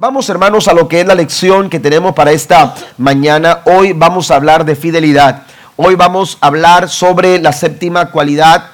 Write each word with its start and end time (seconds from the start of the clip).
Vamos 0.00 0.30
hermanos 0.30 0.66
a 0.66 0.72
lo 0.72 0.88
que 0.88 1.02
es 1.02 1.06
la 1.06 1.14
lección 1.14 1.68
que 1.68 1.78
tenemos 1.78 2.14
para 2.14 2.32
esta 2.32 2.74
mañana. 2.96 3.60
Hoy 3.66 3.92
vamos 3.92 4.30
a 4.30 4.36
hablar 4.36 4.64
de 4.64 4.74
fidelidad. 4.74 5.42
Hoy 5.76 5.94
vamos 5.94 6.38
a 6.40 6.46
hablar 6.46 6.88
sobre 6.88 7.38
la 7.38 7.52
séptima 7.52 8.10
cualidad 8.10 8.70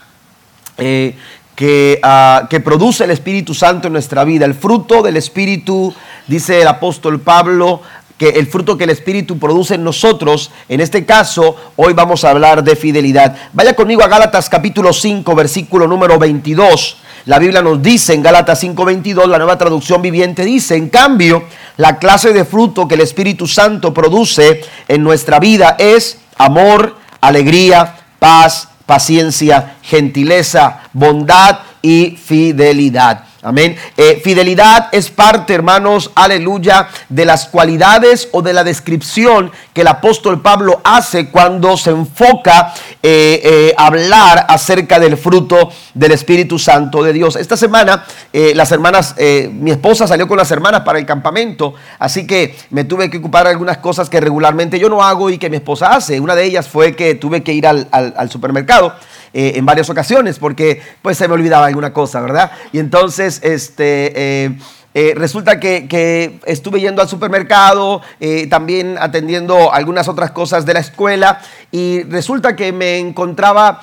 eh, 0.79 1.19
que, 1.57 1.99
ah, 2.05 2.47
que 2.49 2.61
produce 2.61 3.03
el 3.03 3.11
Espíritu 3.11 3.55
Santo 3.55 3.89
en 3.89 3.95
nuestra 3.95 4.23
vida. 4.23 4.45
El 4.45 4.55
fruto 4.55 5.03
del 5.03 5.17
Espíritu, 5.17 5.93
dice 6.29 6.63
el 6.63 6.69
apóstol 6.69 7.19
Pablo, 7.19 7.83
que 8.17 8.29
el 8.29 8.47
fruto 8.47 8.79
que 8.79 8.85
el 8.85 8.91
Espíritu 8.91 9.37
produce 9.37 9.75
en 9.75 9.83
nosotros, 9.83 10.53
en 10.69 10.81
este 10.81 11.05
caso, 11.05 11.57
hoy 11.75 11.93
vamos 11.93 12.25
a 12.25 12.31
hablar 12.31 12.63
de 12.63 12.77
fidelidad. 12.77 13.37
Vaya 13.53 13.75
conmigo 13.75 14.05
a 14.05 14.07
Gálatas 14.07 14.49
capítulo 14.49 14.93
5, 14.93 15.35
versículo 15.35 15.89
número 15.89 16.21
22. 16.21 16.99
La 17.27 17.41
Biblia 17.41 17.61
nos 17.61 17.83
dice 17.83 18.15
en 18.15 18.23
Gálatas 18.23 18.63
5:22, 18.63 19.27
la 19.27 19.39
nueva 19.39 19.59
traducción 19.59 20.01
viviente 20.01 20.45
dice, 20.45 20.77
en 20.77 20.89
cambio, 20.89 21.43
la 21.77 21.99
clase 21.99 22.33
de 22.33 22.45
fruto 22.45 22.87
que 22.87 22.95
el 22.95 23.01
Espíritu 23.01 23.49
Santo 23.49 23.93
produce 23.93 24.61
en 24.87 25.03
nuestra 25.03 25.41
vida 25.41 25.75
es 25.77 26.19
amor, 26.39 26.97
alegría, 27.21 27.97
paz, 28.21 28.69
paciencia, 28.87 29.75
gentileza, 29.83 30.83
bondad 30.93 31.59
y 31.83 32.17
fidelidad. 32.17 33.25
Amén. 33.47 33.77
Eh, 33.97 34.21
fidelidad 34.25 34.89
es 34.91 35.09
parte, 35.09 35.55
hermanos, 35.55 36.11
aleluya, 36.17 36.89
de 37.09 37.25
las 37.25 37.47
cualidades 37.47 38.29
o 38.33 38.43
de 38.43 38.53
la 38.53 38.65
descripción 38.65 39.53
que 39.73 39.83
el 39.83 39.87
apóstol 39.87 40.43
Pablo 40.43 40.81
hace 40.83 41.31
cuando 41.31 41.77
se 41.77 41.91
enfoca 41.91 42.75
eh, 43.01 43.41
eh, 43.45 43.75
hablar 43.79 44.47
acerca 44.49 44.99
del 44.99 45.17
fruto 45.17 45.71
del 45.95 46.11
Espíritu 46.11 46.59
Santo 46.59 47.05
de 47.05 47.13
Dios. 47.13 47.37
Esta 47.37 47.57
semana, 47.57 48.05
las 48.33 48.73
hermanas, 48.73 49.15
mi 49.53 49.71
esposa 49.71 50.09
salió 50.09 50.27
con 50.27 50.39
las 50.39 50.51
hermanas 50.51 50.81
para 50.81 50.99
el 50.99 51.07
campamento, 51.07 51.75
así 52.01 52.27
que 52.27 52.57
me 52.71 52.83
tuve 52.83 53.09
que 53.11 53.19
ocupar 53.19 53.47
algunas 53.47 53.79
cosas 53.79 54.11
que 54.11 54.21
regularmente 54.21 54.81
yo 54.81 54.89
no 54.89 55.05
hago 55.05 55.31
y 55.31 55.39
que 55.39 55.51
mi 55.51 55.59
esposa 55.59 55.95
hace. 55.95 56.19
Una 56.19 56.35
de 56.35 56.45
ellas 56.45 56.69
fue 56.69 56.97
que 56.97 57.15
tuve 57.15 57.45
que 57.45 57.53
ir 57.53 57.69
al 57.69 58.29
supermercado. 58.29 58.93
Eh, 59.39 59.59
en 59.59 59.67
varias 59.67 59.91
ocasiones 59.91 60.39
porque 60.39 60.81
pues 61.03 61.19
se 61.19 61.29
me 61.29 61.35
olvidaba 61.35 61.67
alguna 61.67 61.93
cosa, 61.93 62.23
¿verdad? 62.23 62.53
Y 62.73 62.79
entonces, 62.79 63.41
este... 63.43 64.45
Eh, 64.45 64.59
eh, 64.95 65.13
resulta 65.15 65.61
que, 65.61 66.41
estuve 66.47 66.81
yendo 66.81 67.03
al 67.03 67.09
supermercado, 67.11 68.01
también 68.49 68.97
atendiendo 68.99 69.71
algunas 69.71 70.09
otras 70.09 70.31
cosas 70.31 70.65
de 70.65 70.73
la 70.73 70.81
escuela 70.81 71.43
y 71.71 72.03
resulta 72.05 72.57
que 72.57 72.73
me 72.73 72.97
encontraba 72.97 73.83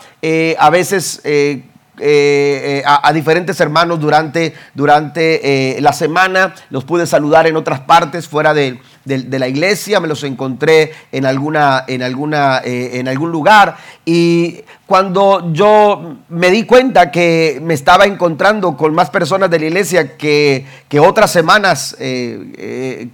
a 0.58 0.70
veces... 0.72 1.22
a, 2.84 3.14
diferentes 3.14 3.60
hermanos 3.60 4.00
durante, 4.00 4.56
durante 4.74 5.78
la 5.82 5.94
semana, 5.94 6.56
los 6.72 6.84
pude 6.84 7.06
saludar 7.06 7.46
en 7.46 7.58
otras 7.58 7.82
partes 7.82 8.28
fuera 8.28 8.56
de, 8.56 8.80
de, 9.06 9.40
la 9.40 9.48
iglesia, 9.48 10.00
me 10.00 10.08
los 10.08 10.24
encontré 10.24 10.92
en, 11.12 11.26
alguna, 11.26 11.84
en, 11.88 12.04
alguna, 12.04 12.62
en 12.64 13.08
algún 13.08 13.32
lugar 13.32 13.76
y 14.06 14.62
cuando 14.86 15.52
yo 15.54 16.18
me 16.30 16.52
di 16.52 16.66
cuenta 16.66 17.10
que 17.10 17.60
me 17.64 17.74
estaba 17.74 18.06
encontrando 18.06 18.76
con 18.76 18.94
más 18.94 19.10
personas 19.10 19.50
de 19.50 19.58
la 19.58 19.66
iglesia 19.66 20.18
que, 20.18 20.66
que 20.90 21.00
otras 21.00 21.32
semanas, 21.32 21.96
eh, 22.00 22.54
eh, 22.58 23.10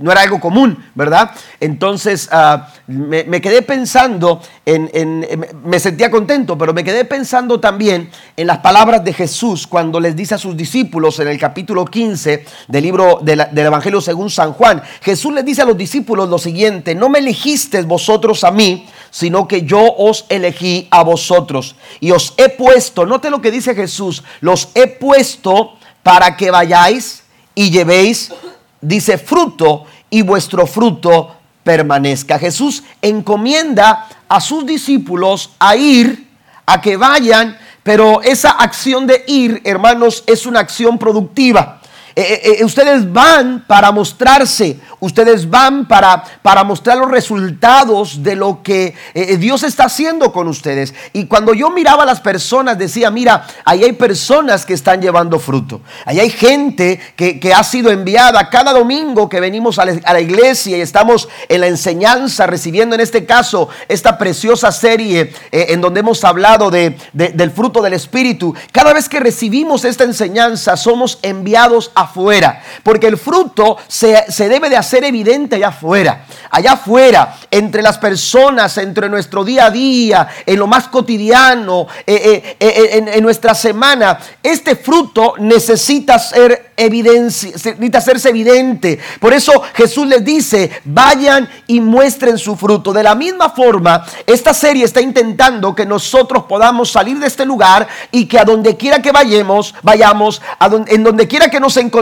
no 0.00 0.12
era 0.12 0.22
algo 0.22 0.40
común, 0.40 0.84
¿verdad? 0.94 1.30
Entonces 1.60 2.28
ah, 2.32 2.68
me, 2.88 3.40
quedé 3.40 3.62
pensando, 3.62 4.42
en, 4.66 5.26
me 5.64 5.78
sentía 5.78 6.10
contento, 6.10 6.58
pero 6.58 6.74
me 6.74 6.82
quedé 6.82 7.04
pensando 7.04 7.60
también 7.60 8.10
en 8.36 8.46
las 8.48 8.58
palabras 8.58 9.04
de 9.04 9.12
Jesús 9.12 9.68
cuando 9.68 10.00
les 10.00 10.16
dice 10.16 10.34
a 10.34 10.38
sus 10.38 10.56
discípulos 10.56 11.20
en 11.20 11.28
el 11.28 11.38
capítulo 11.38 11.84
15 11.84 12.44
del 12.68 12.82
libro 12.82 13.20
del 13.22 13.40
Evangelio 13.56 14.00
según 14.00 14.30
San 14.30 14.52
Juan. 14.52 14.82
Jesús 15.00 15.23
les 15.30 15.44
dice 15.44 15.62
a 15.62 15.64
los 15.64 15.76
discípulos 15.76 16.28
lo 16.28 16.38
siguiente, 16.38 16.94
no 16.94 17.08
me 17.08 17.18
elegisteis 17.18 17.86
vosotros 17.86 18.44
a 18.44 18.50
mí, 18.50 18.86
sino 19.10 19.46
que 19.46 19.62
yo 19.62 19.80
os 19.96 20.26
elegí 20.28 20.88
a 20.90 21.02
vosotros 21.02 21.76
y 22.00 22.10
os 22.10 22.34
he 22.36 22.48
puesto, 22.48 23.06
note 23.06 23.30
lo 23.30 23.40
que 23.40 23.50
dice 23.50 23.74
Jesús, 23.74 24.22
los 24.40 24.68
he 24.74 24.86
puesto 24.86 25.74
para 26.02 26.36
que 26.36 26.50
vayáis 26.50 27.22
y 27.54 27.70
llevéis, 27.70 28.32
dice, 28.80 29.18
fruto 29.18 29.84
y 30.10 30.22
vuestro 30.22 30.66
fruto 30.66 31.34
permanezca. 31.62 32.38
Jesús 32.38 32.84
encomienda 33.02 34.08
a 34.28 34.40
sus 34.40 34.66
discípulos 34.66 35.50
a 35.58 35.76
ir, 35.76 36.28
a 36.66 36.80
que 36.80 36.96
vayan, 36.96 37.58
pero 37.82 38.22
esa 38.22 38.50
acción 38.50 39.06
de 39.06 39.24
ir, 39.26 39.60
hermanos, 39.64 40.24
es 40.26 40.46
una 40.46 40.60
acción 40.60 40.98
productiva. 40.98 41.80
Eh, 42.16 42.22
eh, 42.44 42.56
eh, 42.60 42.64
ustedes 42.64 43.12
van 43.12 43.64
para 43.66 43.90
mostrarse, 43.90 44.78
ustedes 45.00 45.50
van 45.50 45.88
para, 45.88 46.22
para 46.42 46.62
mostrar 46.62 46.96
los 46.96 47.10
resultados 47.10 48.22
de 48.22 48.36
lo 48.36 48.62
que 48.62 48.94
Dios 49.38 49.64
está 49.64 49.84
haciendo 49.84 50.32
con 50.32 50.46
ustedes. 50.46 50.94
Y 51.12 51.26
cuando 51.26 51.54
yo 51.54 51.70
miraba 51.70 52.04
a 52.04 52.06
las 52.06 52.20
personas, 52.20 52.78
decía, 52.78 53.10
mira, 53.10 53.46
ahí 53.64 53.82
hay 53.82 53.92
personas 53.92 54.64
que 54.64 54.74
están 54.74 55.02
llevando 55.02 55.40
fruto. 55.40 55.80
Ahí 56.04 56.20
hay 56.20 56.30
gente 56.30 57.00
que, 57.16 57.54
ha 57.54 57.64
sido 57.64 57.90
enviada 57.90 58.48
cada 58.48 58.72
domingo 58.72 59.28
que 59.28 59.40
venimos 59.40 59.78
a 59.78 59.84
la, 59.84 60.20
iglesia 60.20 60.76
y 60.76 60.80
estamos 60.80 61.28
en 61.48 61.60
la 61.60 61.66
enseñanza, 61.66 62.46
recibiendo 62.46 62.94
en 62.94 63.00
este 63.00 63.26
caso 63.26 63.68
esta 63.88 64.18
preciosa 64.18 64.70
serie 64.72 65.32
en 65.50 65.80
donde 65.80 66.00
hemos 66.00 66.24
hablado 66.24 66.70
de, 66.70 66.96
del 67.12 67.50
fruto 67.50 67.82
del 67.82 67.92
Espíritu. 67.92 68.54
Cada 68.72 68.92
vez 68.92 69.08
que 69.08 69.20
recibimos 69.20 69.84
esta 69.84 70.04
enseñanza, 70.04 70.76
somos 70.76 71.18
enviados 71.22 71.90
a 71.94 72.03
afuera, 72.04 72.62
porque 72.82 73.06
el 73.06 73.18
fruto 73.18 73.76
se, 73.88 74.24
debe 74.38 74.70
de 74.70 74.76
hacer 74.76 75.04
evidente 75.04 75.56
allá 75.56 75.68
afuera, 75.68 76.24
allá 76.50 76.72
afuera, 76.72 77.36
entre 77.50 77.82
las 77.82 77.98
personas, 77.98 78.76
entre 78.78 79.08
nuestro 79.08 79.44
día 79.44 79.66
a 79.66 79.70
día, 79.70 80.28
en 80.46 80.58
lo 80.58 80.66
más 80.66 80.88
cotidiano, 80.88 81.86
eh, 82.06 82.14
eh, 82.24 82.56
eh, 82.60 82.88
en, 82.92 83.08
en 83.08 83.22
nuestra 83.22 83.54
semana. 83.54 84.18
Este 84.42 84.76
fruto 84.76 85.34
necesita 85.38 86.18
ser 86.18 86.72
evidencia, 86.76 87.50
necesita 87.50 87.98
hacerse 87.98 88.28
evidente. 88.30 88.98
Por 89.20 89.32
eso 89.32 89.52
Jesús 89.74 90.06
les 90.06 90.24
dice, 90.24 90.70
vayan 90.84 91.48
y 91.66 91.80
muestren 91.80 92.38
su 92.38 92.56
fruto. 92.56 92.92
De 92.92 93.02
la 93.02 93.14
misma 93.14 93.50
forma, 93.50 94.04
esta 94.26 94.54
serie 94.54 94.84
está 94.84 95.00
intentando 95.00 95.74
que 95.74 95.86
nosotros 95.86 96.44
podamos 96.44 96.90
salir 96.90 97.18
de 97.18 97.26
este 97.26 97.44
lugar 97.44 97.86
y 98.10 98.26
que 98.26 98.38
a 98.38 98.44
donde 98.44 98.76
quiera 98.76 99.00
que 99.00 99.12
vayamos, 99.12 99.74
vayamos, 99.82 100.42
a 100.58 100.68
donde, 100.68 100.94
en 100.94 101.04
donde 101.04 101.28
quiera 101.28 101.48
que 101.48 101.60
nos 101.60 101.76
encontremos, 101.76 101.93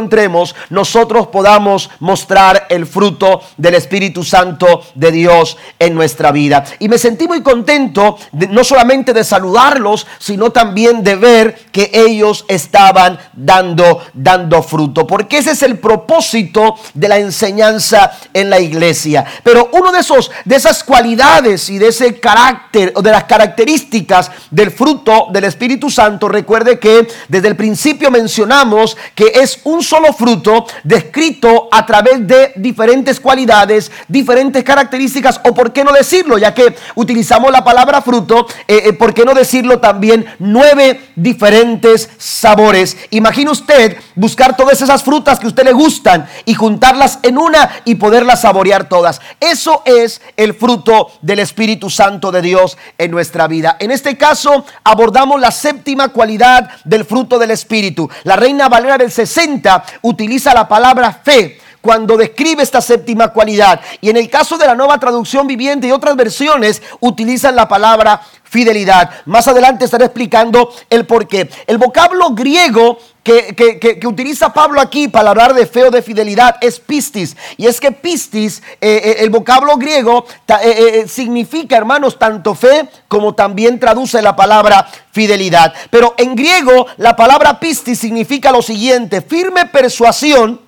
nosotros 0.71 1.29
podamos 1.29 1.91
mostrar 2.01 2.67
el 2.69 2.87
fruto 2.87 3.43
del 3.57 3.75
Espíritu 3.75 4.25
Santo 4.25 4.83
de 4.95 5.13
Dios 5.13 5.57
en 5.79 5.95
nuestra 5.95 6.33
vida. 6.33 6.65
Y 6.79 6.89
me 6.89 6.99
sentí 6.99 7.29
muy 7.29 7.43
contento, 7.43 8.19
no 8.51 8.65
solamente 8.65 9.13
de 9.13 9.25
saludarlos, 9.25 10.07
sino 10.19 10.51
también 10.51 11.03
de 11.03 11.17
ver 11.17 11.67
que 11.73 11.91
ellos 11.93 12.45
estaban 12.49 13.19
dando, 13.33 14.03
dando 14.15 14.63
fruto, 14.63 15.07
porque 15.07 15.39
ese 15.39 15.53
es 15.53 15.63
el 15.63 15.79
propósito 15.79 16.77
de 16.95 17.09
la 17.09 17.19
enseñanza 17.19 18.13
en 18.33 18.51
la 18.51 18.61
iglesia. 18.61 19.25
Pero 19.43 19.71
uno 19.73 19.93
de 19.93 20.01
esos 20.01 20.31
de 20.45 20.57
esas 20.57 20.85
cualidades 20.85 21.69
y 21.71 21.79
de 21.79 21.89
ese 21.89 22.19
carácter 22.19 22.93
o 22.95 23.03
de 23.03 23.11
las 23.11 23.25
características 23.25 24.31
del 24.51 24.71
fruto 24.71 25.29
del 25.31 25.45
Espíritu 25.45 25.91
Santo, 25.91 26.29
recuerde 26.29 26.79
que 26.79 27.09
desde 27.29 27.49
el 27.49 27.57
principio 27.57 28.11
mencionamos 28.11 28.97
que 29.15 29.33
es 29.35 29.61
un 29.65 29.82
solo 29.83 30.13
fruto 30.13 30.67
descrito 30.85 31.69
a 31.71 31.87
través 31.87 32.27
de 32.27 32.53
diferentes 32.57 33.21
cualidades, 33.21 33.91
diferentes 34.09 34.65
características 34.65 35.41
o 35.45 35.55
por 35.55 35.73
qué 35.73 35.85
no 35.85 35.93
decirlo, 35.93 36.39
ya 36.39 36.55
que 36.55 36.75
utilizamos 36.95 37.51
la 37.53 37.65
palabra 37.65 38.03
fruto, 38.03 38.47
eh, 38.69 38.83
eh, 38.87 38.93
por 38.93 39.15
qué 39.15 39.25
no 39.25 39.35
decirlo 39.35 39.81
también 39.81 40.27
nueve 40.39 41.01
diferentes 41.17 42.11
sabores. 42.19 42.97
Imagine 43.11 43.51
usted 43.51 43.97
buscar 44.15 44.57
todas 44.57 44.81
esas 44.81 45.03
frutas 45.03 45.39
que 45.39 45.47
a 45.47 45.49
usted 45.49 45.65
le 45.65 45.73
gustan 45.73 46.27
y 46.45 46.55
juntarlas 46.55 47.19
en 47.23 47.39
una 47.39 47.71
y 47.85 47.97
poderlas 47.97 48.43
saborear 48.43 48.89
todas. 48.89 49.21
Eso 49.41 49.83
es 49.85 50.21
el 50.37 50.55
fruto 50.55 51.11
del 51.23 51.39
Espíritu 51.39 51.91
Santo 51.91 52.31
de 52.33 52.43
Dios 52.43 52.77
en 52.99 53.11
nuestra 53.11 53.47
vida. 53.49 53.77
En 53.79 53.91
este 53.91 54.17
caso 54.17 54.65
abordamos 54.85 55.41
la 55.41 55.51
séptima 55.51 56.09
cualidad 56.09 56.71
del 56.85 57.05
fruto 57.05 57.39
del 57.39 57.51
Espíritu. 57.51 58.09
La 58.25 58.37
Reina 58.37 58.69
Valera 58.69 58.99
del 58.99 59.11
60 59.11 59.72
utiliza 60.03 60.55
la 60.55 60.65
palabra 60.69 61.13
fe 61.25 61.62
cuando 61.83 62.17
describe 62.17 62.63
esta 62.63 62.81
séptima 62.81 63.29
cualidad. 63.33 63.81
Y 64.01 64.09
en 64.09 64.17
el 64.17 64.31
caso 64.31 64.57
de 64.57 64.67
la 64.67 64.75
nueva 64.75 64.99
traducción 64.99 65.47
viviente 65.47 65.89
y 65.89 65.93
otras 65.93 66.17
versiones 66.17 66.81
utilizan 67.01 67.55
la 67.55 67.69
palabra 67.69 68.23
fidelidad. 68.45 69.11
Más 69.25 69.49
adelante 69.49 69.87
estaré 69.87 70.05
explicando 70.05 70.73
el 70.91 71.07
por 71.07 71.27
qué. 71.27 71.51
El 71.67 71.79
vocablo 71.79 72.31
griego 72.31 72.99
que, 73.23 74.01
utiliza 74.05 74.53
Pablo 74.53 74.81
aquí 74.81 75.09
para 75.09 75.31
hablar 75.31 75.55
de 75.55 75.67
fe 75.67 75.85
o 75.85 75.91
de 75.91 76.03
fidelidad 76.03 76.57
es 76.61 76.79
pistis. 76.79 77.37
Y 77.57 77.67
es 77.67 77.81
que 77.81 77.93
pistis, 77.93 78.63
eh, 78.81 79.01
eh, 79.05 79.17
el 79.21 79.31
vocablo 79.31 79.77
griego 79.77 80.27
eh, 80.63 81.07
significa, 81.09 81.77
hermanos, 81.79 82.19
tanto 82.19 82.55
fe 82.55 82.89
como 83.09 83.35
también 83.35 83.81
traduce 83.81 84.21
la 84.21 84.37
palabra 84.37 84.87
fidelidad. 85.13 85.73
Pero 85.91 86.15
en 86.19 86.37
griego 86.37 86.87
la 86.99 87.17
palabra 87.17 87.59
pistis 87.59 87.99
significa 87.99 88.53
lo 88.53 88.61
siguiente, 88.61 89.23
firme 89.23 89.67
persuasión 89.67 90.61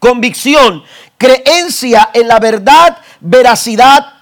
convicción, 0.00 0.82
creencia 1.16 2.10
en 2.12 2.26
la 2.26 2.40
verdad, 2.40 2.98
veracidad 3.20 4.14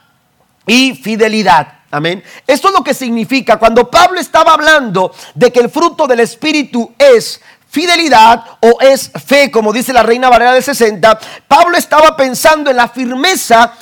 y 0.66 0.94
fidelidad. 0.94 1.78
Amén. 1.90 2.22
Esto 2.46 2.68
es 2.68 2.74
lo 2.74 2.84
que 2.84 2.92
significa 2.92 3.58
cuando 3.58 3.90
Pablo 3.90 4.20
estaba 4.20 4.52
hablando 4.52 5.14
de 5.34 5.50
que 5.50 5.60
el 5.60 5.70
fruto 5.70 6.06
del 6.06 6.20
Espíritu 6.20 6.92
es 6.98 7.40
fidelidad 7.70 8.44
o 8.60 8.78
es 8.80 9.10
fe, 9.24 9.50
como 9.50 9.72
dice 9.72 9.94
la 9.94 10.02
Reina 10.02 10.28
Valera 10.28 10.52
del 10.52 10.62
60, 10.62 11.18
Pablo 11.46 11.78
estaba 11.78 12.14
pensando 12.14 12.70
en 12.70 12.76
la 12.76 12.88
firmeza 12.88 13.72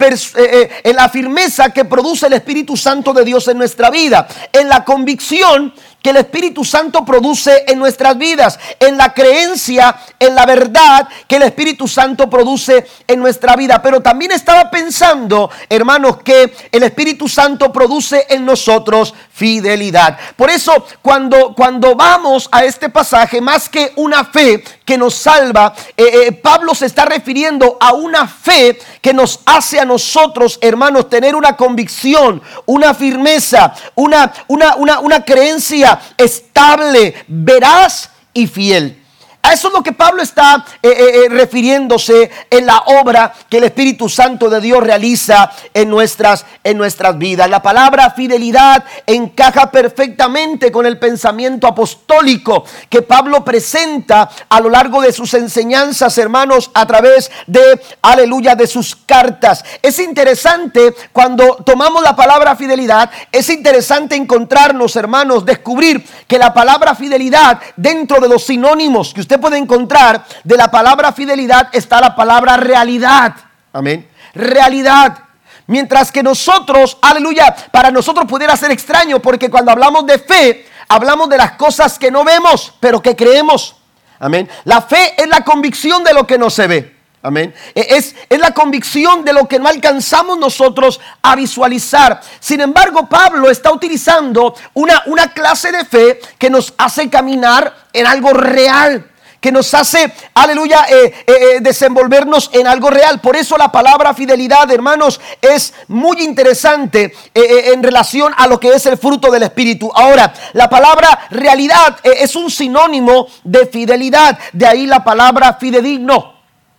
eh, 0.00 0.16
eh, 0.36 0.70
en 0.84 0.96
la 0.96 1.08
firmeza 1.08 1.70
que 1.70 1.84
produce 1.84 2.26
el 2.26 2.32
Espíritu 2.32 2.76
Santo 2.76 3.12
de 3.12 3.24
Dios 3.24 3.46
en 3.46 3.58
nuestra 3.58 3.90
vida, 3.90 4.26
en 4.52 4.68
la 4.68 4.84
convicción 4.84 5.72
que 6.02 6.10
el 6.10 6.16
Espíritu 6.16 6.64
Santo 6.64 7.04
produce 7.04 7.64
en 7.68 7.78
nuestras 7.78 8.18
vidas, 8.18 8.58
en 8.80 8.96
la 8.96 9.14
creencia, 9.14 9.96
en 10.18 10.34
la 10.34 10.44
verdad 10.44 11.08
que 11.28 11.36
el 11.36 11.44
Espíritu 11.44 11.86
Santo 11.86 12.28
produce 12.28 12.86
en 13.06 13.20
nuestra 13.20 13.54
vida. 13.54 13.80
Pero 13.80 14.00
también 14.00 14.32
estaba 14.32 14.70
pensando, 14.70 15.50
hermanos, 15.68 16.18
que 16.22 16.52
el 16.72 16.82
Espíritu 16.82 17.28
Santo 17.28 17.72
produce 17.72 18.26
en 18.28 18.44
nosotros 18.44 19.14
fidelidad. 19.32 20.18
Por 20.36 20.50
eso, 20.50 20.86
cuando, 21.00 21.54
cuando 21.54 21.94
vamos 21.94 22.48
a 22.50 22.64
este 22.64 22.88
pasaje, 22.88 23.40
más 23.40 23.68
que 23.68 23.92
una 23.96 24.24
fe 24.24 24.62
que 24.84 24.98
nos 24.98 25.14
salva, 25.14 25.72
eh, 25.96 26.26
eh, 26.26 26.32
Pablo 26.32 26.74
se 26.74 26.86
está 26.86 27.04
refiriendo 27.04 27.78
a 27.80 27.92
una 27.92 28.26
fe 28.26 28.78
que 29.00 29.14
nos 29.14 29.40
hace 29.46 29.78
a 29.78 29.84
nosotros, 29.84 30.58
hermanos, 30.60 31.08
tener 31.08 31.36
una 31.36 31.56
convicción, 31.56 32.42
una 32.66 32.92
firmeza, 32.92 33.72
una, 33.94 34.32
una, 34.48 34.76
una, 34.76 34.98
una 35.00 35.24
creencia 35.24 35.91
estable, 36.16 37.14
veraz 37.28 38.10
y 38.34 38.46
fiel. 38.46 39.01
A 39.44 39.54
eso 39.54 39.68
es 39.68 39.74
lo 39.74 39.82
que 39.82 39.92
Pablo 39.92 40.22
está 40.22 40.64
eh, 40.80 40.88
eh, 40.88 41.24
eh, 41.24 41.28
refiriéndose 41.28 42.30
en 42.48 42.64
la 42.64 42.78
obra 42.78 43.34
que 43.48 43.56
el 43.56 43.64
Espíritu 43.64 44.08
Santo 44.08 44.48
de 44.48 44.60
Dios 44.60 44.80
realiza 44.80 45.50
en 45.74 45.90
nuestras, 45.90 46.46
en 46.62 46.78
nuestras 46.78 47.18
vidas. 47.18 47.50
La 47.50 47.60
palabra 47.60 48.12
fidelidad 48.12 48.84
encaja 49.04 49.68
perfectamente 49.72 50.70
con 50.70 50.86
el 50.86 50.96
pensamiento 50.96 51.66
apostólico 51.66 52.64
que 52.88 53.02
Pablo 53.02 53.44
presenta 53.44 54.30
a 54.48 54.60
lo 54.60 54.70
largo 54.70 55.02
de 55.02 55.12
sus 55.12 55.34
enseñanzas, 55.34 56.16
hermanos, 56.18 56.70
a 56.72 56.86
través 56.86 57.28
de, 57.48 57.82
aleluya, 58.00 58.54
de 58.54 58.68
sus 58.68 58.94
cartas. 58.94 59.64
Es 59.82 59.98
interesante 59.98 60.94
cuando 61.12 61.56
tomamos 61.66 62.04
la 62.04 62.14
palabra 62.14 62.54
fidelidad, 62.54 63.10
es 63.32 63.50
interesante 63.50 64.14
encontrarnos, 64.14 64.94
hermanos, 64.94 65.44
descubrir 65.44 66.06
que 66.28 66.38
la 66.38 66.54
palabra 66.54 66.94
fidelidad 66.94 67.60
dentro 67.74 68.20
de 68.20 68.28
los 68.28 68.44
sinónimos 68.44 69.12
que 69.12 69.20
usted 69.31 69.31
puede 69.38 69.58
encontrar 69.58 70.24
de 70.44 70.56
la 70.56 70.70
palabra 70.70 71.12
fidelidad 71.12 71.68
está 71.72 72.00
la 72.00 72.14
palabra 72.14 72.56
realidad. 72.56 73.34
Amén. 73.72 74.08
Realidad. 74.34 75.18
Mientras 75.66 76.10
que 76.10 76.22
nosotros, 76.22 76.98
aleluya, 77.00 77.54
para 77.70 77.90
nosotros 77.90 78.26
pudiera 78.26 78.56
ser 78.56 78.70
extraño 78.70 79.20
porque 79.20 79.50
cuando 79.50 79.70
hablamos 79.70 80.06
de 80.06 80.18
fe, 80.18 80.66
hablamos 80.88 81.28
de 81.28 81.38
las 81.38 81.52
cosas 81.52 81.98
que 81.98 82.10
no 82.10 82.24
vemos, 82.24 82.74
pero 82.80 83.00
que 83.00 83.16
creemos. 83.16 83.76
Amén. 84.18 84.48
La 84.64 84.82
fe 84.82 85.14
es 85.16 85.28
la 85.28 85.42
convicción 85.42 86.04
de 86.04 86.12
lo 86.12 86.26
que 86.26 86.38
no 86.38 86.50
se 86.50 86.66
ve. 86.66 86.96
Amén. 87.22 87.54
E, 87.74 87.86
es, 87.96 88.16
es, 88.28 88.38
la 88.40 88.52
convicción 88.52 89.24
de 89.24 89.32
lo 89.32 89.46
que 89.46 89.60
no 89.60 89.68
alcanzamos 89.68 90.38
nosotros 90.38 91.00
a 91.22 91.36
visualizar. 91.36 92.20
Sin 92.40 92.60
embargo, 92.60 93.08
Pablo 93.08 93.48
está 93.48 93.72
utilizando 93.72 94.54
una, 94.74 95.04
una 95.06 95.32
clase 95.32 95.70
de 95.70 95.84
fe 95.84 96.20
que 96.38 96.50
nos 96.50 96.74
hace 96.76 97.08
caminar 97.08 97.72
en 97.92 98.08
algo 98.08 98.32
real 98.32 99.08
que 99.42 99.50
nos 99.50 99.74
hace, 99.74 100.12
aleluya, 100.34 100.86
eh, 100.88 101.04
eh, 101.04 101.12
eh, 101.26 101.58
desenvolvernos 101.60 102.48
en 102.52 102.68
algo 102.68 102.90
real. 102.90 103.20
Por 103.20 103.34
eso 103.34 103.58
la 103.58 103.72
palabra 103.72 104.14
fidelidad, 104.14 104.70
hermanos, 104.70 105.20
es 105.40 105.74
muy 105.88 106.22
interesante 106.22 107.12
en 107.34 107.82
relación 107.82 108.32
a 108.36 108.46
lo 108.46 108.60
que 108.60 108.68
es 108.68 108.86
el 108.86 108.96
fruto 108.96 109.32
del 109.32 109.42
Espíritu. 109.42 109.90
Ahora, 109.92 110.32
la 110.52 110.70
palabra 110.70 111.26
realidad 111.30 111.98
es 112.04 112.36
un 112.36 112.52
sinónimo 112.52 113.26
de 113.42 113.66
fidelidad. 113.66 114.38
De 114.52 114.64
ahí 114.64 114.86
la 114.86 115.02
palabra 115.02 115.54
fidedigno. 115.54 116.34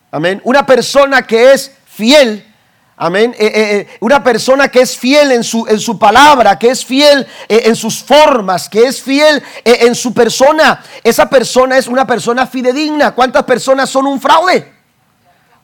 Amén. 0.10 0.39
Una 0.45 0.65
persona 0.65 1.27
que 1.27 1.51
es 1.51 1.69
fiel 1.86 2.53
Amén. 2.95 3.34
Eh, 3.40 3.45
eh, 3.45 3.51
eh, 3.56 3.98
una 4.01 4.24
persona 4.24 4.68
que 4.68 4.81
es 4.81 4.95
fiel 4.95 5.31
en 5.31 5.44
su, 5.44 5.66
en 5.68 5.80
su 5.80 5.98
palabra, 5.98 6.60
que 6.60 6.69
es 6.69 6.86
fiel 6.86 7.25
en 7.50 7.75
sus 7.75 8.04
formas, 8.04 8.69
que 8.69 8.84
es 8.84 9.01
fiel 9.01 9.42
en 9.63 9.95
su 9.95 10.13
persona. 10.13 10.84
Esa 11.04 11.28
persona 11.28 11.78
es 11.78 11.88
una 11.88 12.06
persona 12.06 12.45
fidedigna. 12.45 13.12
¿Cuántas 13.12 13.44
personas 13.44 13.90
son 13.90 14.06
un 14.06 14.22
fraude? 14.22 14.72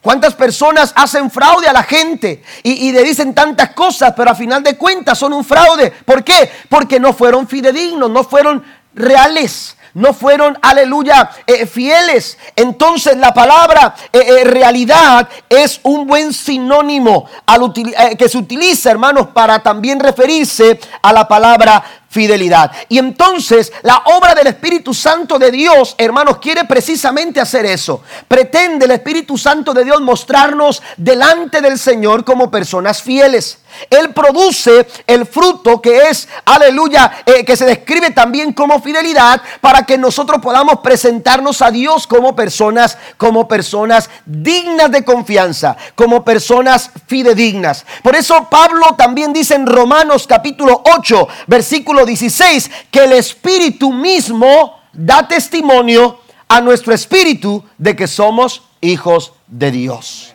¿Cuántas 0.02 0.34
personas 0.34 0.92
hacen 0.96 1.30
fraude 1.30 1.68
a 1.68 1.74
la 1.74 1.84
gente 1.84 2.42
y, 2.64 2.88
y, 2.88 2.92
le 2.94 3.04
dicen 3.04 3.36
tantas 3.36 3.72
cosas, 3.72 4.14
pero 4.16 4.32
a 4.32 4.36
final 4.36 4.64
de 4.64 4.78
cuentas 4.78 5.18
son 5.20 5.34
un 5.34 5.44
fraude? 5.44 5.92
¿Por 5.92 6.24
qué? 6.24 6.50
Porque 6.70 7.02
no 7.02 7.14
fueron 7.14 7.48
fidedignos, 7.48 8.10
no 8.10 8.24
fueron 8.24 8.64
reales 8.96 9.76
no 9.94 10.14
fueron, 10.14 10.58
aleluya, 10.62 11.30
eh, 11.46 11.66
fieles. 11.66 12.38
Entonces 12.56 13.18
la 13.18 13.34
palabra 13.34 13.96
eh, 14.12 14.20
eh, 14.20 14.44
realidad 14.44 15.28
es 15.50 15.80
un 15.84 16.08
buen 16.08 16.34
sinónimo 16.34 17.26
al 17.46 17.74
que 18.18 18.30
se 18.30 18.38
utiliza, 18.38 18.92
hermanos, 18.92 19.28
para 19.34 19.60
también 19.60 20.00
referirse 20.00 20.80
a 21.02 21.14
la 21.14 21.28
palabra 21.28 21.84
fidelidad. 22.10 22.72
Y 22.90 22.98
entonces 22.98 23.72
la 23.84 24.02
obra 24.18 24.36
del 24.36 24.48
Espíritu 24.48 24.94
Santo 24.94 25.40
de 25.40 25.52
Dios, 25.52 25.96
hermanos, 25.98 26.38
quiere 26.40 26.66
precisamente 26.66 27.40
hacer 27.40 27.66
eso. 27.66 28.02
Pretende 28.28 28.86
el 28.86 28.92
Espíritu 28.92 29.38
Santo 29.38 29.74
de 29.74 29.84
Dios 29.84 30.02
mostrarnos 30.02 30.82
delante 30.98 31.62
del 31.62 31.78
Señor 31.78 32.26
como 32.26 32.52
personas 32.52 33.02
fieles. 33.02 33.60
Él 33.90 34.14
produce 34.14 34.88
el 35.06 35.26
fruto 35.26 35.82
que 35.82 36.10
es, 36.10 36.28
aleluya, 36.46 37.24
eh, 37.26 37.46
que 37.46 37.56
se 37.56 37.66
describe 37.66 38.12
también 38.12 38.52
como 38.52 38.82
fidelidad 38.82 39.42
para 39.62 39.84
que 39.84 39.98
nosotros 39.98 40.42
podamos 40.42 40.80
presentarnos 40.80 41.62
a 41.62 41.72
Dios 41.72 42.08
como 42.08 42.36
personas, 42.36 42.98
como 43.18 43.48
personas 43.48 44.10
dignas 44.26 44.92
de 44.92 45.06
confianza, 45.06 45.78
como 45.96 46.26
personas 46.26 46.90
fidedignas. 47.08 47.86
Por 48.02 48.16
eso 48.16 48.48
Pablo 48.50 48.96
también 48.98 49.32
dice 49.34 49.56
en 49.56 49.68
Romanos 49.68 50.26
capítulo 50.28 50.84
8, 50.96 51.28
versículo 51.48 51.99
16, 52.06 52.72
que 52.92 53.04
el 53.04 53.14
Espíritu 53.14 53.92
mismo 53.92 54.80
da 54.94 55.28
testimonio 55.28 56.20
a 56.48 56.62
nuestro 56.62 56.94
espíritu 56.94 57.64
de 57.78 57.96
que 57.96 58.08
somos 58.08 58.64
hijos 58.82 59.34
de 59.48 59.72
Dios. 59.72 60.34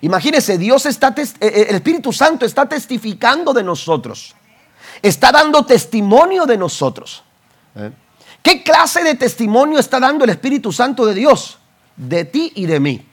Imagínense, 0.00 0.58
Dios 0.58 0.86
está, 0.86 1.14
eh, 1.16 1.24
eh, 1.40 1.66
el 1.68 1.76
Espíritu 1.76 2.12
Santo 2.12 2.44
está 2.44 2.68
testificando 2.68 3.52
de 3.52 3.62
nosotros. 3.62 4.34
Está 5.00 5.30
dando 5.30 5.64
testimonio 5.64 6.44
de 6.44 6.58
nosotros. 6.58 7.22
¿Eh? 7.76 7.92
¿Qué 8.42 8.64
clase 8.64 9.04
de 9.04 9.14
testimonio 9.14 9.78
está 9.78 10.00
dando 10.00 10.24
el 10.24 10.30
Espíritu 10.30 10.72
Santo 10.72 11.06
de 11.06 11.14
Dios? 11.14 11.58
De 11.96 12.24
ti 12.24 12.52
y 12.56 12.66
de 12.66 12.80
mí. 12.80 13.06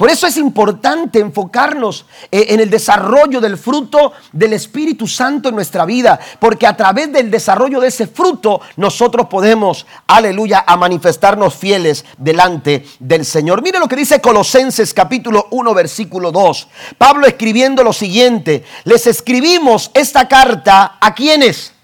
Por 0.00 0.08
eso 0.08 0.26
es 0.26 0.38
importante 0.38 1.18
enfocarnos 1.18 2.06
eh, 2.30 2.46
en 2.48 2.60
el 2.60 2.70
desarrollo 2.70 3.38
del 3.38 3.58
fruto 3.58 4.14
del 4.32 4.54
Espíritu 4.54 5.06
Santo 5.06 5.50
en 5.50 5.54
nuestra 5.54 5.84
vida, 5.84 6.18
porque 6.38 6.66
a 6.66 6.74
través 6.74 7.12
del 7.12 7.30
desarrollo 7.30 7.80
de 7.80 7.88
ese 7.88 8.06
fruto 8.06 8.62
nosotros 8.78 9.26
podemos, 9.26 9.86
aleluya, 10.06 10.64
a 10.66 10.78
manifestarnos 10.78 11.54
fieles 11.54 12.06
delante 12.16 12.86
del 12.98 13.26
Señor. 13.26 13.60
Mire 13.60 13.78
lo 13.78 13.88
que 13.88 13.96
dice 13.96 14.22
Colosenses 14.22 14.94
capítulo 14.94 15.48
1 15.50 15.74
versículo 15.74 16.32
2. 16.32 16.68
Pablo 16.96 17.26
escribiendo 17.26 17.84
lo 17.84 17.92
siguiente, 17.92 18.64
les 18.84 19.06
escribimos 19.06 19.90
esta 19.92 20.26
carta 20.26 20.96
a 20.98 21.14
quienes, 21.14 21.74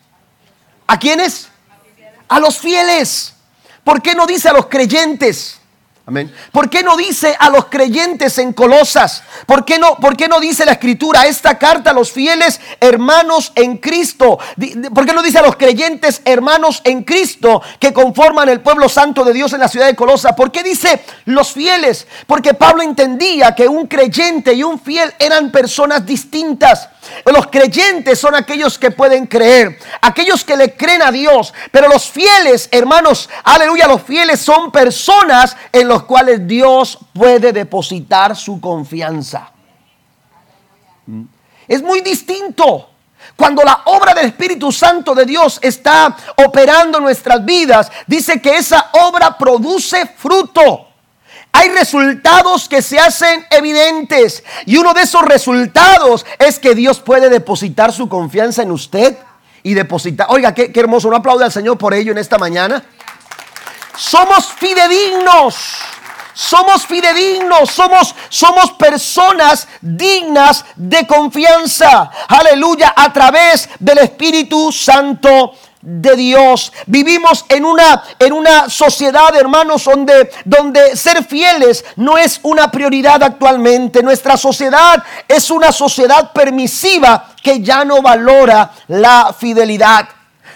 a 0.86 0.98
quienes, 0.98 1.50
a 2.28 2.40
los 2.40 2.56
fieles. 2.56 3.34
¿Por 3.84 4.00
qué 4.00 4.14
no 4.14 4.24
dice 4.24 4.48
a 4.48 4.54
los 4.54 4.68
creyentes? 4.68 5.60
Amén. 6.08 6.32
¿Por 6.52 6.70
qué 6.70 6.84
no 6.84 6.96
dice 6.96 7.36
a 7.36 7.50
los 7.50 7.64
creyentes 7.64 8.38
en 8.38 8.52
Colosas? 8.52 9.24
¿Por 9.44 9.64
qué, 9.64 9.76
no, 9.76 9.96
¿Por 9.96 10.16
qué 10.16 10.28
no 10.28 10.38
dice 10.38 10.64
la 10.64 10.70
escritura 10.70 11.26
esta 11.26 11.58
carta 11.58 11.90
a 11.90 11.92
los 11.92 12.12
fieles 12.12 12.60
hermanos 12.80 13.50
en 13.56 13.78
Cristo? 13.78 14.38
¿Por 14.94 15.04
qué 15.04 15.12
no 15.12 15.20
dice 15.20 15.40
a 15.40 15.42
los 15.42 15.56
creyentes 15.56 16.22
hermanos 16.24 16.80
en 16.84 17.02
Cristo 17.02 17.60
que 17.80 17.92
conforman 17.92 18.48
el 18.48 18.60
pueblo 18.60 18.88
santo 18.88 19.24
de 19.24 19.32
Dios 19.32 19.52
en 19.52 19.58
la 19.58 19.66
ciudad 19.66 19.86
de 19.86 19.96
Colosa? 19.96 20.36
¿Por 20.36 20.52
qué 20.52 20.62
dice 20.62 21.04
los 21.24 21.50
fieles? 21.50 22.06
Porque 22.28 22.54
Pablo 22.54 22.84
entendía 22.84 23.52
que 23.56 23.66
un 23.66 23.88
creyente 23.88 24.54
y 24.54 24.62
un 24.62 24.78
fiel 24.78 25.12
eran 25.18 25.50
personas 25.50 26.06
distintas. 26.06 26.88
Los 27.24 27.48
creyentes 27.48 28.18
son 28.18 28.34
aquellos 28.34 28.78
que 28.78 28.90
pueden 28.90 29.26
creer, 29.26 29.78
aquellos 30.00 30.44
que 30.44 30.56
le 30.56 30.74
creen 30.74 31.02
a 31.02 31.10
Dios. 31.10 31.52
Pero 31.70 31.88
los 31.88 32.08
fieles, 32.08 32.68
hermanos, 32.70 33.28
aleluya, 33.44 33.86
los 33.86 34.02
fieles 34.02 34.40
son 34.40 34.70
personas 34.70 35.56
en 35.72 35.88
los 35.88 35.95
cuales 36.04 36.46
Dios 36.46 36.98
puede 37.12 37.52
depositar 37.52 38.36
su 38.36 38.60
confianza. 38.60 39.50
¿Mm? 41.06 41.22
Es 41.68 41.82
muy 41.82 42.00
distinto. 42.00 42.90
Cuando 43.34 43.62
la 43.62 43.82
obra 43.86 44.14
del 44.14 44.26
Espíritu 44.26 44.70
Santo 44.70 45.14
de 45.14 45.24
Dios 45.24 45.58
está 45.62 46.16
operando 46.44 47.00
nuestras 47.00 47.44
vidas, 47.44 47.90
dice 48.06 48.40
que 48.40 48.56
esa 48.56 48.90
obra 48.92 49.36
produce 49.36 50.06
fruto. 50.06 50.84
hay 51.52 51.70
resultados 51.70 52.68
que 52.68 52.82
se 52.82 52.98
hacen 52.98 53.46
evidentes. 53.50 54.44
Y 54.66 54.76
uno 54.76 54.92
de 54.92 55.02
esos 55.02 55.22
resultados 55.22 56.26
es 56.38 56.58
que 56.58 56.74
Dios 56.74 57.00
puede 57.00 57.30
depositar 57.30 57.92
su 57.92 58.10
confianza 58.10 58.62
en 58.62 58.70
usted 58.70 59.16
y 59.62 59.72
depositar. 59.72 60.26
Oiga, 60.28 60.52
qué, 60.52 60.70
qué 60.70 60.80
hermoso. 60.80 61.08
No 61.08 61.16
aplaude 61.16 61.44
al 61.44 61.52
Señor 61.52 61.78
por 61.78 61.94
ello 61.94 62.12
en 62.12 62.18
esta 62.18 62.36
mañana. 62.36 62.84
Somos 63.96 64.52
fidedignos. 64.52 65.56
Somos 66.34 66.84
fidedignos, 66.84 67.70
somos, 67.70 68.14
somos 68.28 68.70
personas 68.72 69.66
dignas 69.80 70.66
de 70.76 71.06
confianza. 71.06 72.10
Aleluya, 72.28 72.92
a 72.94 73.10
través 73.10 73.70
del 73.78 73.96
Espíritu 73.96 74.70
Santo 74.70 75.54
de 75.80 76.14
Dios. 76.14 76.74
Vivimos 76.84 77.46
en 77.48 77.64
una, 77.64 78.02
en 78.18 78.34
una 78.34 78.68
sociedad, 78.68 79.34
hermanos, 79.34 79.84
donde, 79.84 80.30
donde 80.44 80.94
ser 80.94 81.24
fieles 81.24 81.84
no 81.96 82.18
es 82.18 82.38
una 82.42 82.70
prioridad 82.70 83.22
actualmente. 83.22 84.02
Nuestra 84.02 84.36
sociedad 84.36 85.02
es 85.26 85.50
una 85.50 85.72
sociedad 85.72 86.32
permisiva 86.32 87.30
que 87.42 87.62
ya 87.62 87.82
no 87.82 88.02
valora 88.02 88.72
la 88.88 89.34
fidelidad. 89.38 90.06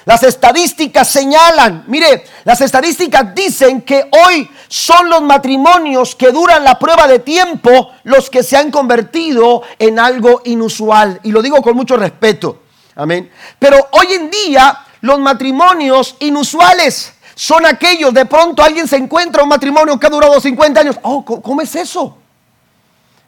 Las 0.04 0.23
estadísticas 0.23 1.09
señalan, 1.09 1.85
mire, 1.87 2.25
las 2.45 2.61
estadísticas 2.61 3.35
dicen 3.35 3.83
que 3.83 4.09
hoy 4.26 4.50
son 4.69 5.11
los 5.11 5.21
matrimonios 5.23 6.14
que 6.14 6.30
duran 6.30 6.64
la 6.64 6.78
prueba 6.78 7.07
de 7.07 7.19
tiempo 7.19 7.90
los 8.04 8.30
que 8.30 8.42
se 8.42 8.57
han 8.57 8.71
convertido 8.71 9.62
en 9.78 9.99
algo 9.99 10.40
inusual. 10.45 11.21
Y 11.23 11.33
lo 11.33 11.42
digo 11.42 11.61
con 11.61 11.76
mucho 11.76 11.97
respeto. 11.97 12.62
Amén. 12.95 13.30
Pero 13.59 13.88
hoy 13.92 14.14
en 14.14 14.30
día 14.30 14.78
los 15.02 15.19
matrimonios 15.19 16.16
inusuales 16.21 17.12
son 17.35 17.66
aquellos, 17.66 18.12
de 18.12 18.26
pronto 18.26 18.62
alguien 18.62 18.87
se 18.88 18.97
encuentra 18.97 19.42
un 19.42 19.49
matrimonio 19.49 19.99
que 19.99 20.07
ha 20.07 20.11
durado 20.11 20.40
50 20.40 20.80
años. 20.80 20.97
Oh, 21.02 21.25
¿cómo 21.25 21.61
es 21.61 21.75
eso? 21.75 22.19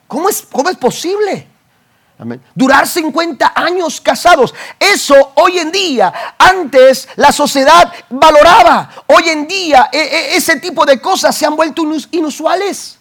¿Cómo 0.07 0.29
es, 0.29 0.47
cómo 0.51 0.69
es 0.69 0.77
posible? 0.77 1.49
Durar 2.55 2.87
50 2.87 3.53
años 3.55 4.01
casados. 4.01 4.55
Eso 4.79 5.33
hoy 5.37 5.59
en 5.59 5.73
día, 5.73 6.13
antes 6.39 7.09
la 7.17 7.33
sociedad 7.33 7.93
valoraba. 8.11 8.91
Hoy 9.07 9.29
en 9.29 9.49
día 9.49 9.89
e, 9.93 9.99
e, 9.99 10.37
ese 10.37 10.57
tipo 10.57 10.85
de 10.87 11.01
cosas 11.01 11.37
se 11.37 11.47
han 11.47 11.57
vuelto 11.57 11.83
inusuales. 12.13 12.99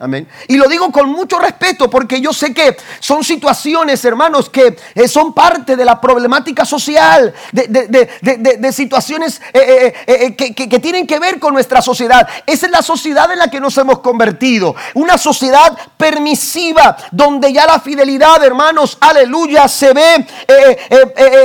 Amén. 0.00 0.28
Y 0.46 0.56
lo 0.56 0.68
digo 0.68 0.92
con 0.92 1.08
mucho 1.08 1.40
respeto 1.40 1.90
porque 1.90 2.20
yo 2.20 2.32
sé 2.32 2.54
que 2.54 2.76
son 3.00 3.24
situaciones, 3.24 4.04
hermanos, 4.04 4.48
que 4.48 4.76
eh, 4.94 5.08
son 5.08 5.34
parte 5.34 5.74
de 5.74 5.84
la 5.84 6.00
problemática 6.00 6.64
social, 6.64 7.34
de, 7.50 8.72
situaciones 8.72 9.40
eh, 9.52 9.92
eh, 10.06 10.36
que, 10.36 10.78
tienen 10.78 11.04
que 11.04 11.18
ver 11.18 11.40
con 11.40 11.52
nuestra 11.52 11.82
sociedad. 11.82 12.28
Esa 12.46 12.66
es 12.66 12.72
la 12.72 12.82
sociedad 12.82 13.28
en 13.32 13.40
la 13.40 13.50
que 13.50 13.58
nos 13.58 13.76
hemos 13.76 13.98
convertido. 13.98 14.76
Una 14.94 15.18
sociedad 15.18 15.76
permisiva, 15.96 16.96
donde 17.10 17.52
ya 17.52 17.66
la 17.66 17.80
fidelidad, 17.80 18.44
hermanos, 18.44 18.98
aleluya, 19.00 19.66
se 19.66 19.92
ve 19.92 20.26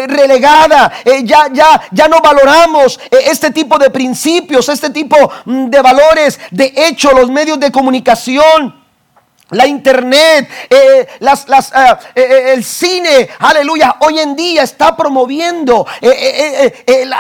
relegada. 0.07 0.93
ya, 1.23 1.47
ya, 1.51 1.81
ya 1.89 2.07
no 2.07 2.19
valoramos 2.21 2.99
este 3.09 3.49
tipo 3.49 3.79
de 3.79 3.89
principios, 3.89 4.69
este 4.69 4.91
tipo 4.91 5.17
mm, 5.45 5.69
de 5.69 5.81
valores. 5.81 6.39
De 6.51 6.71
hecho, 6.75 7.13
los 7.13 7.31
medios 7.31 7.59
de 7.59 7.71
comunicación 7.71 8.42
la 9.53 9.67
internet, 9.67 10.49
eh, 10.69 11.07
eh, 11.19 11.97
eh, 12.15 12.53
el 12.53 12.63
cine, 12.63 13.29
aleluya, 13.39 13.97
hoy 13.99 14.19
en 14.19 14.35
día 14.35 14.63
está 14.63 14.95
promoviendo 14.95 15.85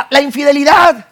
la, 0.09 0.21
infidelidad. 0.21 1.05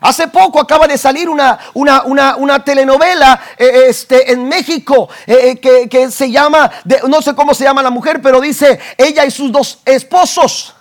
Hace 0.00 0.26
poco 0.28 0.60
acaba 0.60 0.88
de 0.88 0.98
salir 0.98 1.28
una, 1.28 1.58
una, 1.74 2.64
telenovela 2.64 3.40
este, 3.56 4.32
en 4.32 4.48
México 4.48 5.08
que, 5.26 5.88
que, 5.88 6.10
se 6.10 6.30
llama, 6.30 6.70
no 7.06 7.22
sé 7.22 7.34
cómo 7.34 7.54
se 7.54 7.64
llama 7.64 7.82
la 7.82 7.90
mujer, 7.90 8.20
pero 8.20 8.40
dice 8.40 8.80
ella 8.98 9.24
y 9.24 9.30
sus 9.30 9.52
dos 9.52 9.78
esposos. 9.84 10.74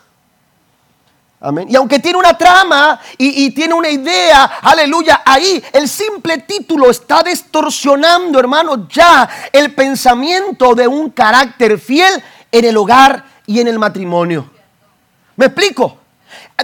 Y 1.67 1.75
aunque 1.75 1.97
tiene 1.97 2.19
una 2.19 2.37
trama 2.37 2.99
y, 3.17 3.49
tiene 3.49 3.73
una 3.73 3.89
idea, 3.89 4.43
aleluya, 4.61 5.23
ahí 5.25 5.63
el 5.73 5.89
simple 5.89 6.37
título 6.39 6.91
está 6.91 7.23
distorsionando, 7.23 8.39
hermano, 8.39 8.87
ya 8.87 9.27
el 9.51 9.73
pensamiento 9.73 10.75
de 10.75 10.87
un 10.87 11.09
carácter 11.09 11.79
fiel 11.79 12.23
en 12.51 12.65
el 12.65 12.77
hogar 12.77 13.25
y 13.47 13.59
en 13.59 13.67
el 13.67 13.79
matrimonio. 13.79 14.51
¿Me 15.35 15.47
explico? 15.47 16.00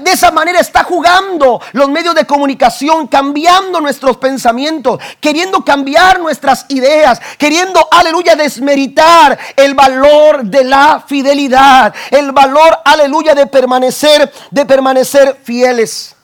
De 0.02 0.12
esa 0.12 0.32
manera 0.32 0.60
está 0.60 0.84
jugando 0.84 1.62
los 1.74 1.90
medios 1.90 2.16
de 2.16 2.26
comunicación, 2.26 3.08
cambiando 3.08 3.82
nuestros 3.82 4.18
pensamientos, 4.18 5.00
queriendo 5.20 5.64
cambiar 5.64 6.20
nuestras 6.20 6.66
ideas, 6.70 7.20
queriendo, 7.38 7.88
aleluya, 7.92 8.36
desmeritar 8.36 9.38
el 9.56 9.74
valor 9.74 10.44
de 10.44 10.64
la 10.64 11.04
fidelidad, 11.06 11.94
el 12.12 12.32
valor, 12.32 12.78
aleluya, 12.86 13.34
de 13.34 13.48
permanecer, 13.48 14.32
de 14.52 14.66
permanecer 14.66 15.38
fieles. 15.44 16.16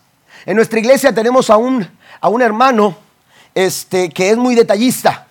En 0.45 0.55
nuestra 0.55 0.79
iglesia 0.79 1.13
tenemos 1.13 1.49
a 1.49 1.57
un, 1.57 1.89
a 2.19 2.29
un 2.29 2.41
hermano 2.41 2.95
este, 3.55 4.09
que 4.09 4.29
es 4.29 4.37
muy 4.37 4.55
detallista 4.55 5.27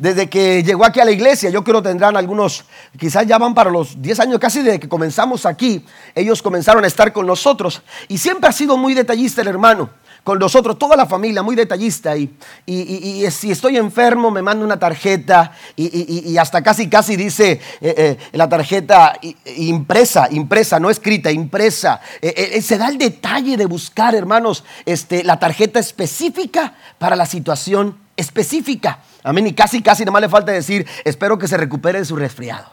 desde 0.00 0.30
que 0.30 0.62
llegó 0.62 0.86
aquí 0.86 0.98
a 0.98 1.04
la 1.04 1.10
iglesia, 1.10 1.50
yo 1.50 1.62
creo 1.62 1.82
tendrán 1.82 2.16
algunos, 2.16 2.64
quizás 2.98 3.26
ya 3.26 3.36
van 3.36 3.52
para 3.52 3.68
los 3.68 4.00
10 4.00 4.20
años, 4.20 4.38
casi 4.38 4.62
desde 4.62 4.80
que 4.80 4.88
comenzamos 4.88 5.44
aquí, 5.44 5.84
ellos 6.14 6.40
comenzaron 6.40 6.82
a 6.84 6.86
estar 6.86 7.12
con 7.12 7.26
nosotros 7.26 7.82
y 8.08 8.16
siempre 8.16 8.48
ha 8.48 8.52
sido 8.52 8.78
muy 8.78 8.94
detallista 8.94 9.42
el 9.42 9.48
hermano 9.48 9.90
con 10.24 10.38
nosotros, 10.38 10.78
toda 10.78 10.96
la 10.96 11.06
familia, 11.06 11.42
muy 11.42 11.54
detallista. 11.54 12.16
Y, 12.16 12.30
y, 12.66 13.30
si 13.30 13.50
estoy 13.50 13.76
enfermo, 13.76 14.30
me 14.30 14.42
manda 14.42 14.64
una 14.64 14.78
tarjeta 14.78 15.52
y, 15.76 16.36
hasta 16.36 16.62
casi, 16.62 16.88
casi 16.88 17.16
dice 17.16 17.52
eh, 17.80 17.94
eh, 17.96 18.18
la 18.32 18.48
tarjeta 18.48 19.18
impresa, 19.56 20.28
impresa, 20.30 20.78
no 20.78 20.90
escrita, 20.90 21.30
impresa. 21.30 22.00
Eh, 22.20 22.60
se 22.62 22.78
da 22.78 22.88
el 22.88 22.98
detalle 22.98 23.56
de 23.56 23.66
buscar, 23.66 24.14
hermanos, 24.14 24.64
este, 24.84 25.24
la 25.24 25.38
tarjeta 25.38 25.78
específica 25.78 26.74
para 26.98 27.16
la 27.16 27.26
situación 27.26 27.96
específica. 28.16 29.00
Amén. 29.22 29.46
Y 29.46 29.52
casi, 29.52 29.82
casi 29.82 30.02
nada 30.02 30.12
más 30.12 30.22
le 30.22 30.28
falta 30.28 30.52
decir, 30.52 30.86
espero 31.04 31.38
que 31.38 31.48
se 31.48 31.56
recupere 31.56 31.98
de 31.98 32.04
su 32.04 32.16
resfriado. 32.16 32.70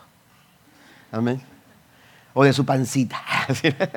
Amén. 1.11 1.41
O 2.33 2.43
de 2.43 2.53
su 2.53 2.65
pancita. 2.65 3.21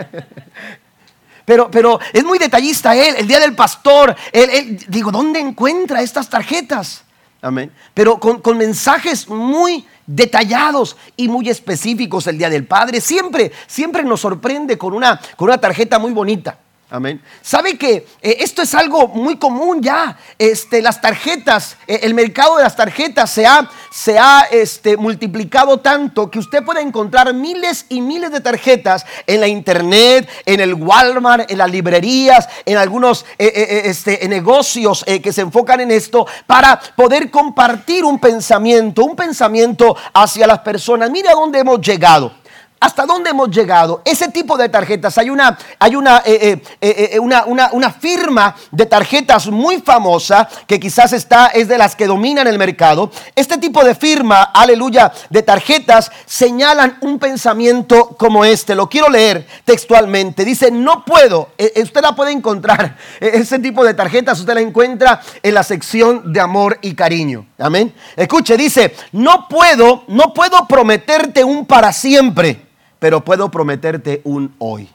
Pero, 1.46 1.68
pero 1.68 1.98
es 2.12 2.22
muy 2.22 2.38
detallista 2.38 2.94
él, 2.94 3.16
el 3.18 3.26
día 3.26 3.40
del 3.40 3.56
pastor. 3.56 4.14
Él, 4.30 4.78
digo, 4.86 5.10
¿dónde 5.10 5.40
encuentra 5.40 6.00
estas 6.00 6.30
tarjetas? 6.30 7.02
Amén. 7.42 7.72
Pero 7.92 8.20
con, 8.20 8.40
con, 8.40 8.56
mensajes 8.56 9.26
muy 9.26 9.84
detallados 10.06 10.96
y 11.16 11.26
muy 11.26 11.48
específicos 11.48 12.28
el 12.28 12.38
día 12.38 12.50
del 12.50 12.66
Padre. 12.66 13.00
Siempre, 13.00 13.50
siempre 13.66 14.04
nos 14.04 14.20
sorprende 14.20 14.78
con 14.78 14.92
una, 14.92 15.20
con 15.34 15.48
una 15.48 15.58
tarjeta 15.58 15.98
muy 15.98 16.12
bonita. 16.12 16.56
Amén. 16.92 17.22
¿Sabe 17.40 17.78
que 17.78 18.04
eh, 18.20 18.38
esto 18.40 18.62
es 18.62 18.74
algo 18.74 19.06
muy 19.06 19.36
común 19.36 19.80
ya? 19.80 20.18
Este, 20.36 20.82
las 20.82 21.00
tarjetas, 21.00 21.76
eh, 21.86 22.00
el 22.02 22.14
mercado 22.14 22.56
de 22.56 22.64
las 22.64 22.74
tarjetas 22.74 23.30
se 23.30 23.46
ha, 23.46 23.70
se 23.92 24.18
ha 24.18 24.48
este, 24.50 24.96
multiplicado 24.96 25.78
tanto 25.78 26.28
que 26.28 26.40
usted 26.40 26.64
puede 26.64 26.80
encontrar 26.80 27.32
miles 27.32 27.86
y 27.90 28.00
miles 28.00 28.32
de 28.32 28.40
tarjetas 28.40 29.06
en 29.28 29.40
la 29.40 29.46
internet, 29.46 30.28
en 30.44 30.58
el 30.58 30.74
Walmart, 30.74 31.48
en 31.48 31.58
las 31.58 31.70
librerías, 31.70 32.48
en 32.66 32.76
algunos 32.76 33.24
eh, 33.38 33.82
este, 33.84 34.26
negocios 34.26 35.04
que 35.04 35.32
se 35.32 35.42
enfocan 35.42 35.78
en 35.78 35.92
esto 35.92 36.26
para 36.48 36.80
poder 36.96 37.30
compartir 37.30 38.04
un 38.04 38.18
pensamiento, 38.18 39.04
un 39.04 39.14
pensamiento 39.14 39.96
hacia 40.12 40.44
las 40.44 40.58
personas. 40.58 41.08
Mira 41.08 41.34
dónde 41.34 41.60
hemos 41.60 41.80
llegado. 41.80 42.39
¿Hasta 42.82 43.04
dónde 43.04 43.28
hemos 43.28 43.50
llegado? 43.50 44.00
Ese 44.06 44.28
tipo 44.28 44.56
de 44.56 44.70
tarjetas, 44.70 45.18
hay 45.18 45.28
una, 45.28 45.58
hay 45.78 45.94
una, 45.94 46.22
eh, 46.24 46.62
eh, 46.80 47.10
eh, 47.12 47.18
una, 47.18 47.44
una, 47.44 47.92
firma 47.92 48.56
de 48.70 48.86
tarjetas 48.86 49.48
muy 49.48 49.82
famosa 49.82 50.48
que 50.66 50.80
quizás 50.80 51.12
está, 51.12 51.48
es 51.48 51.68
de 51.68 51.76
las 51.76 51.94
que 51.94 52.06
dominan 52.06 52.46
el 52.46 52.56
mercado. 52.56 53.10
Este 53.36 53.58
tipo 53.58 53.84
de 53.84 53.94
firma, 53.94 54.44
aleluya, 54.44 55.12
de 55.28 55.42
tarjetas 55.42 56.10
señalan 56.24 56.96
un 57.02 57.18
pensamiento 57.18 58.16
como 58.16 58.46
este. 58.46 58.74
Lo 58.74 58.88
quiero 58.88 59.10
leer 59.10 59.46
textualmente. 59.66 60.46
Dice, 60.46 60.70
no 60.70 61.04
puedo, 61.04 61.50
usted 61.58 62.00
la 62.00 62.16
puede 62.16 62.32
encontrar, 62.32 62.96
ese 63.20 63.58
tipo 63.58 63.84
de 63.84 63.92
tarjetas 63.92 64.40
usted 64.40 64.54
la 64.54 64.62
encuentra 64.62 65.20
en 65.42 65.52
la 65.52 65.64
sección 65.64 66.32
de 66.32 66.40
amor 66.40 66.78
y 66.80 66.94
cariño. 66.94 67.44
Amén. 67.58 67.92
Escuche, 68.16 68.56
dice, 68.56 68.96
no 69.12 69.48
puedo, 69.50 70.04
no 70.08 70.32
puedo 70.32 70.66
prometerte 70.66 71.44
un 71.44 71.66
para 71.66 71.92
siempre 71.92 72.69
pero 73.00 73.24
puedo 73.24 73.50
prometerte 73.50 74.20
un 74.22 74.54
hoy. 74.58 74.88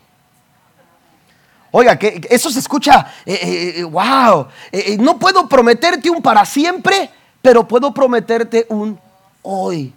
Oiga, 1.71 1.99
que 1.99 2.25
eso 2.29 2.49
se 2.49 2.59
escucha, 2.59 3.07
eh, 3.25 3.73
eh, 3.79 3.83
wow, 3.83 4.47
eh, 4.71 4.95
no 4.97 5.19
puedo 5.19 5.49
prometerte 5.49 6.09
un 6.09 6.21
para 6.21 6.45
siempre, 6.45 7.11
pero 7.41 7.67
puedo 7.67 7.93
prometerte 7.93 8.65
un 8.69 8.97
hoy. 9.41 9.93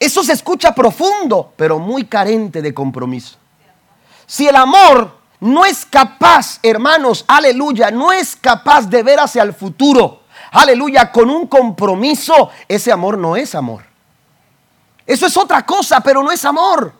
Eso 0.00 0.22
se 0.22 0.32
escucha 0.32 0.74
profundo, 0.74 1.52
pero 1.54 1.78
muy 1.78 2.06
carente 2.06 2.62
de 2.62 2.72
compromiso. 2.72 3.36
Si 4.26 4.48
el 4.48 4.56
amor 4.56 5.18
no 5.40 5.66
es 5.66 5.84
capaz, 5.84 6.60
hermanos, 6.62 7.24
aleluya, 7.28 7.90
no 7.90 8.10
es 8.10 8.34
capaz 8.34 8.88
de 8.88 9.02
ver 9.02 9.20
hacia 9.20 9.42
el 9.42 9.52
futuro, 9.52 10.22
aleluya, 10.50 11.12
con 11.12 11.28
un 11.28 11.46
compromiso, 11.46 12.50
ese 12.66 12.90
amor 12.90 13.18
no 13.18 13.36
es 13.36 13.54
amor. 13.54 13.84
Eso 15.04 15.26
es 15.26 15.36
otra 15.36 15.66
cosa, 15.66 16.00
pero 16.00 16.22
no 16.22 16.30
es 16.30 16.44
amor. 16.44 16.97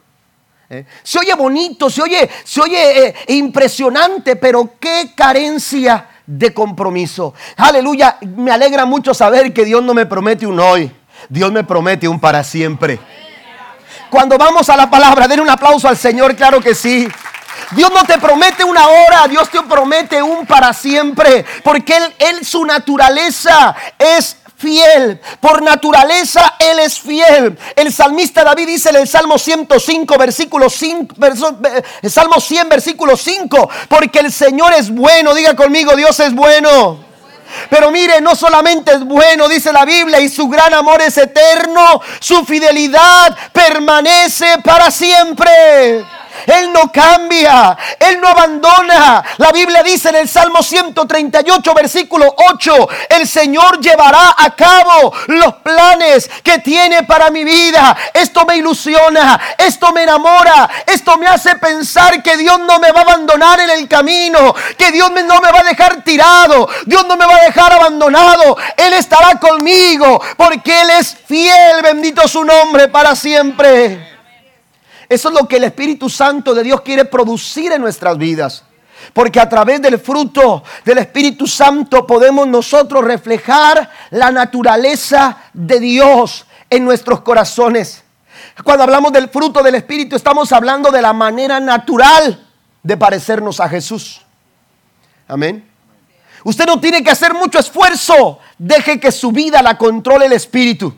¿Eh? 0.71 0.85
Se 1.03 1.19
oye 1.19 1.35
bonito, 1.35 1.89
se 1.89 2.03
oye, 2.03 2.29
se 2.45 2.61
oye 2.61 3.07
eh, 3.07 3.15
impresionante, 3.29 4.37
pero 4.37 4.73
qué 4.79 5.13
carencia 5.15 6.09
de 6.27 6.53
compromiso. 6.53 7.33
Aleluya, 7.57 8.19
me 8.37 8.51
alegra 8.51 8.85
mucho 8.85 9.15
saber 9.15 9.55
que 9.55 9.65
Dios 9.65 9.83
no 9.83 9.95
me 9.95 10.05
promete 10.05 10.47
un 10.47 10.61
hoy, 10.61 10.93
Dios 11.31 11.51
me 11.51 11.65
promete 11.65 12.07
un 12.07 12.21
para 12.21 12.45
siempre. 12.45 13.01
Cuando 14.11 14.37
vamos 14.37 14.69
a 14.69 14.77
la 14.77 14.91
palabra, 14.91 15.27
den 15.27 15.41
un 15.41 15.49
aplauso 15.49 15.89
al 15.89 15.97
Señor, 15.97 16.37
claro 16.37 16.61
que 16.61 16.75
sí. 16.75 17.09
Dios 17.71 17.91
no 17.95 18.05
te 18.05 18.19
promete 18.19 18.63
una 18.63 18.89
hora, 18.89 19.27
Dios 19.27 19.49
te 19.49 19.63
promete 19.63 20.23
un 20.23 20.47
para 20.47 20.75
siempre, 20.75 21.47
porque 21.65 21.97
Él, 21.97 22.15
él 22.19 22.45
su 22.45 22.65
naturaleza 22.65 23.75
es 23.99 24.37
fiel. 24.59 25.21
Por 25.41 25.63
naturaleza 25.63 26.55
Él 26.59 26.81
es 26.81 27.01
fiel. 27.01 27.59
El 27.75 27.93
salmista 27.93 28.45
David 28.45 28.67
dice 28.67 28.91
en 28.91 28.97
el 28.97 29.09
Salmo 29.09 29.39
105, 29.39 30.19
versículo 30.19 30.69
5, 30.69 31.15
el 32.03 32.11
Salmo 32.11 32.41
100, 32.41 32.69
versículo 32.69 33.17
5, 33.17 33.71
porque 33.89 34.19
el 34.19 34.33
Señor 34.33 34.73
es 34.75 34.91
bueno. 34.91 35.35
Diga 35.35 35.55
conmigo, 35.55 35.97
Dios 35.97 36.19
es 36.21 36.35
bueno. 36.35 37.09
Pero 37.71 37.91
mire, 37.91 38.21
no 38.21 38.35
solamente 38.35 38.93
es 38.93 39.05
bueno, 39.05 39.49
dice 39.49 39.73
la 39.73 39.85
Biblia, 39.85 40.21
y 40.21 40.29
su 40.29 40.49
gran 40.49 40.75
amor 40.75 41.01
es 41.01 41.17
eterno, 41.17 42.01
su 42.21 42.45
fidelidad 42.45 43.35
permanece 43.53 44.59
para 44.63 44.91
siempre. 44.91 46.05
Él 46.47 46.73
no 46.73 46.91
cambia, 46.93 47.77
Él 47.99 48.21
no 48.21 48.29
abandona. 48.29 49.25
La 49.39 49.53
Biblia 49.53 49.83
dice 49.83 50.11
en 50.11 50.17
el 50.17 50.29
Salmo 50.29 50.63
138, 50.63 51.75
versículo 51.75 52.35
8, 52.51 52.89
el 53.11 53.29
Señor 53.29 53.81
llevará 53.81 54.35
a 54.37 54.55
cabo 54.55 55.13
los 55.29 55.55
planes 55.57 56.31
que 56.43 56.59
tiene 56.59 57.03
para 57.05 57.31
mi 57.31 57.45
vida. 57.45 57.97
Esto 58.13 58.45
me 58.45 58.57
ilusiona, 58.57 59.41
esto 59.57 59.93
me 59.93 60.03
enamora, 60.03 60.69
esto 60.87 61.17
me 61.19 61.27
hace 61.27 61.57
pensar 61.57 62.23
que 62.23 62.37
Dios 62.37 62.59
no 62.61 62.79
me 62.79 62.93
va 62.93 63.01
a 63.01 63.05
abandonar 63.05 63.61
en 63.61 63.71
el 63.71 63.89
camino, 63.89 64.55
que 64.77 64.93
Dios 64.93 65.11
no 65.11 65.41
me 65.41 65.53
va 65.53 65.61
a 65.61 65.65
dejar 65.65 66.03
tirado, 66.03 66.69
Dios 66.87 67.07
no 67.07 67.17
me 67.17 67.27
va 67.27 67.37
a 67.37 67.45
dejar 67.45 67.73
abandonado. 67.73 68.57
Él 68.77 68.95
estará 68.95 69.39
conmigo 69.39 70.21
porque 70.37 70.81
Él 70.83 70.91
es 70.91 71.17
fiel, 71.27 71.83
bendito 71.83 72.27
su 72.29 72.45
nombre 72.45 72.89
para 72.89 73.15
siempre. 73.15 74.18
Eso 75.09 75.29
es 75.29 75.35
lo 75.35 75.49
que 75.49 75.57
el 75.57 75.65
Espíritu 75.65 76.09
Santo 76.09 76.55
de 76.55 76.63
Dios 76.63 76.83
quiere 76.83 77.05
producir 77.05 77.73
en 77.73 77.81
nuestras 77.81 78.19
vidas. 78.19 78.65
Porque 79.13 79.41
a 79.41 79.49
través 79.49 79.81
del 79.81 79.99
fruto 79.99 80.63
del 80.85 80.99
Espíritu 80.99 81.47
Santo 81.47 82.07
podemos 82.07 82.47
nosotros 82.47 83.05
reflejar 83.05 83.91
la 84.11 84.31
naturaleza 84.31 85.39
de 85.53 85.81
Dios 85.81 86.47
en 86.69 86.85
nuestros 86.85 87.21
corazones. 87.21 88.05
Cuando 88.65 88.85
hablamos 88.85 89.13
del 89.13 89.29
fruto 89.29 89.63
del 89.63 89.77
Espíritu 89.77 90.17
estamos 90.17 90.53
hablando 90.53 90.91
de 90.91 91.01
la 91.01 91.13
manera 91.13 91.61
natural 91.61 92.47
de 92.83 92.97
parecernos 92.97 93.61
a 93.61 93.69
Jesús. 93.69 94.21
Amén. 95.27 95.65
Usted 96.45 96.67
no 96.67 96.81
tiene 96.81 97.03
que 97.03 97.11
hacer 97.11 97.35
mucho 97.35 97.59
esfuerzo. 97.59 98.39
Deje 98.59 98.99
que 99.01 99.13
su 99.13 99.33
vida 99.33 99.63
la 99.63 99.79
controle 99.79 100.27
el 100.27 100.33
Espíritu. 100.33 100.95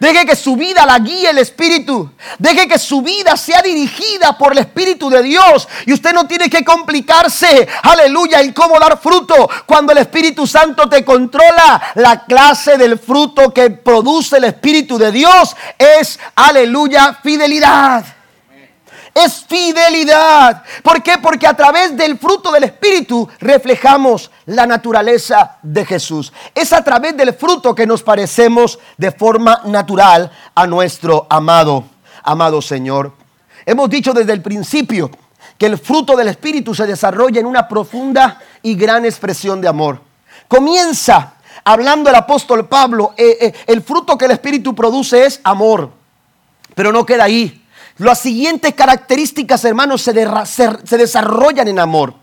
Deje 0.00 0.24
que 0.24 0.34
su 0.34 0.56
vida 0.56 0.86
la 0.86 0.98
guíe 0.98 1.28
el 1.28 1.38
Espíritu. 1.38 2.10
Deje 2.38 2.66
que 2.66 2.78
su 2.78 3.02
vida 3.02 3.36
sea 3.36 3.60
dirigida 3.60 4.36
por 4.36 4.52
el 4.52 4.58
Espíritu 4.58 5.10
de 5.10 5.22
Dios. 5.22 5.68
Y 5.84 5.92
usted 5.92 6.14
no 6.14 6.26
tiene 6.26 6.48
que 6.48 6.64
complicarse, 6.64 7.68
aleluya, 7.82 8.40
en 8.40 8.54
cómo 8.54 8.80
dar 8.80 8.98
fruto. 8.98 9.48
Cuando 9.66 9.92
el 9.92 9.98
Espíritu 9.98 10.46
Santo 10.46 10.88
te 10.88 11.04
controla, 11.04 11.92
la 11.96 12.24
clase 12.24 12.78
del 12.78 12.98
fruto 12.98 13.52
que 13.52 13.68
produce 13.70 14.38
el 14.38 14.44
Espíritu 14.44 14.96
de 14.96 15.12
Dios 15.12 15.54
es, 15.78 16.18
aleluya, 16.34 17.18
fidelidad 17.22 18.19
es 19.14 19.44
fidelidad. 19.46 20.62
¿Por 20.82 21.02
qué? 21.02 21.18
Porque 21.18 21.46
a 21.46 21.54
través 21.54 21.96
del 21.96 22.18
fruto 22.18 22.52
del 22.52 22.64
Espíritu 22.64 23.28
reflejamos 23.40 24.30
la 24.46 24.66
naturaleza 24.66 25.56
de 25.62 25.84
Jesús. 25.84 26.32
Es 26.54 26.72
a 26.72 26.82
través 26.82 27.16
del 27.16 27.34
fruto 27.34 27.74
que 27.74 27.86
nos 27.86 28.02
parecemos 28.02 28.78
de 28.96 29.12
forma 29.12 29.62
natural 29.66 30.30
a 30.54 30.66
nuestro 30.66 31.26
amado, 31.28 31.84
amado 32.22 32.62
Señor. 32.62 33.12
Hemos 33.66 33.90
dicho 33.90 34.12
desde 34.12 34.32
el 34.32 34.42
principio 34.42 35.10
que 35.58 35.66
el 35.66 35.78
fruto 35.78 36.16
del 36.16 36.28
Espíritu 36.28 36.74
se 36.74 36.86
desarrolla 36.86 37.40
en 37.40 37.46
una 37.46 37.68
profunda 37.68 38.40
y 38.62 38.74
gran 38.74 39.04
expresión 39.04 39.60
de 39.60 39.68
amor. 39.68 40.00
Comienza 40.48 41.34
hablando 41.64 42.08
el 42.08 42.16
apóstol 42.16 42.66
Pablo, 42.66 43.12
eh, 43.16 43.36
eh, 43.40 43.54
el 43.66 43.82
fruto 43.82 44.16
que 44.16 44.24
el 44.24 44.30
Espíritu 44.30 44.74
produce 44.74 45.26
es 45.26 45.40
amor, 45.44 45.90
pero 46.74 46.92
no 46.92 47.04
queda 47.04 47.24
ahí 47.24 47.59
las 48.00 48.20
siguientes 48.20 48.74
características, 48.74 49.62
hermanos, 49.66 50.00
se, 50.00 50.14
desarrollan 50.96 51.68
en 51.68 51.78
amor. 51.78 52.14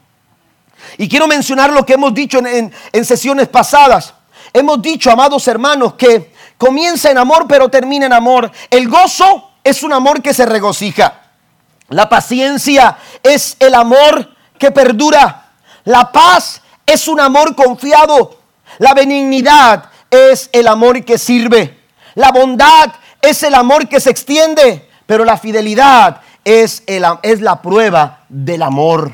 Y 0.98 1.08
quiero 1.08 1.28
mencionar 1.28 1.72
lo 1.72 1.86
que 1.86 1.94
hemos 1.94 2.16
dicho 2.16 2.40
en, 2.40 3.06
sesiones 3.06 3.48
pasadas. 3.48 4.16
Hemos 4.54 4.82
dicho, 4.82 5.12
amados 5.12 5.48
hermanos, 5.48 5.94
que 5.94 6.34
comienza 6.58 7.12
en 7.12 7.20
amor, 7.20 7.46
pero 7.48 7.70
termina 7.70 8.08
en 8.08 8.14
amor. 8.14 8.52
El 8.72 8.90
gozo 8.90 9.52
es 9.64 9.84
un 9.84 9.94
amor 9.94 10.24
que 10.24 10.34
se 10.34 10.48
regocija. 10.48 11.22
La 11.90 12.10
paciencia 12.10 12.98
es 13.22 13.56
el 13.60 13.76
amor 13.76 14.36
que 14.58 14.72
perdura. 14.72 15.52
La 15.84 16.12
paz 16.12 16.62
es 16.88 17.08
un 17.08 17.20
amor 17.20 17.56
confiado. 17.56 18.40
La 18.80 18.96
benignidad 18.96 19.92
es 20.10 20.50
el 20.54 20.68
amor 20.68 21.06
que 21.06 21.20
sirve. 21.20 21.84
La 22.16 22.32
bondad 22.32 22.94
es 23.22 23.44
el 23.44 23.54
amor 23.54 23.88
que 23.88 24.00
se 24.00 24.10
extiende. 24.10 24.87
Pero 25.08 25.26
la 25.26 25.38
fidelidad 25.38 26.22
es, 26.46 26.84
el, 26.86 27.04
es 27.24 27.42
la 27.42 27.60
prueba 27.62 28.20
del 28.30 28.62
amor. 28.62 29.12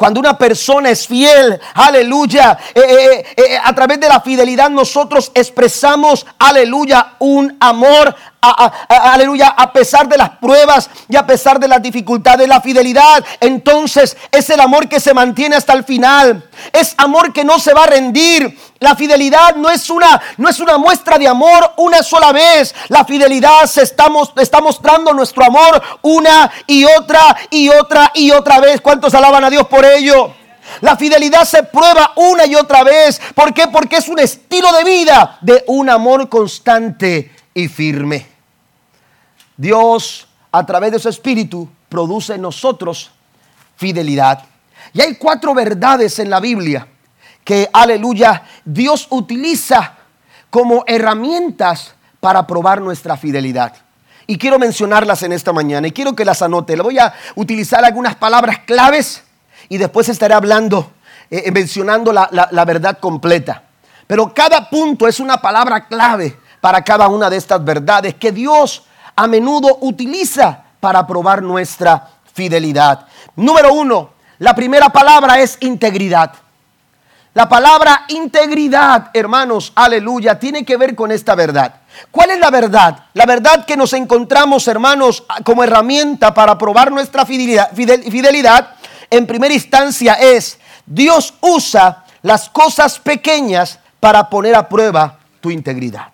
Cuando 0.00 0.18
una 0.18 0.38
persona 0.38 0.88
es 0.88 1.06
fiel, 1.06 1.60
aleluya, 1.74 2.56
eh, 2.74 2.80
eh, 2.80 3.26
eh, 3.36 3.58
a 3.62 3.74
través 3.74 4.00
de 4.00 4.08
la 4.08 4.22
fidelidad 4.22 4.70
nosotros 4.70 5.30
expresamos, 5.34 6.24
aleluya, 6.38 7.16
un 7.18 7.54
amor 7.60 8.16
aleluya, 8.40 9.48
a 9.48 9.72
pesar 9.72 10.08
de 10.08 10.16
las 10.16 10.30
pruebas 10.30 10.88
y 11.08 11.16
a 11.16 11.26
pesar 11.26 11.58
de 11.58 11.68
las 11.68 11.82
dificultades, 11.82 12.48
la 12.48 12.60
fidelidad, 12.60 13.24
entonces 13.40 14.16
es 14.30 14.50
el 14.50 14.60
amor 14.60 14.88
que 14.88 15.00
se 15.00 15.14
mantiene 15.14 15.56
hasta 15.56 15.72
el 15.72 15.84
final. 15.84 16.48
Es 16.72 16.94
amor 16.96 17.32
que 17.32 17.44
no 17.44 17.58
se 17.58 17.74
va 17.74 17.84
a 17.84 17.88
rendir. 17.88 18.58
La 18.78 18.96
fidelidad 18.96 19.56
no 19.56 19.68
es 19.68 19.90
una, 19.90 20.20
no 20.38 20.48
es 20.48 20.58
una 20.60 20.78
muestra 20.78 21.18
de 21.18 21.28
amor 21.28 21.72
una 21.76 22.02
sola 22.02 22.32
vez. 22.32 22.74
La 22.88 23.04
fidelidad 23.04 23.66
se 23.66 23.82
está, 23.82 24.06
está 24.36 24.60
mostrando 24.60 25.12
nuestro 25.12 25.44
amor 25.44 25.82
una 26.02 26.50
y 26.66 26.84
otra 26.84 27.36
y 27.50 27.68
otra 27.68 28.10
y 28.14 28.30
otra 28.30 28.60
vez. 28.60 28.80
¿Cuántos 28.80 29.14
alaban 29.14 29.44
a 29.44 29.50
Dios 29.50 29.66
por 29.66 29.84
ello? 29.84 30.34
La 30.80 30.96
fidelidad 30.96 31.44
se 31.44 31.62
prueba 31.64 32.12
una 32.16 32.46
y 32.46 32.54
otra 32.54 32.84
vez. 32.84 33.20
¿Por 33.34 33.52
qué? 33.52 33.66
Porque 33.68 33.96
es 33.96 34.08
un 34.08 34.18
estilo 34.18 34.72
de 34.72 34.84
vida 34.84 35.38
de 35.40 35.64
un 35.66 35.90
amor 35.90 36.28
constante 36.28 37.30
y 37.54 37.68
firme. 37.68 38.26
Dios, 39.56 40.26
a 40.52 40.64
través 40.64 40.92
de 40.92 40.98
su 40.98 41.08
espíritu, 41.08 41.68
produce 41.88 42.34
en 42.34 42.42
nosotros 42.42 43.10
fidelidad. 43.76 44.44
Y 44.92 45.00
hay 45.00 45.16
cuatro 45.16 45.54
verdades 45.54 46.18
en 46.18 46.30
la 46.30 46.40
Biblia 46.40 46.86
que, 47.44 47.68
aleluya, 47.72 48.42
Dios 48.64 49.06
utiliza 49.10 49.94
como 50.48 50.84
herramientas 50.86 51.94
para 52.20 52.46
probar 52.46 52.80
nuestra 52.80 53.16
fidelidad. 53.16 53.74
Y 54.26 54.38
quiero 54.38 54.58
mencionarlas 54.58 55.22
en 55.22 55.32
esta 55.32 55.52
mañana 55.52 55.88
y 55.88 55.92
quiero 55.92 56.14
que 56.14 56.24
las 56.24 56.42
anote. 56.42 56.76
Le 56.76 56.82
voy 56.82 56.98
a 56.98 57.12
utilizar 57.34 57.84
algunas 57.84 58.14
palabras 58.14 58.60
claves 58.60 59.24
y 59.68 59.78
después 59.78 60.08
estaré 60.08 60.34
hablando, 60.34 60.92
eh, 61.30 61.42
eh, 61.46 61.50
mencionando 61.50 62.12
la, 62.12 62.28
la 62.30 62.64
verdad 62.64 62.98
completa. 62.98 63.64
Pero 64.06 64.32
cada 64.34 64.68
punto 64.68 65.08
es 65.08 65.20
una 65.20 65.38
palabra 65.38 65.86
clave 65.86 66.36
para 66.60 66.82
cada 66.82 67.08
una 67.08 67.30
de 67.30 67.36
estas 67.36 67.64
verdades 67.64 68.14
que 68.14 68.32
Dios 68.32 68.84
a 69.16 69.26
menudo 69.26 69.78
utiliza 69.80 70.64
para 70.80 71.06
probar 71.06 71.42
nuestra 71.42 72.08
fidelidad. 72.32 73.06
Número 73.36 73.72
uno, 73.72 74.10
la 74.38 74.54
primera 74.54 74.88
palabra 74.88 75.40
es 75.40 75.58
integridad. 75.60 76.32
La 77.32 77.48
palabra 77.48 78.06
integridad, 78.08 79.10
hermanos, 79.14 79.72
aleluya, 79.76 80.38
tiene 80.38 80.64
que 80.64 80.76
ver 80.76 80.96
con 80.96 81.12
esta 81.12 81.36
verdad. 81.36 81.74
¿Cuál 82.10 82.30
es 82.30 82.40
la 82.40 82.50
verdad? 82.50 83.04
La 83.14 83.24
verdad 83.24 83.64
que 83.64 83.76
nos 83.76 83.92
encontramos, 83.92 84.66
hermanos, 84.66 85.24
como 85.44 85.62
herramienta 85.62 86.34
para 86.34 86.58
probar 86.58 86.90
nuestra 86.90 87.24
fidelidad, 87.24 87.70
fidelidad 87.72 88.70
en 89.10 89.26
primera 89.26 89.54
instancia 89.54 90.14
es, 90.14 90.58
Dios 90.86 91.34
usa 91.40 92.04
las 92.22 92.48
cosas 92.48 92.98
pequeñas 92.98 93.78
para 94.00 94.28
poner 94.28 94.54
a 94.54 94.68
prueba 94.68 95.18
tu 95.40 95.50
integridad. 95.50 96.08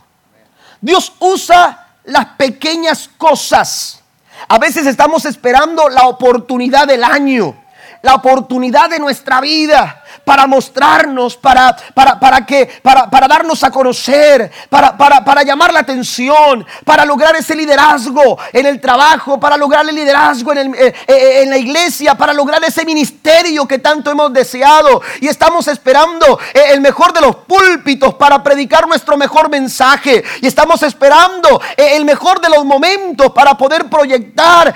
Dios 0.80 1.12
usa 1.18 1.86
las 2.04 2.26
pequeñas 2.36 3.10
cosas. 3.16 4.00
A 4.48 4.58
veces 4.58 4.86
estamos 4.86 5.24
esperando 5.24 5.88
la 5.88 6.06
oportunidad 6.06 6.86
del 6.86 7.02
año, 7.02 7.56
la 8.02 8.14
oportunidad 8.14 8.90
de 8.90 8.98
nuestra 8.98 9.40
vida. 9.40 10.04
Para 10.24 10.46
mostrarnos, 10.46 11.36
para, 11.36 11.76
para, 11.94 12.18
para, 12.18 12.44
que, 12.44 12.66
para, 12.82 13.08
para 13.08 13.28
darnos 13.28 13.62
a 13.62 13.70
conocer, 13.70 14.50
para, 14.68 14.96
para, 14.96 15.42
llamar 15.42 15.72
la 15.72 15.80
atención, 15.80 16.66
para 16.84 17.04
lograr 17.04 17.36
ese 17.36 17.54
liderazgo 17.54 18.38
en 18.52 18.66
el 18.66 18.80
trabajo, 18.80 19.38
para 19.38 19.56
lograr 19.56 19.88
el 19.88 19.94
liderazgo 19.94 20.52
en, 20.52 20.58
el, 20.58 20.74
eh, 20.74 20.94
eh, 21.06 21.42
en 21.42 21.50
la 21.50 21.58
iglesia, 21.58 22.14
para 22.16 22.32
lograr 22.32 22.62
ese 22.64 22.84
ministerio 22.84 23.66
que 23.66 23.78
tanto 23.78 24.10
hemos 24.10 24.32
deseado. 24.32 25.00
Y 25.20 25.28
estamos 25.28 25.68
esperando 25.68 26.38
eh, 26.54 26.72
el 26.72 26.80
mejor 26.80 27.12
de 27.12 27.20
los 27.20 27.36
púlpitos 27.36 28.14
para 28.14 28.42
predicar 28.42 28.86
nuestro 28.88 29.16
mejor 29.16 29.48
mensaje. 29.50 30.24
Y 30.40 30.46
estamos 30.46 30.82
esperando 30.82 31.60
el 31.76 32.04
mejor 32.04 32.40
de 32.40 32.48
los 32.48 32.64
momentos 32.64 33.32
para 33.32 33.56
poder 33.56 33.88
proyectar 33.88 34.74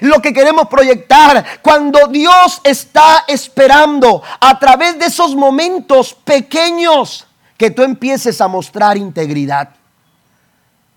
lo 0.00 0.20
que 0.20 0.32
queremos 0.32 0.68
proyectar. 0.68 1.44
Cuando 1.62 2.06
Dios 2.08 2.60
está 2.64 3.24
esperando 3.26 4.22
a 4.40 4.58
través 4.64 4.98
de 4.98 5.04
esos 5.04 5.36
momentos 5.36 6.14
pequeños 6.14 7.26
que 7.58 7.70
tú 7.70 7.82
empieces 7.82 8.40
a 8.40 8.48
mostrar 8.48 8.96
integridad. 8.96 9.68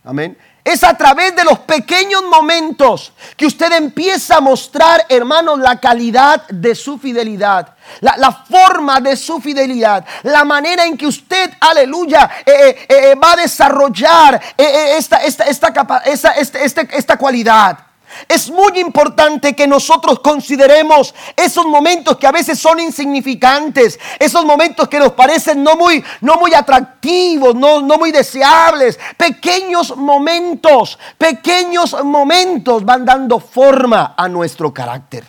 Amén. 0.06 0.38
Es 0.64 0.86
a 0.86 0.94
través 0.94 1.36
de 1.36 1.44
los 1.44 1.60
pequeños 1.60 2.24
momentos 2.32 3.12
que 3.36 3.46
usted 3.46 3.74
empieza 3.74 4.38
a 4.38 4.40
mostrar, 4.40 5.06
hermanos, 5.10 5.60
la 5.60 5.82
calidad 5.82 6.48
de 6.48 6.76
su 6.76 6.98
fidelidad, 6.98 7.76
la, 8.00 8.32
forma 8.50 9.02
de 9.02 9.18
su 9.18 9.42
fidelidad, 9.42 10.06
la 10.24 10.46
manera 10.46 10.86
en 10.86 10.96
que 10.96 11.08
usted, 11.08 11.52
aleluya, 11.60 12.30
eh, 12.46 12.54
eh, 12.54 12.86
eh, 12.88 13.16
va 13.16 13.34
a 13.34 13.36
desarrollar 13.36 14.42
esta, 14.58 15.18
esta, 15.18 15.44
esta, 15.44 16.82
esta 16.84 17.18
cualidad. 17.18 17.87
Es 18.28 18.50
muy 18.50 18.80
importante 18.80 19.56
que 19.56 19.68
nosotros 19.68 20.20
consideremos 20.20 21.14
esos 21.36 21.66
momentos 21.66 22.18
que 22.18 22.28
a 22.28 22.32
veces 22.32 22.60
son 22.60 22.80
insignificantes, 22.80 24.00
esos 24.20 24.44
momentos 24.46 24.88
que 24.88 25.00
nos 25.00 25.14
parecen 25.14 25.64
no 25.64 25.76
muy, 25.76 26.04
no 26.22 26.36
muy 26.36 26.54
atractivos, 26.54 27.56
no, 27.56 27.82
no 27.82 27.98
muy 27.98 28.12
deseables. 28.12 29.00
Pequeños 29.18 29.96
momentos, 29.96 30.98
pequeños 31.18 31.96
momentos 32.04 32.84
van 32.84 33.06
dando 33.06 33.40
forma 33.40 34.16
a 34.18 34.28
nuestro 34.28 34.74
carácter. 34.74 35.26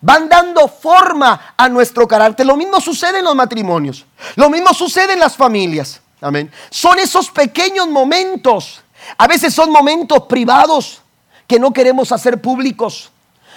Van 0.00 0.28
dando 0.28 0.68
forma 0.68 1.54
a 1.56 1.68
nuestro 1.68 2.06
carácter. 2.06 2.44
Lo 2.44 2.56
mismo 2.56 2.80
sucede 2.80 3.20
en 3.20 3.24
los 3.24 3.34
matrimonios. 3.34 4.04
Lo 4.36 4.50
mismo 4.50 4.74
sucede 4.74 5.14
en 5.14 5.20
las 5.20 5.36
familias. 5.36 6.00
Amén. 6.20 6.50
Son 6.70 6.98
esos 6.98 7.30
pequeños 7.30 7.88
momentos. 7.88 8.82
A 9.16 9.26
veces 9.26 9.54
son 9.54 9.70
momentos 9.70 10.24
privados 10.28 11.00
que 11.46 11.58
no 11.58 11.72
queremos 11.72 12.12
hacer 12.12 12.40
públicos. 12.40 13.10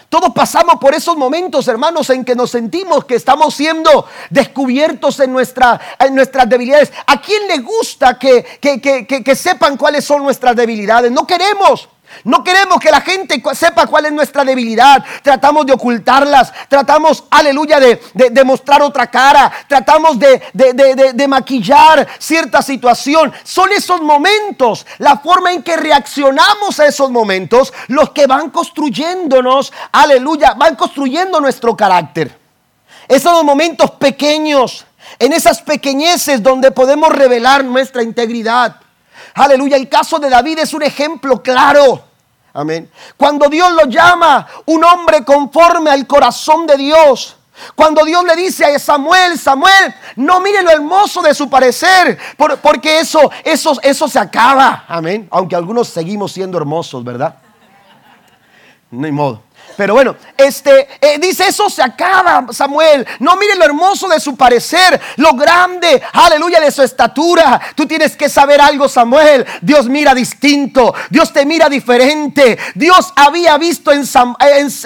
Todos 0.10 0.32
pasamos 0.34 0.76
por 0.80 0.94
esos 0.94 1.18
momentos, 1.18 1.68
hermanos, 1.68 2.10
en 2.10 2.24
que 2.24 2.34
nos 2.34 2.52
sentimos 2.52 3.04
que 3.04 3.16
estamos 3.16 3.54
siendo 3.54 4.06
descubiertos 4.30 5.20
en, 5.20 5.36
en 5.36 6.16
nuestras 6.16 6.50
debilidades. 6.50 6.94
¿A 7.06 7.22
quién 7.22 7.46
le 7.48 7.58
gusta 7.60 8.18
que, 8.18 8.44
que 8.62 9.36
sepan 9.36 9.76
cuáles 9.76 10.06
son 10.06 10.24
nuestras 10.24 10.56
debilidades? 10.56 11.12
No 11.12 11.28
queremos. 11.28 11.90
No 12.24 12.44
queremos 12.44 12.80
que 12.80 12.92
la 12.92 13.02
gente 13.02 13.42
sepa 13.54 13.86
cuál 13.88 14.06
es 14.06 14.12
nuestra 14.12 14.44
debilidad. 14.44 15.04
Tratamos 15.22 15.66
de 15.66 15.74
ocultarlas. 15.74 16.52
Tratamos, 16.68 17.24
aleluya, 17.30 17.80
de, 17.80 18.44
mostrar 18.44 18.82
otra 18.82 19.08
cara. 19.08 19.52
Tratamos 19.68 20.18
de, 20.20 20.42
de, 20.54 21.28
maquillar 21.28 22.08
cierta 22.18 22.62
situación. 22.62 23.32
Son 23.44 23.72
esos 23.72 24.02
momentos, 24.02 24.86
la 24.98 25.18
forma 25.18 25.54
en 25.54 25.64
que 25.64 25.78
reaccionamos 25.78 26.80
a 26.80 26.88
esos 26.88 27.12
momentos, 27.12 27.74
los 27.88 28.10
que 28.12 28.28
van 28.28 28.50
construyéndonos, 28.50 29.72
aleluya, 29.92 30.54
van 30.54 30.76
construyendo 30.76 31.40
nuestro 31.40 31.76
carácter. 31.76 32.38
Esos 33.08 33.44
momentos 33.44 33.92
pequeños, 33.92 34.86
en 35.20 35.34
esas 35.34 35.62
pequeñeces 35.62 36.44
donde 36.44 36.72
podemos 36.72 37.10
revelar 37.10 37.64
nuestra 37.64 38.04
integridad. 38.04 38.82
Aleluya, 39.38 39.78
el 39.78 39.88
caso 39.88 40.18
de 40.18 40.30
David 40.30 40.60
es 40.60 40.74
un 40.74 40.82
ejemplo 40.82 41.42
claro. 41.44 42.04
Amén. 42.54 42.90
Cuando 43.16 43.48
Dios 43.50 43.72
lo 43.72 43.86
llama 43.86 44.48
un 44.66 44.84
hombre 44.84 45.24
conforme 45.24 45.92
al 45.92 46.08
corazón 46.08 46.66
de 46.66 46.76
Dios. 46.76 47.36
Cuando 47.76 48.04
Dios 48.04 48.24
le 48.24 48.36
dice 48.36 48.66
a 48.66 48.80
Samuel, 48.80 49.38
Samuel, 49.38 49.94
no 50.16 50.40
mire 50.40 50.64
lo 50.64 50.72
hermoso 50.72 51.22
de 51.22 51.36
su 51.36 51.50
parecer, 51.50 52.18
porque 52.62 53.00
eso, 53.00 53.32
eso, 53.44 53.80
eso 53.82 54.08
se 54.08 54.20
acaba. 54.20 54.86
Amén. 54.88 55.28
Aunque 55.32 55.56
algunos 55.56 55.88
seguimos 55.88 56.32
siendo 56.32 56.58
hermosos, 56.58 57.04
¿verdad? 57.04 57.36
No 58.90 59.06
hay 59.06 59.12
modo. 59.12 59.44
Pero 59.78 59.94
bueno, 59.94 60.16
este 60.36 60.88
eh, 61.00 61.20
dice 61.20 61.48
eso 61.48 61.70
se 61.70 61.84
acaba, 61.84 62.48
Samuel. 62.52 63.06
No 63.20 63.36
mire 63.36 63.56
lo 63.56 63.64
hermoso 63.64 64.10
de 64.10 64.20
su 64.20 64.36
parecer, 64.36 65.00
lo 65.18 65.34
grande, 65.34 66.02
aleluya, 66.14 66.60
de 66.60 66.72
su 66.72 66.82
estatura. 66.82 67.62
Tú 67.76 67.86
tienes 67.86 68.18
que 68.18 68.28
saber 68.28 68.60
algo, 68.60 68.90
Samuel. 68.90 69.46
Dios 69.62 69.88
mira 69.88 70.16
distinto, 70.16 70.96
Dios 71.12 71.32
te 71.32 71.46
mira 71.46 71.70
diferente. 71.70 72.58
Dios 72.74 73.14
había 73.16 73.56
visto 73.60 73.92
en, 73.92 74.04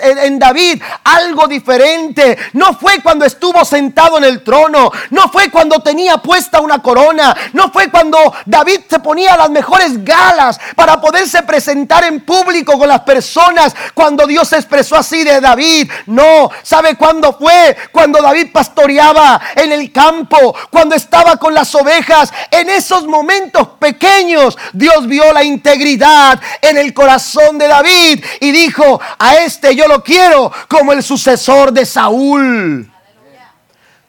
en 0.04 0.40
David 0.40 0.82
algo 1.06 1.48
diferente. 1.48 2.38
No 2.52 2.74
fue 2.74 3.02
cuando 3.02 3.24
estuvo 3.24 3.64
sentado 3.64 4.18
en 4.18 4.26
el 4.26 4.44
trono, 4.44 4.92
no 5.12 5.30
fue 5.30 5.50
cuando 5.50 5.80
tenía 5.80 6.18
puesta 6.18 6.60
una 6.60 6.82
corona, 6.82 7.34
no 7.54 7.72
fue 7.72 7.90
cuando 7.90 8.34
David 8.46 8.82
se 8.90 9.00
ponía 9.00 9.38
las 9.38 9.50
mejores 9.50 10.04
galas 10.04 10.60
para 10.76 11.00
poderse 11.00 11.44
presentar 11.44 12.04
en 12.04 12.20
público 12.26 12.78
con 12.78 12.90
las 12.90 13.02
personas. 13.02 13.74
Cuando 13.94 14.28
Dios 14.28 14.52
es 14.52 14.66
expresó 14.82 14.98
así 14.98 15.24
de 15.24 15.40
David. 15.40 15.90
No, 16.08 16.50
¿sabe 16.64 16.96
cuándo 16.96 17.34
fue? 17.34 17.76
Cuando 17.92 18.22
David 18.22 18.48
pastoreaba 18.52 19.40
en 19.56 19.72
el 19.72 19.92
campo, 19.92 20.56
cuando 20.70 20.96
estaba 20.96 21.38
con 21.38 21.54
las 21.54 21.74
ovejas. 21.76 22.34
En 22.50 22.70
esos 22.70 23.08
momentos 23.08 23.70
pequeños, 23.80 24.58
Dios 24.74 25.08
vio 25.08 25.32
la 25.32 25.44
integridad 25.44 26.42
en 26.62 26.78
el 26.78 26.94
corazón 26.94 27.58
de 27.58 27.68
David 27.68 28.24
y 28.40 28.52
dijo, 28.52 29.00
a 29.20 29.36
este 29.38 29.76
yo 29.76 29.88
lo 29.88 30.04
quiero 30.04 30.52
como 30.68 30.92
el 30.94 31.04
sucesor 31.04 31.72
de 31.72 31.86
Saúl. 31.86 32.92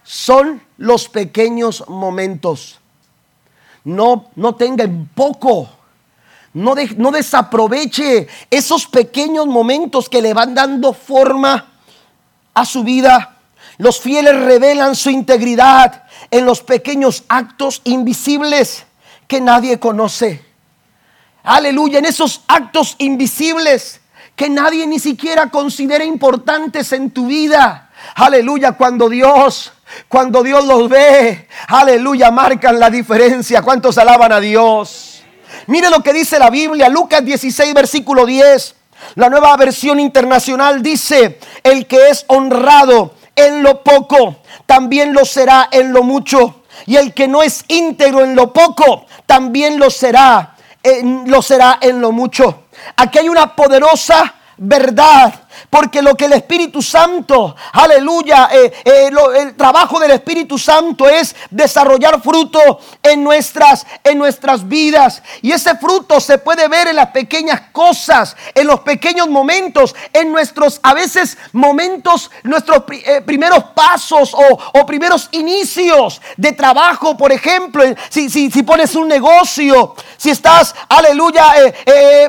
Son 0.02 0.62
los 0.78 1.08
pequeños 1.08 1.84
momentos. 1.88 2.78
No, 3.84 4.30
no 4.36 4.54
tengan 4.54 5.08
poco 5.14 5.68
no, 6.54 6.74
desaproveche 6.74 8.28
esos 8.50 8.86
pequeños 8.86 9.46
momentos 9.46 10.08
que 10.08 10.20
le 10.20 10.34
van 10.34 10.54
dando 10.54 10.92
forma 10.92 11.72
a 12.52 12.64
su 12.64 12.84
vida. 12.84 13.36
Los 13.78 14.00
fieles 14.00 14.38
revelan 14.38 14.94
su 14.94 15.08
integridad 15.08 16.04
en 16.30 16.44
los 16.44 16.62
pequeños 16.62 17.24
actos 17.28 17.80
invisibles 17.84 18.84
que 19.26 19.40
nadie 19.40 19.78
conoce. 19.80 20.44
Aleluya, 21.42 21.98
en 21.98 22.04
esos 22.04 22.42
actos 22.46 22.96
invisibles 22.98 24.00
que 24.36 24.50
nadie 24.50 24.86
ni 24.86 24.98
siquiera 24.98 25.48
considera 25.50 26.04
importantes 26.04 26.92
en 26.92 27.10
tu 27.10 27.26
vida. 27.26 27.90
Aleluya, 28.14 28.72
cuando 28.72 29.08
Dios, 29.08 29.72
cuando 30.08 30.42
Dios 30.42 30.64
los 30.66 30.88
ve, 30.88 31.48
aleluya, 31.68 32.30
marcan 32.30 32.78
la 32.78 32.90
diferencia. 32.90 33.62
¿Cuántos 33.62 33.96
alaban 33.98 34.32
a 34.32 34.40
Dios? 34.40 35.11
Mire 35.66 35.90
lo 35.90 36.02
que 36.02 36.12
dice 36.12 36.38
la 36.38 36.50
Biblia, 36.50 36.88
Lucas 36.88 37.24
16, 37.24 37.74
versículo 37.74 38.26
10. 38.26 38.74
La 39.16 39.28
nueva 39.28 39.56
versión 39.56 40.00
internacional 40.00 40.82
dice, 40.82 41.38
el 41.62 41.86
que 41.86 42.08
es 42.08 42.24
honrado 42.28 43.14
en 43.34 43.62
lo 43.62 43.82
poco, 43.82 44.36
también 44.66 45.12
lo 45.12 45.24
será 45.24 45.68
en 45.70 45.92
lo 45.92 46.02
mucho. 46.02 46.62
Y 46.86 46.96
el 46.96 47.12
que 47.12 47.28
no 47.28 47.42
es 47.42 47.64
íntegro 47.68 48.22
en 48.22 48.34
lo 48.34 48.52
poco, 48.52 49.06
también 49.26 49.78
lo 49.78 49.90
será, 49.90 50.56
en, 50.82 51.30
lo 51.30 51.42
será 51.42 51.78
en 51.80 52.00
lo 52.00 52.12
mucho. 52.12 52.64
Aquí 52.96 53.18
hay 53.18 53.28
una 53.28 53.54
poderosa 53.54 54.34
verdad 54.56 55.34
porque 55.70 56.02
lo 56.02 56.14
que 56.14 56.26
el 56.26 56.34
Espíritu 56.34 56.82
Santo, 56.82 57.54
aleluya, 57.72 58.48
eh, 58.52 58.72
eh, 58.84 59.10
el 59.36 59.54
trabajo 59.56 59.98
del 60.00 60.12
Espíritu 60.12 60.58
Santo 60.58 61.08
es 61.08 61.34
desarrollar 61.50 62.20
fruto 62.22 62.80
en 63.02 63.22
nuestras, 63.24 63.86
en 64.04 64.18
nuestras 64.18 64.66
vidas. 64.66 65.22
Y 65.40 65.52
ese 65.52 65.76
fruto 65.76 66.20
se 66.20 66.38
puede 66.38 66.68
ver 66.68 66.88
en 66.88 66.96
las 66.96 67.08
pequeñas 67.08 67.62
cosas, 67.72 68.36
en 68.54 68.66
los 68.66 68.80
pequeños 68.80 69.28
momentos, 69.28 69.94
en 70.12 70.32
nuestros 70.32 70.80
a 70.82 70.94
veces 70.94 71.38
momentos, 71.52 72.30
nuestros 72.42 72.82
eh, 72.90 73.20
primeros 73.22 73.64
pasos 73.74 74.34
o, 74.34 74.86
primeros 74.86 75.28
inicios 75.32 76.20
de 76.36 76.52
trabajo, 76.52 77.16
por 77.16 77.32
ejemplo, 77.32 77.82
si, 78.10 78.28
si, 78.28 78.50
si 78.50 78.62
pones 78.62 78.94
un 78.94 79.08
negocio, 79.08 79.94
si 80.18 80.30
estás, 80.30 80.74
aleluya, 80.88 81.46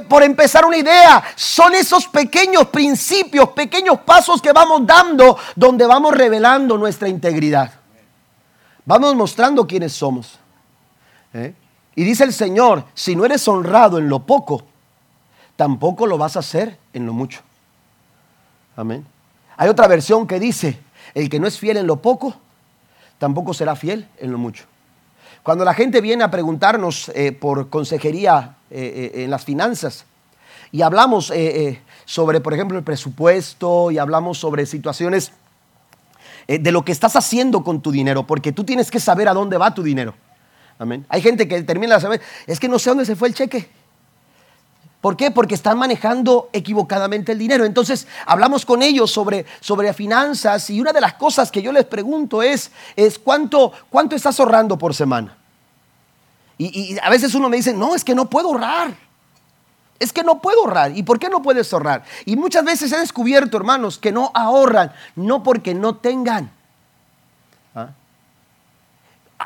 por 0.07 0.23
empezar 0.23 0.65
una 0.65 0.77
idea, 0.77 1.23
son 1.35 1.75
esos 1.75 2.07
pequeños 2.07 2.67
principios 2.67 3.12
pequeños 3.55 3.99
pasos 3.99 4.41
que 4.41 4.51
vamos 4.51 4.85
dando 4.85 5.37
donde 5.55 5.85
vamos 5.85 6.13
revelando 6.13 6.77
nuestra 6.77 7.07
integridad. 7.07 7.71
Vamos 8.85 9.15
mostrando 9.15 9.65
quiénes 9.65 9.93
somos. 9.93 10.39
¿eh? 11.33 11.53
Y 11.95 12.03
dice 12.03 12.23
el 12.23 12.33
Señor, 12.33 12.85
si 12.93 13.15
no 13.15 13.25
eres 13.25 13.47
honrado 13.47 13.97
en 13.97 14.09
lo 14.09 14.19
poco, 14.19 14.63
tampoco 15.55 16.07
lo 16.07 16.17
vas 16.17 16.35
a 16.35 16.39
hacer 16.39 16.77
en 16.93 17.05
lo 17.05 17.13
mucho. 17.13 17.41
Amén. 18.75 19.05
Hay 19.57 19.69
otra 19.69 19.87
versión 19.87 20.27
que 20.27 20.39
dice, 20.39 20.79
el 21.13 21.29
que 21.29 21.39
no 21.39 21.47
es 21.47 21.59
fiel 21.59 21.77
en 21.77 21.87
lo 21.87 21.97
poco, 21.97 22.35
tampoco 23.19 23.53
será 23.53 23.75
fiel 23.75 24.07
en 24.17 24.31
lo 24.31 24.37
mucho. 24.37 24.65
Cuando 25.43 25.63
la 25.63 25.73
gente 25.73 26.01
viene 26.01 26.23
a 26.23 26.31
preguntarnos 26.31 27.09
eh, 27.09 27.31
por 27.31 27.69
consejería 27.69 28.55
eh, 28.71 29.11
en 29.15 29.29
las 29.29 29.43
finanzas 29.43 30.05
y 30.71 30.81
hablamos 30.81 31.31
sobre, 32.05 32.41
por 32.41 32.53
ejemplo, 32.53 32.77
el 32.77 32.83
presupuesto 32.83 33.91
y 33.91 33.97
hablamos 33.97 34.37
sobre 34.37 34.65
situaciones 34.65 35.31
de 36.47 36.71
lo 36.71 36.83
que 36.83 36.91
estás 36.91 37.15
haciendo 37.15 37.63
con 37.63 37.81
tu 37.81 37.91
dinero, 37.91 38.27
porque 38.27 38.51
tú 38.51 38.63
tienes 38.63 38.91
que 38.91 38.99
saber 38.99 39.29
a 39.29 39.33
dónde 39.33 39.57
va 39.57 39.73
tu 39.73 39.81
dinero. 39.81 40.13
Amén. 40.77 41.05
Hay 41.09 41.21
gente 41.21 41.47
que 41.47 41.61
termina 41.63 41.95
la 41.95 42.01
saber, 42.01 42.21
es 42.47 42.59
que 42.59 42.67
no 42.67 42.79
sé 42.79 42.89
dónde 42.89 43.05
se 43.05 43.15
fue 43.15 43.27
el 43.29 43.33
cheque. 43.33 43.69
¿Por 45.03 45.17
qué? 45.17 45.31
Porque 45.31 45.53
están 45.53 45.77
manejando 45.77 46.49
equivocadamente 46.53 47.33
el 47.33 47.37
dinero. 47.37 47.65
Entonces 47.65 48.07
hablamos 48.25 48.65
con 48.65 48.81
ellos 48.81 49.11
sobre, 49.11 49.45
sobre 49.59 49.93
finanzas 49.93 50.69
y 50.69 50.79
una 50.79 50.93
de 50.93 51.01
las 51.01 51.15
cosas 51.15 51.51
que 51.51 51.61
yo 51.61 51.73
les 51.73 51.83
pregunto 51.83 52.41
es, 52.41 52.71
es 52.95 53.19
¿cuánto, 53.19 53.73
cuánto 53.89 54.15
estás 54.15 54.39
ahorrando 54.39 54.77
por 54.77 54.95
semana? 54.95 55.35
Y, 56.57 56.93
y 56.93 56.97
a 57.01 57.09
veces 57.09 57.35
uno 57.35 57.49
me 57.49 57.57
dice, 57.57 57.73
no, 57.73 57.95
es 57.95 58.03
que 58.05 58.15
no 58.15 58.29
puedo 58.29 58.47
ahorrar. 58.47 58.95
Es 60.03 60.11
que 60.11 60.21
no 60.21 60.41
puedo 60.41 60.59
ahorrar. 60.65 60.97
¿Y 60.97 61.01
por 61.03 61.17
qué 61.17 61.29
no 61.29 61.41
puedes 61.41 61.71
ahorrar? 61.71 62.03
Y 62.25 62.35
muchas 62.35 62.65
veces 62.65 62.91
he 62.91 62.99
descubierto, 62.99 63.55
hermanos, 63.55 63.97
que 63.97 64.11
no 64.11 64.31
ahorran, 64.33 64.91
no 65.15 65.41
porque 65.43 65.73
no 65.73 65.95
tengan. 65.95 66.51
¿Ah? 67.73 67.89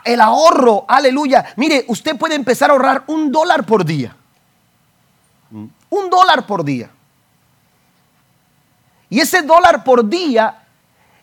El 0.04 0.20
ahorro, 0.20 0.84
aleluya. 0.88 1.54
Mire, 1.58 1.86
usted 1.90 2.18
puede 2.18 2.34
empezar 2.34 2.72
a 2.72 2.74
ahorrar 2.74 3.04
un 3.06 3.32
dólar 3.32 3.68
por 3.68 3.86
día. 3.86 4.16
Un 5.52 6.10
dólar 6.10 6.48
por 6.48 6.64
día. 6.64 6.90
Y 9.08 9.20
ese 9.20 9.44
dólar 9.44 9.84
por 9.84 10.10
día, 10.10 10.64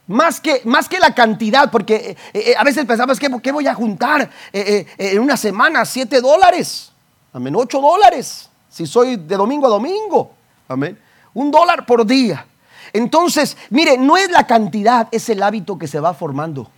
más 0.07 0.41
que, 0.41 0.63
más 0.65 0.89
que 0.89 1.01
la 1.01 1.13
cantidad, 1.13 1.73
porque 1.73 2.17
eh, 2.33 2.41
eh, 2.41 2.55
a 2.57 2.63
veces 2.63 2.87
pensamos, 2.87 3.19
¿qué, 3.19 3.29
¿qué 3.43 3.51
voy 3.51 3.67
a 3.67 3.75
juntar 3.75 4.31
eh, 4.53 4.87
en 4.97 5.19
una 5.19 5.37
semana? 5.37 5.85
Siete 5.85 6.21
dólares. 6.21 6.93
Amén. 7.33 7.57
Ocho 7.57 7.81
dólares. 7.81 8.49
Si 8.75 8.89
soy 8.89 9.15
de 9.15 9.37
domingo 9.37 9.69
a 9.69 9.71
domingo. 9.71 10.35
Amén. 10.67 10.99
Un 11.33 11.53
dólar 11.53 11.87
por 11.87 12.05
día. 12.05 12.45
Entonces, 12.93 13.57
mire, 13.71 13.97
no 13.97 14.17
es 14.17 14.29
la 14.33 14.49
cantidad, 14.49 15.07
es 15.13 15.29
el 15.29 15.45
hábito 15.45 15.79
que 15.79 15.87
se 15.87 16.01
va 16.01 16.13
formando. 16.13 16.69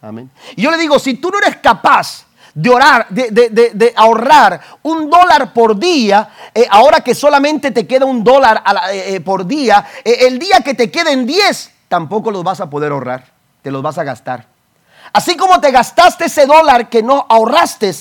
Amén. 0.00 0.30
Y 0.54 0.62
yo 0.62 0.70
le 0.70 0.78
digo, 0.78 1.00
si 1.00 1.14
tú 1.14 1.30
no 1.30 1.38
eres 1.38 1.56
capaz 1.56 2.26
de 2.54 2.70
orar, 2.70 3.08
de, 3.08 3.92
ahorrar 3.96 4.60
un 4.84 5.10
dólar 5.10 5.52
por 5.52 5.76
día, 5.76 6.28
eh, 6.54 6.68
ahora 6.70 7.00
que 7.00 7.16
solamente 7.16 7.72
te 7.72 7.84
queda 7.84 8.04
un 8.04 8.22
dólar 8.22 8.62
eh, 8.92 9.16
eh, 9.16 9.20
por 9.22 9.44
día, 9.44 9.84
el 10.04 10.38
día 10.38 10.60
que 10.60 10.74
te 10.74 10.88
queden 10.88 11.26
10, 11.26 11.72
tampoco 11.88 12.30
los 12.30 12.44
vas 12.44 12.60
a 12.60 12.70
poder 12.70 12.92
ahorrar, 12.92 13.24
te 13.60 13.72
los 13.72 13.82
vas 13.82 13.98
a 13.98 14.04
gastar. 14.04 14.46
Así 15.12 15.36
como 15.36 15.60
te 15.60 15.72
gastaste 15.72 16.26
ese 16.26 16.46
dólar 16.46 16.88
que 16.88 17.02
no 17.02 17.26
ahorraste, 17.28 17.92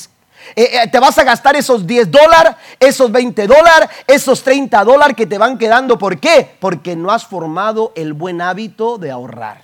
te 0.92 1.00
vas 1.00 1.18
a 1.18 1.24
gastar 1.24 1.56
esos 1.56 1.86
10 1.86 2.12
dólares, 2.12 2.56
esos 2.80 3.12
20 3.12 3.48
dólares, 3.48 3.90
esos 4.08 4.44
30 4.44 4.84
dólares 4.84 5.16
que 5.16 5.26
te 5.26 5.38
van 5.38 5.58
quedando. 5.58 5.98
¿Por 5.98 6.20
qué? 6.20 6.56
Porque 6.60 6.96
no 6.96 7.12
has 7.12 7.26
formado 7.26 7.92
el 7.96 8.14
buen 8.14 8.42
hábito 8.42 8.98
de 8.98 9.12
ahorrar. 9.12 9.62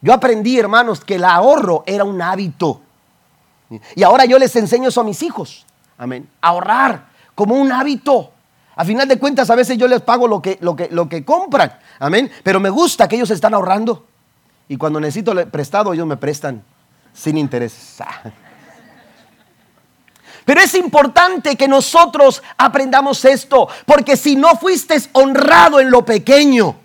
Yo 0.00 0.12
aprendí, 0.12 0.58
hermanos, 0.58 1.02
que 1.02 1.14
el 1.14 1.24
ahorro 1.24 1.82
era 1.86 2.04
un 2.04 2.20
hábito. 2.20 2.82
Y 3.94 4.02
ahora 4.02 4.24
yo 4.26 4.38
les 4.38 4.54
enseño 4.56 4.90
eso 4.90 5.00
a 5.00 5.04
mis 5.04 5.22
hijos. 5.22 5.64
Amén. 5.96 6.28
Ahorrar 6.40 7.06
como 7.34 7.54
un 7.54 7.72
hábito. 7.72 8.30
A 8.76 8.84
final 8.84 9.06
de 9.08 9.18
cuentas, 9.18 9.48
a 9.50 9.54
veces 9.54 9.78
yo 9.78 9.86
les 9.86 10.02
pago 10.02 10.26
lo 10.26 10.42
que, 10.42 10.58
lo 10.60 10.76
que, 10.76 10.88
lo 10.90 11.08
que 11.08 11.24
compran. 11.24 11.78
Amén. 11.98 12.30
Pero 12.42 12.60
me 12.60 12.70
gusta 12.70 13.08
que 13.08 13.16
ellos 13.16 13.30
están 13.30 13.54
ahorrando. 13.54 14.06
Y 14.68 14.76
cuando 14.76 15.00
necesito 15.00 15.34
prestado, 15.50 15.92
ellos 15.92 16.06
me 16.06 16.16
prestan 16.16 16.62
sin 17.12 17.38
interés. 17.38 17.96
Pero 20.44 20.60
es 20.60 20.74
importante 20.74 21.56
que 21.56 21.68
nosotros 21.68 22.42
aprendamos 22.56 23.24
esto, 23.24 23.68
porque 23.86 24.16
si 24.16 24.36
no 24.36 24.56
fuiste 24.56 24.96
honrado 25.12 25.80
en 25.80 25.90
lo 25.90 26.04
pequeño, 26.04 26.76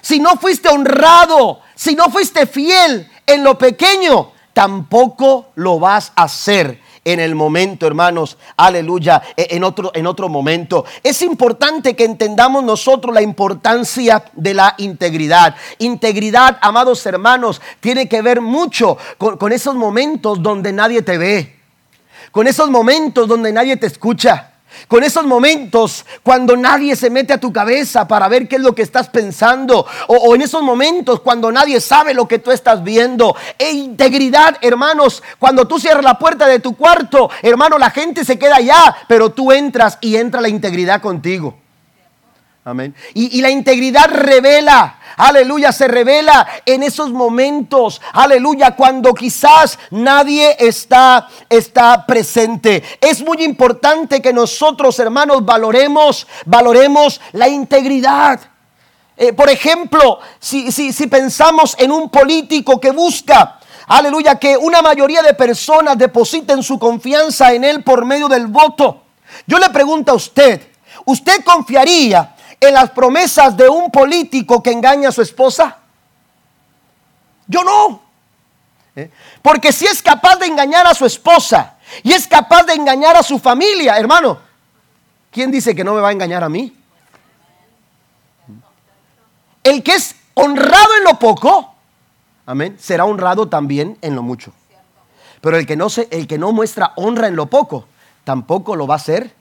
si 0.00 0.18
no 0.18 0.36
fuiste 0.36 0.68
honrado, 0.68 1.60
si 1.74 1.94
no 1.94 2.10
fuiste 2.10 2.46
fiel 2.46 3.10
en 3.26 3.44
lo 3.44 3.58
pequeño, 3.58 4.32
tampoco 4.52 5.48
lo 5.56 5.78
vas 5.78 6.12
a 6.16 6.24
hacer 6.24 6.80
en 7.04 7.20
el 7.20 7.34
momento, 7.34 7.86
hermanos, 7.86 8.36
aleluya, 8.56 9.22
e, 9.36 9.48
en 9.50 9.64
otro, 9.64 9.90
en 9.94 10.06
otro 10.06 10.28
momento. 10.28 10.84
Es 11.02 11.22
importante 11.22 11.96
que 11.96 12.04
entendamos 12.04 12.62
nosotros 12.62 13.14
la 13.14 13.22
importancia 13.22 14.24
de 14.34 14.54
la 14.54 14.74
integridad. 14.78 15.56
Integridad, 15.78 16.58
amados 16.60 17.04
hermanos, 17.06 17.60
tiene 17.80 18.08
que 18.08 18.22
ver 18.22 18.40
mucho 18.40 18.98
con, 19.18 19.38
con 19.38 19.52
esos 19.52 19.74
momentos 19.74 20.42
donde 20.42 20.72
nadie 20.72 21.02
te 21.02 21.18
ve, 21.18 21.59
con 22.30 22.46
esos 22.46 22.70
momentos 22.70 23.28
donde 23.28 23.52
nadie 23.52 23.76
te 23.76 23.86
escucha 23.86 24.50
con 24.88 25.04
esos 25.04 25.24
momentos 25.24 26.04
cuando 26.22 26.56
nadie 26.56 26.96
se 26.96 27.10
mete 27.10 27.32
a 27.32 27.40
tu 27.40 27.52
cabeza 27.52 28.06
para 28.06 28.28
ver 28.28 28.48
qué 28.48 28.56
es 28.56 28.62
lo 28.62 28.74
que 28.74 28.82
estás 28.82 29.08
pensando. 29.08 29.86
O, 30.06 30.34
en 30.34 30.42
esos 30.42 30.62
momentos 30.62 31.20
cuando 31.20 31.50
nadie 31.52 31.80
sabe 31.80 32.14
lo 32.14 32.26
que 32.26 32.38
tú 32.38 32.50
estás 32.50 32.82
viendo. 32.82 33.36
E 33.58 33.70
integridad, 33.70 34.56
hermanos, 34.60 35.22
cuando 35.38 35.66
tú 35.66 35.78
cierras 35.78 36.04
la 36.04 36.18
puerta 36.18 36.46
de 36.46 36.60
tu 36.60 36.76
cuarto, 36.76 37.30
hermano, 37.42 37.78
la 37.78 37.90
gente 37.90 38.24
se 38.24 38.38
queda 38.38 38.56
allá, 38.56 38.96
pero 39.08 39.30
tú 39.30 39.52
entras 39.52 39.98
y 40.00 40.16
entra 40.16 40.40
la 40.40 40.48
integridad 40.48 41.00
contigo. 41.00 41.59
Amén. 42.62 42.94
Y, 43.14 43.40
la 43.40 43.48
integridad 43.48 44.10
revela, 44.10 44.98
aleluya, 45.16 45.72
se 45.72 45.88
revela 45.88 46.46
en 46.66 46.82
esos 46.82 47.10
momentos, 47.10 48.02
aleluya, 48.12 48.76
cuando 48.76 49.14
quizás 49.14 49.78
nadie 49.90 50.56
está, 50.58 51.26
está 51.48 52.04
presente. 52.04 52.82
Es 53.00 53.22
muy 53.22 53.42
importante 53.42 54.20
que 54.20 54.34
nosotros, 54.34 54.98
hermanos, 54.98 55.42
valoremos, 55.42 56.26
valoremos 56.44 57.18
la 57.32 57.48
integridad. 57.48 58.40
Eh, 59.16 59.32
por 59.32 59.48
ejemplo, 59.48 60.18
si, 60.38 60.70
si, 60.70 60.92
si 60.92 61.06
pensamos 61.06 61.74
en 61.78 61.90
un 61.90 62.10
político 62.10 62.78
que 62.78 62.90
busca, 62.90 63.58
aleluya, 63.86 64.38
que 64.38 64.58
una 64.58 64.82
mayoría 64.82 65.22
de 65.22 65.32
personas 65.32 65.96
depositen 65.96 66.62
su 66.62 66.78
confianza 66.78 67.54
en 67.54 67.64
él 67.64 67.82
por 67.82 68.04
medio 68.04 68.28
del 68.28 68.48
voto. 68.48 69.04
Yo 69.46 69.58
le 69.58 69.70
pregunto 69.70 70.12
a 70.12 70.16
usted, 70.16 70.60
¿usted 71.06 71.42
confiaría 71.42 72.34
en 72.60 72.74
las 72.74 72.90
promesas 72.90 73.56
de 73.56 73.68
un 73.68 73.90
político 73.90 74.62
que 74.62 74.70
engaña 74.70 75.08
a 75.08 75.12
su 75.12 75.22
esposa? 75.22 75.78
Yo 77.46 77.64
no. 77.64 78.02
¿Eh? 78.94 79.10
Porque 79.42 79.72
si 79.72 79.86
es 79.86 80.02
capaz 80.02 80.36
de 80.36 80.46
engañar 80.46 80.86
a 80.86 80.94
su 80.94 81.06
esposa 81.06 81.78
y 82.02 82.12
es 82.12 82.26
capaz 82.26 82.64
de 82.64 82.74
engañar 82.74 83.16
a 83.16 83.22
su 83.22 83.38
familia, 83.38 83.96
hermano, 83.96 84.38
¿quién 85.30 85.50
dice 85.50 85.74
que 85.74 85.84
no 85.84 85.94
me 85.94 86.00
va 86.00 86.10
a 86.10 86.12
engañar 86.12 86.44
a 86.44 86.48
mí? 86.48 86.76
El 89.62 89.82
que 89.82 89.94
es 89.94 90.14
honrado 90.34 90.96
en 90.98 91.04
lo 91.04 91.18
poco, 91.18 91.74
amén, 92.46 92.76
será 92.78 93.04
honrado 93.04 93.48
también 93.48 93.98
en 94.00 94.14
lo 94.14 94.22
mucho. 94.22 94.52
Pero 95.40 95.56
el 95.56 95.66
que 95.66 95.76
no 95.76 95.88
se, 95.88 96.08
el 96.10 96.26
que 96.26 96.38
no 96.38 96.52
muestra 96.52 96.92
honra 96.96 97.26
en 97.26 97.36
lo 97.36 97.46
poco, 97.46 97.86
tampoco 98.24 98.76
lo 98.76 98.86
va 98.86 98.94
a 98.94 98.96
hacer 98.96 99.34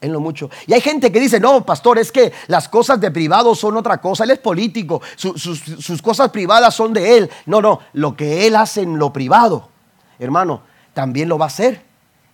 en 0.00 0.12
lo 0.12 0.20
mucho. 0.20 0.50
Y 0.66 0.74
hay 0.74 0.80
gente 0.80 1.10
que 1.10 1.20
dice, 1.20 1.40
no, 1.40 1.64
pastor, 1.64 1.98
es 1.98 2.12
que 2.12 2.32
las 2.48 2.68
cosas 2.68 3.00
de 3.00 3.10
privado 3.10 3.54
son 3.54 3.76
otra 3.76 3.98
cosa. 3.98 4.24
Él 4.24 4.30
es 4.30 4.38
político, 4.38 5.00
sus 5.16 6.02
cosas 6.02 6.30
privadas 6.30 6.74
son 6.74 6.92
de 6.92 7.18
él. 7.18 7.30
No, 7.46 7.60
no, 7.60 7.80
lo 7.92 8.16
que 8.16 8.46
él 8.46 8.56
hace 8.56 8.82
en 8.82 8.98
lo 8.98 9.12
privado, 9.12 9.68
hermano, 10.18 10.62
también 10.94 11.28
lo 11.28 11.38
va 11.38 11.46
a 11.46 11.48
hacer 11.48 11.82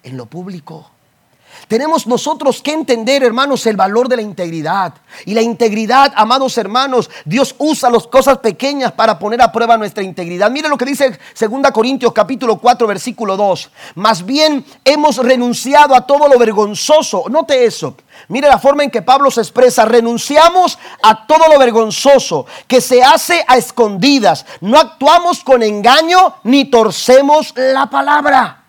en 0.03 0.16
lo 0.16 0.27
público. 0.27 0.90
Tenemos 1.69 2.07
nosotros 2.07 2.61
que 2.62 2.73
entender, 2.73 3.23
hermanos, 3.23 3.67
el 3.67 3.77
valor 3.77 4.09
de 4.09 4.17
la 4.17 4.23
integridad. 4.23 4.95
Y 5.25 5.35
la 5.35 5.43
integridad, 5.43 6.12
amados 6.17 6.59
hermanos, 6.59 7.11
Dios 7.25 7.55
usa 7.59 7.91
las 7.91 8.07
cosas 8.07 8.38
pequeñas 8.38 8.93
para 8.93 9.19
poner 9.19 9.41
a 9.43 9.53
prueba 9.53 9.77
nuestra 9.77 10.03
integridad. 10.03 10.51
Mire 10.51 10.69
lo 10.69 10.77
que 10.77 10.85
dice 10.85 11.19
2 11.38 11.71
Corintios 11.73 12.12
capítulo 12.12 12.59
4, 12.59 12.87
versículo 12.87 13.37
2. 13.37 13.71
Más 13.97 14.25
bien 14.25 14.65
hemos 14.85 15.17
renunciado 15.19 15.95
a 15.95 16.07
todo 16.07 16.29
lo 16.29 16.38
vergonzoso. 16.38 17.25
Note 17.29 17.65
eso. 17.65 17.97
Mire 18.29 18.49
la 18.49 18.59
forma 18.59 18.85
en 18.85 18.91
que 18.91 19.03
Pablo 19.03 19.31
se 19.31 19.41
expresa. 19.41 19.85
Renunciamos 19.85 20.79
a 21.03 21.27
todo 21.27 21.49
lo 21.49 21.59
vergonzoso 21.59 22.47
que 22.67 22.81
se 22.81 23.03
hace 23.03 23.45
a 23.47 23.57
escondidas. 23.57 24.47
No 24.61 24.79
actuamos 24.79 25.43
con 25.43 25.62
engaño 25.62 26.35
ni 26.45 26.67
torcemos 26.67 27.53
la 27.57 27.88
palabra. 27.88 28.62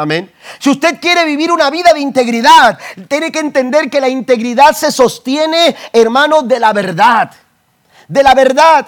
Amén. 0.00 0.32
Si 0.58 0.70
usted 0.70 0.98
quiere 0.98 1.26
vivir 1.26 1.52
una 1.52 1.68
vida 1.68 1.92
de 1.92 2.00
integridad, 2.00 2.78
tiene 3.06 3.30
que 3.30 3.40
entender 3.40 3.90
que 3.90 4.00
la 4.00 4.08
integridad 4.08 4.72
se 4.72 4.90
sostiene, 4.90 5.76
hermano, 5.92 6.40
de 6.40 6.58
la 6.58 6.72
verdad. 6.72 7.30
De 8.08 8.22
la 8.22 8.34
verdad. 8.34 8.86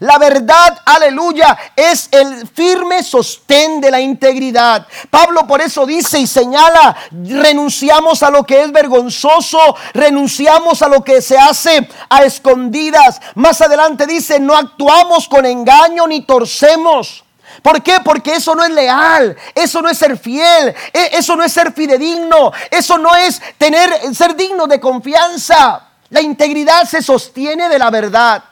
La 0.00 0.18
verdad, 0.18 0.80
aleluya, 0.84 1.56
es 1.76 2.08
el 2.10 2.48
firme 2.48 3.04
sostén 3.04 3.80
de 3.80 3.90
la 3.90 4.00
integridad. 4.00 4.86
Pablo 5.10 5.46
por 5.46 5.60
eso 5.60 5.86
dice 5.86 6.18
y 6.18 6.26
señala, 6.26 6.96
renunciamos 7.10 8.22
a 8.24 8.30
lo 8.30 8.44
que 8.44 8.62
es 8.62 8.72
vergonzoso, 8.72 9.58
renunciamos 9.94 10.82
a 10.82 10.88
lo 10.88 11.02
que 11.02 11.22
se 11.22 11.38
hace 11.38 11.88
a 12.08 12.24
escondidas. 12.24 13.20
Más 13.36 13.60
adelante 13.60 14.06
dice, 14.06 14.40
no 14.40 14.56
actuamos 14.56 15.28
con 15.28 15.46
engaño 15.46 16.06
ni 16.06 16.22
torcemos. 16.22 17.24
¿Por 17.62 17.82
qué? 17.82 17.96
Porque 18.04 18.34
eso 18.34 18.54
no 18.54 18.64
es 18.64 18.70
leal, 18.70 19.36
eso 19.54 19.82
no 19.82 19.88
es 19.88 19.98
ser 19.98 20.16
fiel, 20.18 20.74
e, 20.92 21.10
eso 21.12 21.36
no 21.36 21.42
es 21.42 21.52
ser 21.52 21.72
fidedigno, 21.72 22.52
eso 22.70 22.98
no 22.98 23.14
es 23.16 23.40
tener 23.56 23.90
ser 24.14 24.36
digno 24.36 24.66
de 24.66 24.80
confianza. 24.80 25.88
La 26.10 26.20
integridad 26.20 26.84
se 26.84 27.02
sostiene 27.02 27.68
de 27.68 27.78
la 27.78 27.90
verdad. 27.90 28.44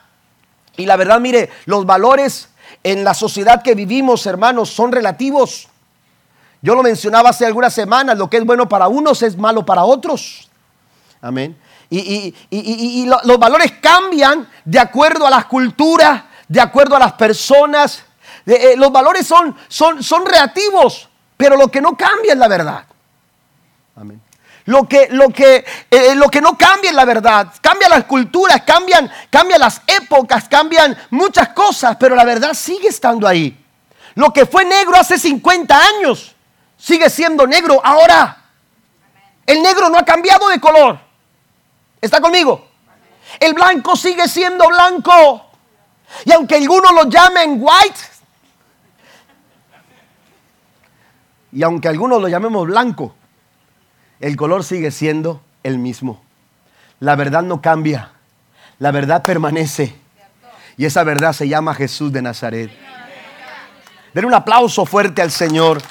Y 0.75 0.85
la 0.85 0.95
verdad, 0.95 1.19
mire, 1.19 1.49
los 1.65 1.85
valores 1.85 2.49
en 2.83 3.03
la 3.03 3.13
sociedad 3.13 3.63
que 3.63 3.75
vivimos, 3.75 4.25
hermanos, 4.25 4.69
son 4.69 4.91
relativos. 4.91 5.67
Yo 6.61 6.75
lo 6.75 6.83
mencionaba 6.83 7.29
hace 7.29 7.45
algunas 7.45 7.73
semanas, 7.73 8.17
lo 8.17 8.29
que 8.29 8.37
es 8.37 8.45
bueno 8.45 8.67
para 8.67 8.87
unos 8.87 9.21
es 9.21 9.37
malo 9.37 9.65
para 9.65 9.83
otros. 9.83 10.49
Amén. 11.21 11.57
Y, 11.89 13.05
los 13.05 13.39
valores 13.39 13.73
cambian 13.81 14.47
de 14.65 14.79
acuerdo 14.79 15.25
a 15.25 15.29
la 15.29 15.47
cultura, 15.47 16.27
de 16.47 16.59
acuerdo 16.59 16.95
a 16.95 16.99
las 16.99 17.13
personas. 17.13 18.03
Eh, 18.47 18.75
los 18.77 18.91
valores 18.91 19.27
son, 19.27 19.55
son, 19.67 20.01
son 20.01 20.25
relativos, 20.25 21.09
pero 21.35 21.57
lo 21.57 21.67
que 21.67 21.81
no 21.81 21.97
cambia 21.97 22.31
es 22.31 22.39
la 22.39 22.47
verdad. 22.47 22.85
Amén. 23.97 24.21
Lo 24.65 24.87
que, 24.87 25.07
lo 25.11 25.29
que, 25.29 25.65
eh, 25.89 26.15
lo 26.15 26.29
que 26.29 26.41
no 26.41 26.57
cambia 26.57 26.89
es 26.89 26.95
la 26.95 27.05
verdad. 27.05 27.53
Cambian 27.61 27.91
las 27.91 28.05
culturas, 28.05 28.63
cambian, 28.63 29.11
cambian 29.29 29.59
las 29.59 29.81
épocas, 29.87 30.47
cambian 30.49 30.97
muchas 31.09 31.49
cosas, 31.49 31.97
pero 31.97 32.15
la 32.15 32.23
verdad 32.23 32.53
sigue 32.53 32.87
estando 32.87 33.27
ahí. 33.27 33.57
Lo 34.15 34.31
que 34.33 34.45
fue 34.45 34.65
negro 34.65 34.97
hace 34.97 35.19
50 35.19 35.77
años 35.79 36.35
sigue 36.77 37.09
siendo 37.09 37.45
negro 37.45 37.79
ahora. 37.83 38.45
El 39.45 39.61
negro 39.61 39.89
no 39.89 39.97
ha 39.97 40.05
cambiado 40.05 40.49
de 40.49 40.59
color. 40.59 40.99
¿Está 42.01 42.19
conmigo? 42.19 42.67
El 43.39 43.53
blanco 43.53 43.95
sigue 43.95 44.27
siendo 44.27 44.67
blanco. 44.67 45.45
Y 46.25 46.31
aunque 46.31 46.55
algunos 46.55 46.91
lo 46.93 47.05
llamen 47.05 47.57
white, 47.61 47.99
y 51.57 51.63
aunque 51.63 51.87
algunos 51.87 52.21
lo 52.21 52.27
llamemos 52.27 52.67
blanco, 52.67 53.15
el 54.19 54.35
color 54.35 54.63
sigue 54.63 54.91
siendo 54.91 55.41
el 55.63 55.79
mismo. 55.79 56.21
La 56.99 57.15
verdad 57.15 57.41
no 57.41 57.63
cambia, 57.63 58.11
la 58.77 58.91
verdad 58.91 59.23
permanece. 59.23 59.95
Y 60.77 60.85
esa 60.85 61.03
verdad 61.03 61.33
se 61.33 61.47
llama 61.47 61.73
Jesús 61.73 62.13
de 62.13 62.21
Nazaret. 62.21 62.69
Den 64.13 64.25
un 64.25 64.35
aplauso 64.35 64.85
fuerte 64.85 65.23
al 65.23 65.31
Señor. 65.31 65.81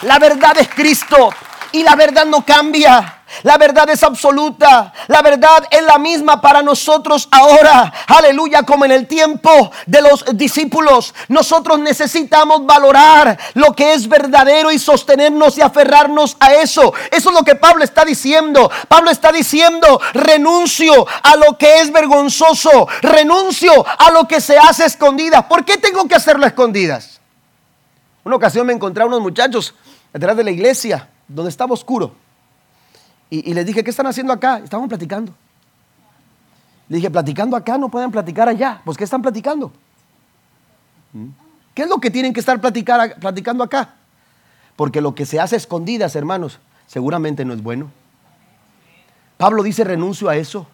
La 0.00 0.18
verdad 0.18 0.56
es 0.60 0.68
Cristo 0.68 1.28
y 1.72 1.82
la 1.82 1.94
verdad 1.94 2.24
no 2.24 2.42
cambia. 2.42 3.15
La 3.42 3.58
verdad 3.58 3.88
es 3.90 4.02
absoluta. 4.02 4.92
La 5.08 5.20
verdad 5.20 5.66
es 5.70 5.82
la 5.82 5.98
misma 5.98 6.40
para 6.40 6.62
nosotros 6.62 7.28
ahora. 7.30 7.92
Aleluya, 8.06 8.62
como 8.62 8.84
en 8.84 8.92
el 8.92 9.06
tiempo 9.06 9.70
de 9.86 10.00
los 10.00 10.24
discípulos. 10.34 11.14
Nosotros 11.28 11.78
necesitamos 11.78 12.64
valorar 12.64 13.38
lo 13.54 13.74
que 13.74 13.94
es 13.94 14.08
verdadero 14.08 14.70
y 14.70 14.78
sostenernos 14.78 15.58
y 15.58 15.62
aferrarnos 15.62 16.36
a 16.40 16.54
eso. 16.54 16.94
Eso 17.10 17.28
es 17.30 17.34
lo 17.34 17.44
que 17.44 17.56
Pablo 17.56 17.84
está 17.84 18.04
diciendo. 18.04 18.70
Pablo 18.88 19.10
está 19.10 19.32
diciendo, 19.32 20.00
renuncio 20.14 21.06
a 21.22 21.36
lo 21.36 21.58
que 21.58 21.80
es 21.80 21.92
vergonzoso. 21.92 22.88
Renuncio 23.02 23.84
a 23.98 24.10
lo 24.12 24.26
que 24.26 24.40
se 24.40 24.56
hace 24.56 24.86
escondidas. 24.86 25.44
¿Por 25.44 25.64
qué 25.64 25.76
tengo 25.76 26.06
que 26.06 26.14
hacerlo 26.14 26.46
escondidas? 26.46 27.20
Una 28.24 28.36
ocasión 28.36 28.66
me 28.66 28.72
encontré 28.72 29.02
a 29.02 29.06
unos 29.06 29.20
muchachos 29.20 29.74
detrás 30.12 30.36
de 30.36 30.44
la 30.44 30.50
iglesia, 30.50 31.08
donde 31.28 31.50
estaba 31.50 31.74
oscuro 31.74 32.25
y, 33.28 33.54
les 33.54 33.66
dije, 33.66 33.82
¿qué 33.82 33.90
están 33.90 34.06
haciendo 34.06 34.32
acá? 34.32 34.58
Estaban 34.58 34.88
platicando. 34.88 35.32
Le 36.88 36.96
dije, 36.96 37.10
platicando 37.10 37.56
acá, 37.56 37.76
no 37.76 37.88
pueden 37.88 38.12
platicar 38.12 38.48
allá. 38.48 38.80
Pues, 38.84 38.96
¿qué 38.96 39.04
están 39.04 39.20
platicando? 39.20 39.72
¿Mm? 41.12 41.28
¿Qué 41.74 41.82
es 41.82 41.88
lo 41.88 41.98
que 41.98 42.10
tienen 42.10 42.32
que 42.32 42.40
estar 42.40 42.60
platicando 42.60 43.64
acá? 43.64 43.94
Porque 44.76 45.00
lo 45.00 45.14
que 45.14 45.26
se 45.26 45.40
hace 45.40 45.56
escondidas, 45.56 46.14
hermanos, 46.14 46.60
seguramente 46.86 47.44
no 47.44 47.52
es 47.52 47.62
bueno. 47.62 47.90
Pablo 49.36 49.62
dice, 49.62 49.84
renuncio 49.84 50.28
a 50.28 50.36
eso. 50.36 50.66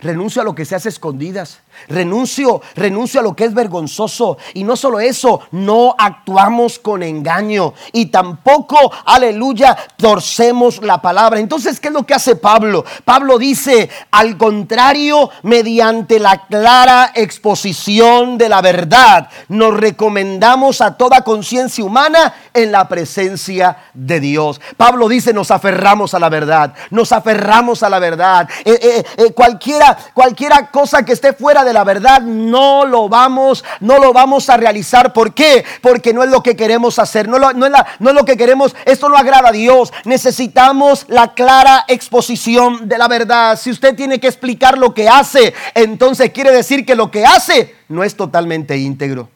Renuncio 0.00 0.42
a 0.42 0.44
lo 0.44 0.54
que 0.54 0.64
se 0.64 0.76
hace 0.76 0.88
escondidas. 0.88 1.58
Renuncio, 1.88 2.60
renuncio 2.76 3.20
a 3.20 3.22
lo 3.22 3.34
que 3.34 3.44
es 3.44 3.54
vergonzoso. 3.54 4.38
Y 4.54 4.62
no 4.62 4.76
solo 4.76 5.00
eso, 5.00 5.40
no 5.50 5.94
actuamos 5.98 6.78
con 6.78 7.02
engaño. 7.02 7.74
Y 7.92 8.06
tampoco, 8.06 8.92
aleluya, 9.04 9.76
torcemos 9.96 10.82
la 10.82 11.02
palabra. 11.02 11.40
Entonces, 11.40 11.80
¿qué 11.80 11.88
es 11.88 11.94
lo 11.94 12.04
que 12.04 12.14
hace 12.14 12.36
Pablo? 12.36 12.84
Pablo 13.04 13.38
dice, 13.38 13.90
al 14.12 14.36
contrario, 14.36 15.30
mediante 15.42 16.20
la 16.20 16.46
clara 16.46 17.12
exposición 17.14 18.38
de 18.38 18.48
la 18.48 18.60
verdad, 18.60 19.28
nos 19.48 19.74
recomendamos 19.74 20.80
a 20.80 20.96
toda 20.96 21.22
conciencia 21.22 21.84
humana 21.84 22.34
en 22.54 22.70
la 22.70 22.88
presencia 22.88 23.78
de 23.94 24.20
Dios. 24.20 24.60
Pablo 24.76 25.08
dice, 25.08 25.32
nos 25.32 25.50
aferramos 25.50 26.14
a 26.14 26.18
la 26.18 26.28
verdad. 26.28 26.74
Nos 26.90 27.12
aferramos 27.12 27.82
a 27.82 27.90
la 27.90 27.98
verdad. 27.98 28.48
Eh, 28.64 28.78
eh, 28.80 29.04
eh, 29.16 29.32
cualquiera 29.32 29.87
cualquiera, 30.14 30.70
cosa 30.70 31.04
que 31.04 31.12
esté 31.12 31.32
fuera 31.32 31.64
de 31.64 31.72
la 31.72 31.84
verdad, 31.84 32.20
no 32.22 32.84
lo 32.84 33.08
vamos, 33.08 33.64
no 33.80 33.98
lo 33.98 34.12
vamos 34.12 34.48
a 34.48 34.56
realizar. 34.56 35.12
¿Por 35.12 35.34
qué? 35.34 35.64
Porque 35.80 36.12
no 36.12 36.22
es 36.22 36.30
lo 36.30 36.42
que 36.42 36.56
queremos 36.56 36.98
hacer, 36.98 37.28
no, 37.28 37.38
no, 37.38 37.66
es, 37.66 37.72
no 37.98 38.10
es 38.10 38.14
lo 38.14 38.24
que 38.24 38.36
queremos, 38.36 38.74
esto 38.84 39.08
no 39.08 39.16
agrada 39.16 39.50
a 39.50 39.52
Dios. 39.52 39.92
Necesitamos 40.04 41.06
la 41.08 41.34
clara 41.34 41.84
exposición 41.88 42.88
de 42.88 42.98
la 42.98 43.08
verdad. 43.08 43.58
Si 43.58 43.70
usted 43.70 43.94
tiene 43.94 44.20
que 44.20 44.26
explicar 44.26 44.78
lo 44.78 44.94
que 44.94 45.08
hace, 45.08 45.54
entonces 45.74 46.30
quiere 46.30 46.50
decir 46.50 46.84
que 46.84 46.94
lo 46.94 47.10
que 47.10 47.24
hace 47.24 47.76
no 47.88 48.04
es 48.04 48.16
totalmente 48.16 48.76
íntegro. 48.76 49.28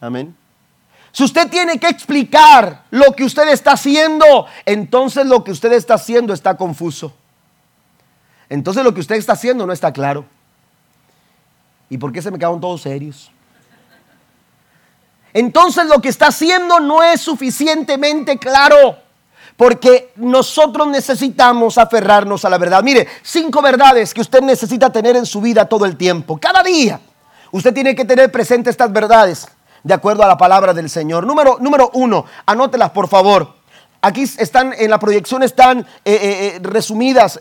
Amén. 0.00 0.36
Si 1.12 1.22
usted 1.22 1.48
tiene 1.48 1.78
que 1.78 1.88
explicar 1.88 2.84
lo 2.90 3.12
que 3.12 3.24
usted 3.24 3.48
está 3.48 3.72
haciendo, 3.72 4.46
entonces 4.66 5.26
lo 5.26 5.44
que 5.44 5.52
usted 5.52 5.72
está 5.72 5.94
haciendo 5.94 6.34
está 6.34 6.56
confuso 6.56 7.12
entonces 8.54 8.84
lo 8.84 8.94
que 8.94 9.00
usted 9.00 9.16
está 9.16 9.32
haciendo 9.32 9.66
no 9.66 9.72
está 9.72 9.92
claro. 9.92 10.24
¿Y 11.90 11.98
por 11.98 12.12
qué 12.12 12.22
se 12.22 12.30
me 12.30 12.38
quedaron 12.38 12.60
todos 12.60 12.82
serios? 12.82 13.32
Entonces 15.32 15.86
lo 15.86 16.00
que 16.00 16.08
está 16.08 16.28
haciendo 16.28 16.78
no 16.78 17.02
es 17.02 17.20
suficientemente 17.20 18.38
claro. 18.38 18.98
Porque 19.56 20.12
nosotros 20.14 20.86
necesitamos 20.86 21.78
aferrarnos 21.78 22.44
a 22.44 22.50
la 22.50 22.58
verdad. 22.58 22.80
Mire, 22.84 23.08
cinco 23.22 23.60
verdades 23.60 24.14
que 24.14 24.20
usted 24.20 24.40
necesita 24.40 24.90
tener 24.90 25.16
en 25.16 25.26
su 25.26 25.40
vida 25.40 25.64
todo 25.64 25.84
el 25.84 25.96
tiempo. 25.96 26.38
Cada 26.38 26.62
día 26.62 27.00
usted 27.50 27.74
tiene 27.74 27.96
que 27.96 28.04
tener 28.04 28.30
presente 28.30 28.70
estas 28.70 28.92
verdades 28.92 29.48
de 29.82 29.94
acuerdo 29.94 30.22
a 30.22 30.28
la 30.28 30.38
palabra 30.38 30.72
del 30.72 30.88
Señor. 30.88 31.26
Número, 31.26 31.58
número 31.60 31.90
uno, 31.94 32.24
anótelas 32.46 32.90
por 32.90 33.08
favor. 33.08 33.54
Aquí 34.00 34.22
están, 34.22 34.74
en 34.76 34.90
la 34.90 34.98
proyección 34.98 35.42
están 35.42 35.78
eh, 35.80 35.84
eh, 36.04 36.20
eh, 36.56 36.60
resumidas 36.62 37.40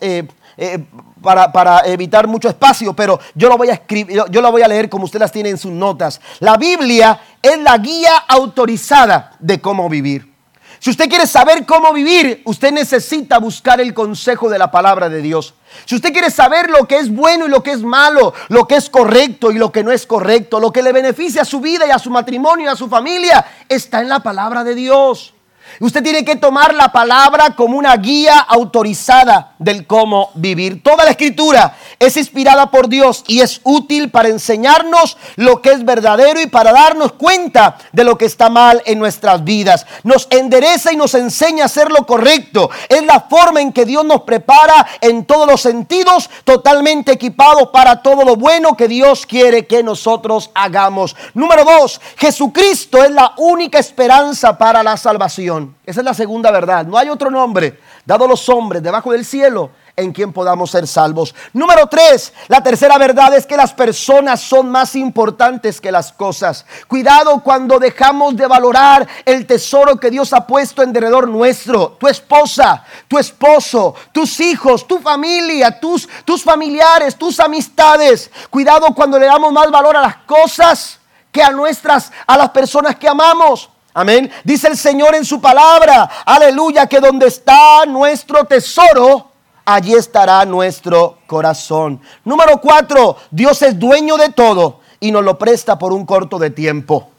para, 1.21 1.81
evitar 1.85 2.27
mucho 2.27 2.49
espacio, 2.49 2.93
pero 2.93 3.19
yo 3.35 3.49
lo 3.49 3.57
voy 3.57 3.69
a 3.69 3.73
escribir, 3.73 4.21
yo, 4.29 4.41
lo 4.41 4.51
voy 4.51 4.61
a 4.61 4.67
leer 4.67 4.89
como 4.89 5.05
usted 5.05 5.19
las 5.19 5.31
tiene 5.31 5.49
en 5.49 5.57
sus 5.57 5.71
notas. 5.71 6.19
La 6.39 6.57
Biblia 6.57 7.19
es 7.41 7.57
la 7.59 7.77
guía 7.77 8.25
autorizada 8.27 9.33
de 9.39 9.59
cómo 9.59 9.89
vivir. 9.89 10.33
Si 10.79 10.89
usted 10.89 11.07
quiere 11.07 11.25
saber 11.25 11.65
cómo 11.65 11.93
vivir, 11.93 12.41
usted 12.43 12.73
necesita 12.73 13.37
buscar 13.37 13.79
el 13.79 13.93
consejo 13.93 14.49
de 14.49 14.59
la 14.59 14.69
palabra 14.69 15.07
de 15.07 15.21
Dios. 15.21 15.53
Si 15.85 15.95
usted 15.95 16.11
quiere 16.11 16.29
saber 16.29 16.69
lo 16.69 16.85
que 16.89 16.97
es 16.97 17.09
bueno 17.09 17.45
y 17.45 17.49
lo 17.49 17.63
que 17.63 17.71
es 17.71 17.81
malo, 17.81 18.33
lo 18.49 18.67
que 18.67 18.75
es 18.75 18.89
correcto 18.89 19.49
y 19.49 19.57
lo 19.57 19.71
que 19.71 19.81
no 19.81 19.93
es 19.93 20.05
correcto, 20.05 20.59
lo 20.59 20.73
que 20.73 20.83
le 20.83 20.91
beneficia 20.91 21.43
a 21.43 21.45
su 21.45 21.61
vida 21.61 21.87
y 21.87 21.91
a 21.91 21.99
su 21.99 22.09
matrimonio 22.09 22.65
y 22.65 22.67
a 22.67 22.75
su 22.75 22.89
familia, 22.89 23.45
está 23.69 24.01
en 24.01 24.09
la 24.09 24.19
palabra 24.19 24.65
de 24.65 24.75
Dios. 24.75 25.33
Usted 25.79 26.03
tiene 26.03 26.23
que 26.23 26.35
tomar 26.35 26.73
la 26.73 26.91
palabra 26.91 27.55
como 27.55 27.77
una 27.77 27.95
guía 27.97 28.39
autorizada 28.39 29.55
del 29.57 29.87
cómo 29.87 30.31
vivir. 30.35 30.83
Toda 30.83 31.03
la 31.03 31.11
escritura 31.11 31.75
es 31.99 32.15
inspirada 32.17 32.69
por 32.69 32.87
Dios 32.87 33.23
y 33.27 33.41
es 33.41 33.61
útil 33.63 34.11
para 34.11 34.29
enseñarnos 34.29 35.17
lo 35.35 35.61
que 35.61 35.71
es 35.71 35.83
verdadero 35.83 36.41
y 36.41 36.47
para 36.47 36.71
darnos 36.71 37.13
cuenta 37.13 37.77
de 37.91 38.03
lo 38.03 38.17
que 38.17 38.25
está 38.25 38.49
mal 38.49 38.81
en 38.85 38.99
nuestras 38.99 39.43
vidas. 39.43 39.85
Nos 40.03 40.27
endereza 40.29 40.93
y 40.93 40.95
nos 40.95 41.13
enseña 41.15 41.63
a 41.63 41.65
hacer 41.65 41.91
lo 41.91 42.05
correcto. 42.05 42.69
Es 42.89 43.03
la 43.05 43.21
forma 43.21 43.61
en 43.61 43.73
que 43.73 43.85
Dios 43.85 44.05
nos 44.05 44.21
prepara 44.21 44.85
en 45.01 45.25
todos 45.25 45.47
los 45.47 45.61
sentidos, 45.61 46.29
totalmente 46.43 47.13
equipados 47.13 47.69
para 47.69 48.01
todo 48.01 48.23
lo 48.23 48.35
bueno 48.35 48.77
que 48.77 48.87
Dios 48.87 49.25
quiere 49.25 49.65
que 49.65 49.83
nosotros 49.83 50.51
hagamos. 50.53 51.15
Número 51.33 51.63
dos, 51.63 51.99
Jesucristo 52.17 53.03
es 53.03 53.11
la 53.11 53.33
única 53.37 53.79
esperanza 53.79 54.57
para 54.57 54.83
la 54.83 54.97
salvación. 54.97 55.52
Esa 55.85 56.01
es 56.01 56.05
la 56.05 56.13
segunda 56.13 56.51
verdad. 56.51 56.85
No 56.85 56.97
hay 56.97 57.09
otro 57.09 57.29
nombre 57.29 57.79
dado 58.05 58.25
a 58.25 58.27
los 58.27 58.47
hombres 58.49 58.81
debajo 58.81 59.11
del 59.11 59.25
cielo 59.25 59.71
en 59.95 60.11
quien 60.11 60.33
podamos 60.33 60.71
ser 60.71 60.87
salvos. 60.87 61.35
Número 61.53 61.87
tres, 61.87 62.33
la 62.47 62.63
tercera 62.63 62.97
verdad 62.97 63.33
es 63.35 63.45
que 63.45 63.57
las 63.57 63.73
personas 63.73 64.41
son 64.41 64.69
más 64.69 64.95
importantes 64.95 65.79
que 65.79 65.91
las 65.91 66.11
cosas. 66.11 66.65
Cuidado 66.87 67.41
cuando 67.43 67.79
dejamos 67.79 68.35
de 68.35 68.47
valorar 68.47 69.07
el 69.25 69.45
tesoro 69.45 69.99
que 69.99 70.09
Dios 70.09 70.33
ha 70.33 70.47
puesto 70.47 70.81
en 70.81 70.93
derredor 70.93 71.27
nuestro. 71.27 71.97
Tu 71.99 72.07
esposa, 72.07 72.83
tu 73.07 73.19
esposo, 73.19 73.93
tus 74.11 74.39
hijos, 74.39 74.87
tu 74.87 74.99
familia, 74.99 75.79
tus, 75.79 76.07
tus 76.25 76.43
familiares, 76.43 77.15
tus 77.15 77.39
amistades. 77.39 78.31
Cuidado 78.49 78.87
cuando 78.95 79.19
le 79.19 79.27
damos 79.27 79.53
más 79.53 79.69
valor 79.69 79.97
a 79.97 80.01
las 80.01 80.17
cosas 80.17 80.99
que 81.31 81.43
a 81.43 81.51
nuestras, 81.51 82.11
a 82.25 82.37
las 82.37 82.49
personas 82.49 82.95
que 82.95 83.07
amamos. 83.07 83.69
Amén. 83.93 84.31
Dice 84.43 84.67
el 84.67 84.77
Señor 84.77 85.13
en 85.13 85.23
su 85.23 85.39
palabra, 85.39 86.09
aleluya, 86.25 86.87
que 86.87 86.99
donde 86.99 87.27
está 87.27 87.85
nuestro 87.85 88.43
tesoro, 88.45 89.29
allí 89.65 89.93
estará 89.93 90.43
nuestro 90.45 91.19
corazón. 91.27 92.01
Número 92.25 92.59
cuatro, 92.59 93.17
Dios 93.29 93.61
es 93.61 93.77
dueño 93.77 94.17
de 94.17 94.29
todo 94.29 94.79
y 94.99 95.11
nos 95.11 95.23
lo 95.23 95.37
presta 95.37 95.77
por 95.77 95.93
un 95.93 96.05
corto 96.05 96.39
de 96.39 96.49
tiempo. 96.49 97.11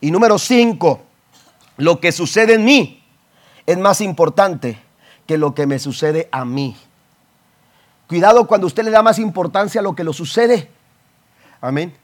Y 0.00 0.10
número 0.10 0.38
cinco, 0.38 1.02
lo 1.76 2.00
que 2.00 2.10
sucede 2.10 2.54
en 2.54 2.64
mí 2.64 3.04
es 3.66 3.76
más 3.76 4.00
importante 4.00 4.80
que 5.26 5.36
lo 5.36 5.54
que 5.54 5.66
me 5.66 5.78
sucede 5.78 6.28
a 6.32 6.44
mí. 6.46 6.74
Cuidado 8.08 8.46
cuando 8.46 8.66
usted 8.66 8.84
le 8.84 8.90
da 8.90 9.02
más 9.02 9.18
importancia 9.18 9.80
a 9.80 9.84
lo 9.84 9.94
que 9.94 10.04
lo 10.04 10.14
sucede. 10.14 10.70
Amén. 11.60 11.94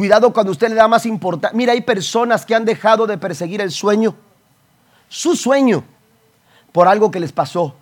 Cuidado 0.00 0.32
cuando 0.32 0.52
usted 0.52 0.70
le 0.70 0.76
da 0.76 0.88
más 0.88 1.04
importancia. 1.04 1.54
Mira, 1.54 1.74
hay 1.74 1.82
personas 1.82 2.46
que 2.46 2.54
han 2.54 2.64
dejado 2.64 3.06
de 3.06 3.18
perseguir 3.18 3.60
el 3.60 3.70
sueño, 3.70 4.14
su 5.10 5.36
sueño, 5.36 5.84
por 6.72 6.88
algo 6.88 7.10
que 7.10 7.20
les 7.20 7.32
pasó. 7.32 7.74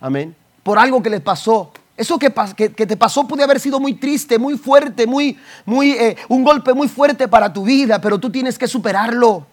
Amén. 0.00 0.36
Por 0.62 0.78
algo 0.78 1.02
que 1.02 1.10
les 1.10 1.20
pasó. 1.20 1.72
Eso 1.96 2.16
que, 2.16 2.32
que, 2.56 2.86
te 2.86 2.96
pasó 2.96 3.26
puede 3.26 3.42
haber 3.42 3.58
sido 3.58 3.80
muy 3.80 3.94
triste, 3.94 4.38
muy 4.38 4.56
fuerte, 4.56 5.04
muy, 5.04 5.36
muy, 5.64 5.94
eh, 5.94 6.16
un 6.28 6.44
golpe 6.44 6.72
muy 6.74 6.86
fuerte 6.86 7.26
para 7.26 7.52
tu 7.52 7.64
vida, 7.64 8.00
pero 8.00 8.20
tú 8.20 8.30
tienes 8.30 8.56
que 8.56 8.68
superarlo. 8.68 9.44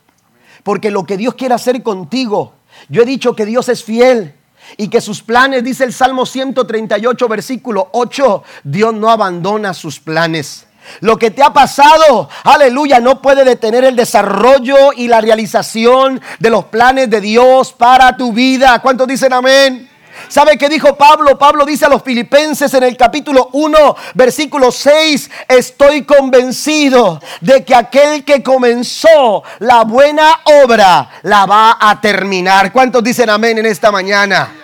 Porque 0.62 0.92
lo 0.92 1.08
que 1.08 1.18
Dios 1.18 1.34
quiere 1.34 1.56
hacer 1.56 1.82
contigo, 1.82 2.54
yo 2.88 3.02
he 3.02 3.06
dicho 3.06 3.36
que 3.36 3.48
Dios 3.48 3.68
es 3.68 3.84
fiel 3.84 4.36
y 4.78 4.90
que 4.90 5.02
sus 5.02 5.24
planes, 5.24 5.64
dice 5.64 5.86
el 5.86 5.94
Salmo 5.94 6.28
138, 6.28 7.28
versículo 7.28 7.90
8, 7.94 8.44
Dios 8.64 8.94
no 8.94 9.10
abandona 9.10 9.74
sus 9.74 10.00
planes. 10.00 10.68
Lo 11.02 11.18
que 11.18 11.32
te 11.32 11.44
ha 11.44 11.54
pasado, 11.54 12.30
aleluya, 12.44 13.00
no 13.00 13.22
puede 13.22 13.44
detener 13.44 13.84
el 13.84 13.96
desarrollo 13.96 14.94
y 14.96 15.08
la 15.08 15.22
realización 15.22 16.22
de 16.40 16.50
los 16.50 16.66
planes 16.66 17.10
de 17.10 17.22
Dios 17.22 17.74
para 17.74 18.18
tu 18.18 18.34
vida. 18.34 18.80
¿Cuántos 18.80 19.08
dicen 19.08 19.34
amén? 19.34 19.90
¿Sabe 20.28 20.58
qué 20.58 20.70
dijo 20.70 20.96
Pablo? 20.96 21.38
Pablo 21.38 21.66
dice 21.66 21.86
a 21.86 21.90
los 21.90 22.04
filipenses 22.04 22.74
en 22.74 22.84
el 22.84 22.98
capítulo 22.98 23.50
1, 23.54 23.96
versículo 24.14 24.72
6, 24.72 25.30
estoy 25.48 26.04
convencido 26.04 27.22
de 27.42 27.64
que 27.64 27.74
aquel 27.74 28.24
que 28.24 28.44
comenzó 28.44 29.44
la 29.60 29.84
buena 29.84 30.42
obra 30.64 31.10
la 31.24 31.46
va 31.46 31.78
a 31.80 32.00
terminar. 32.02 32.72
¿Cuántos 32.72 33.04
dicen 33.04 33.30
amén 33.30 33.58
en 33.58 33.66
esta 33.66 33.92
mañana? 33.92 34.59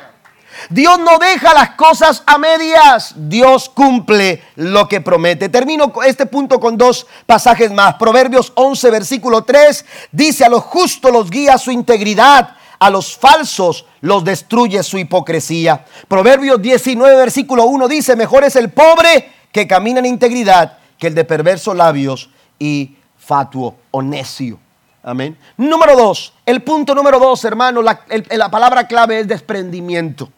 Dios 0.69 0.99
no 0.99 1.17
deja 1.19 1.53
las 1.53 1.71
cosas 1.71 2.23
a 2.25 2.37
medias. 2.37 3.13
Dios 3.15 3.69
cumple 3.69 4.43
lo 4.55 4.87
que 4.87 5.01
promete. 5.01 5.49
Termino 5.49 5.91
este 6.05 6.25
punto 6.25 6.59
con 6.59 6.77
dos 6.77 7.05
pasajes 7.25 7.71
más. 7.71 7.95
Proverbios 7.95 8.51
11, 8.55 8.91
versículo 8.91 9.43
3 9.43 9.85
dice, 10.11 10.45
a 10.45 10.49
los 10.49 10.63
justos 10.63 11.11
los 11.11 11.29
guía 11.29 11.57
su 11.57 11.71
integridad, 11.71 12.55
a 12.79 12.89
los 12.89 13.15
falsos 13.15 13.85
los 14.01 14.23
destruye 14.23 14.81
su 14.83 14.97
hipocresía. 14.97 15.85
Proverbios 16.07 16.61
19, 16.61 17.15
versículo 17.15 17.65
1 17.65 17.87
dice, 17.87 18.15
mejor 18.15 18.43
es 18.43 18.55
el 18.55 18.71
pobre 18.71 19.31
que 19.51 19.67
camina 19.67 19.99
en 19.99 20.05
integridad 20.05 20.77
que 20.97 21.07
el 21.07 21.15
de 21.15 21.23
perversos 21.25 21.75
labios 21.75 22.29
y 22.59 22.95
fatuo 23.17 23.75
o 23.91 24.01
necio. 24.01 24.59
Amén. 25.03 25.37
Número 25.57 25.95
dos, 25.95 26.33
el 26.47 26.63
punto 26.63 26.95
número 26.95 27.19
dos, 27.19 27.45
hermano, 27.45 27.83
la, 27.83 28.01
la 28.31 28.49
palabra 28.49 28.87
clave 28.87 29.19
es 29.19 29.27
desprendimiento 29.27 30.31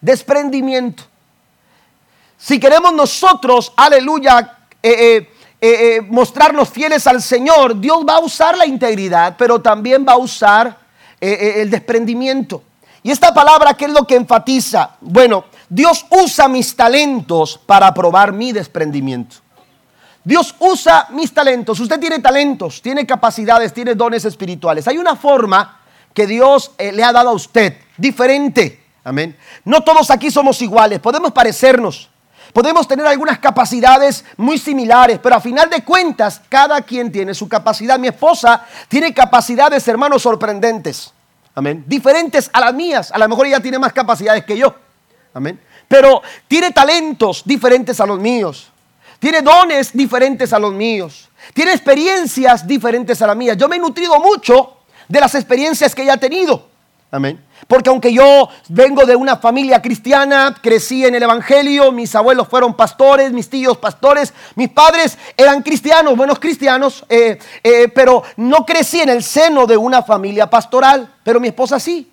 desprendimiento. 0.00 1.04
Si 2.38 2.60
queremos 2.60 2.92
nosotros, 2.92 3.72
aleluya, 3.76 4.58
eh, 4.82 4.92
eh, 4.92 5.28
eh, 5.60 6.00
mostrarnos 6.02 6.68
fieles 6.68 7.06
al 7.06 7.22
Señor, 7.22 7.80
Dios 7.80 8.04
va 8.08 8.16
a 8.16 8.20
usar 8.20 8.56
la 8.56 8.66
integridad, 8.66 9.36
pero 9.38 9.60
también 9.60 10.04
va 10.06 10.12
a 10.12 10.18
usar 10.18 10.86
el 11.18 11.70
desprendimiento. 11.70 12.62
Y 13.02 13.10
esta 13.10 13.32
palabra, 13.32 13.72
¿qué 13.74 13.86
es 13.86 13.90
lo 13.90 14.06
que 14.06 14.16
enfatiza? 14.16 14.96
Bueno, 15.00 15.46
Dios 15.68 16.04
usa 16.10 16.46
mis 16.46 16.76
talentos 16.76 17.58
para 17.64 17.92
probar 17.94 18.32
mi 18.32 18.52
desprendimiento. 18.52 19.36
Dios 20.22 20.54
usa 20.58 21.08
mis 21.12 21.32
talentos. 21.32 21.80
Usted 21.80 21.98
tiene 21.98 22.18
talentos, 22.18 22.82
tiene 22.82 23.06
capacidades, 23.06 23.72
tiene 23.72 23.94
dones 23.94 24.26
espirituales. 24.26 24.86
Hay 24.88 24.98
una 24.98 25.16
forma 25.16 25.80
que 26.12 26.26
Dios 26.26 26.72
le 26.78 27.02
ha 27.02 27.12
dado 27.12 27.30
a 27.30 27.32
usted, 27.32 27.78
diferente 27.96 28.85
Amén. 29.06 29.36
No 29.64 29.82
todos 29.82 30.10
aquí 30.10 30.32
somos 30.32 30.60
iguales, 30.60 30.98
podemos 30.98 31.30
parecernos, 31.30 32.10
podemos 32.52 32.88
tener 32.88 33.06
algunas 33.06 33.38
capacidades 33.38 34.24
muy 34.36 34.58
similares, 34.58 35.20
pero 35.22 35.36
a 35.36 35.40
final 35.40 35.70
de 35.70 35.84
cuentas, 35.84 36.42
cada 36.48 36.82
quien 36.82 37.12
tiene 37.12 37.32
su 37.32 37.48
capacidad. 37.48 38.00
Mi 38.00 38.08
esposa 38.08 38.66
tiene 38.88 39.14
capacidades, 39.14 39.86
hermanos, 39.86 40.22
sorprendentes. 40.22 41.12
Amén. 41.54 41.84
Diferentes 41.86 42.50
a 42.52 42.58
las 42.58 42.74
mías. 42.74 43.12
A 43.12 43.18
lo 43.18 43.28
mejor 43.28 43.46
ella 43.46 43.60
tiene 43.60 43.78
más 43.78 43.92
capacidades 43.92 44.44
que 44.44 44.58
yo. 44.58 44.74
Amén. 45.34 45.60
Pero 45.86 46.20
tiene 46.48 46.72
talentos 46.72 47.42
diferentes 47.44 48.00
a 48.00 48.06
los 48.06 48.18
míos. 48.18 48.72
Tiene 49.20 49.40
dones 49.40 49.92
diferentes 49.92 50.52
a 50.52 50.58
los 50.58 50.72
míos. 50.72 51.30
Tiene 51.54 51.70
experiencias 51.70 52.66
diferentes 52.66 53.22
a 53.22 53.28
las 53.28 53.36
mías. 53.36 53.56
Yo 53.56 53.68
me 53.68 53.76
he 53.76 53.78
nutrido 53.78 54.18
mucho 54.18 54.78
de 55.06 55.20
las 55.20 55.36
experiencias 55.36 55.94
que 55.94 56.02
ella 56.02 56.14
ha 56.14 56.16
tenido. 56.16 56.74
Amén. 57.10 57.42
Porque 57.68 57.88
aunque 57.88 58.12
yo 58.12 58.48
vengo 58.68 59.06
de 59.06 59.14
una 59.14 59.36
familia 59.36 59.80
cristiana, 59.80 60.54
crecí 60.60 61.04
en 61.04 61.14
el 61.14 61.22
Evangelio, 61.22 61.92
mis 61.92 62.14
abuelos 62.14 62.48
fueron 62.48 62.74
pastores, 62.74 63.32
mis 63.32 63.48
tíos 63.48 63.78
pastores, 63.78 64.34
mis 64.56 64.68
padres 64.68 65.16
eran 65.36 65.62
cristianos, 65.62 66.16
buenos 66.16 66.38
cristianos, 66.38 67.04
eh, 67.08 67.38
eh, 67.62 67.88
pero 67.88 68.24
no 68.36 68.66
crecí 68.66 69.00
en 69.00 69.08
el 69.08 69.22
seno 69.22 69.66
de 69.66 69.76
una 69.76 70.02
familia 70.02 70.50
pastoral, 70.50 71.14
pero 71.22 71.38
mi 71.38 71.48
esposa 71.48 71.78
sí. 71.78 72.10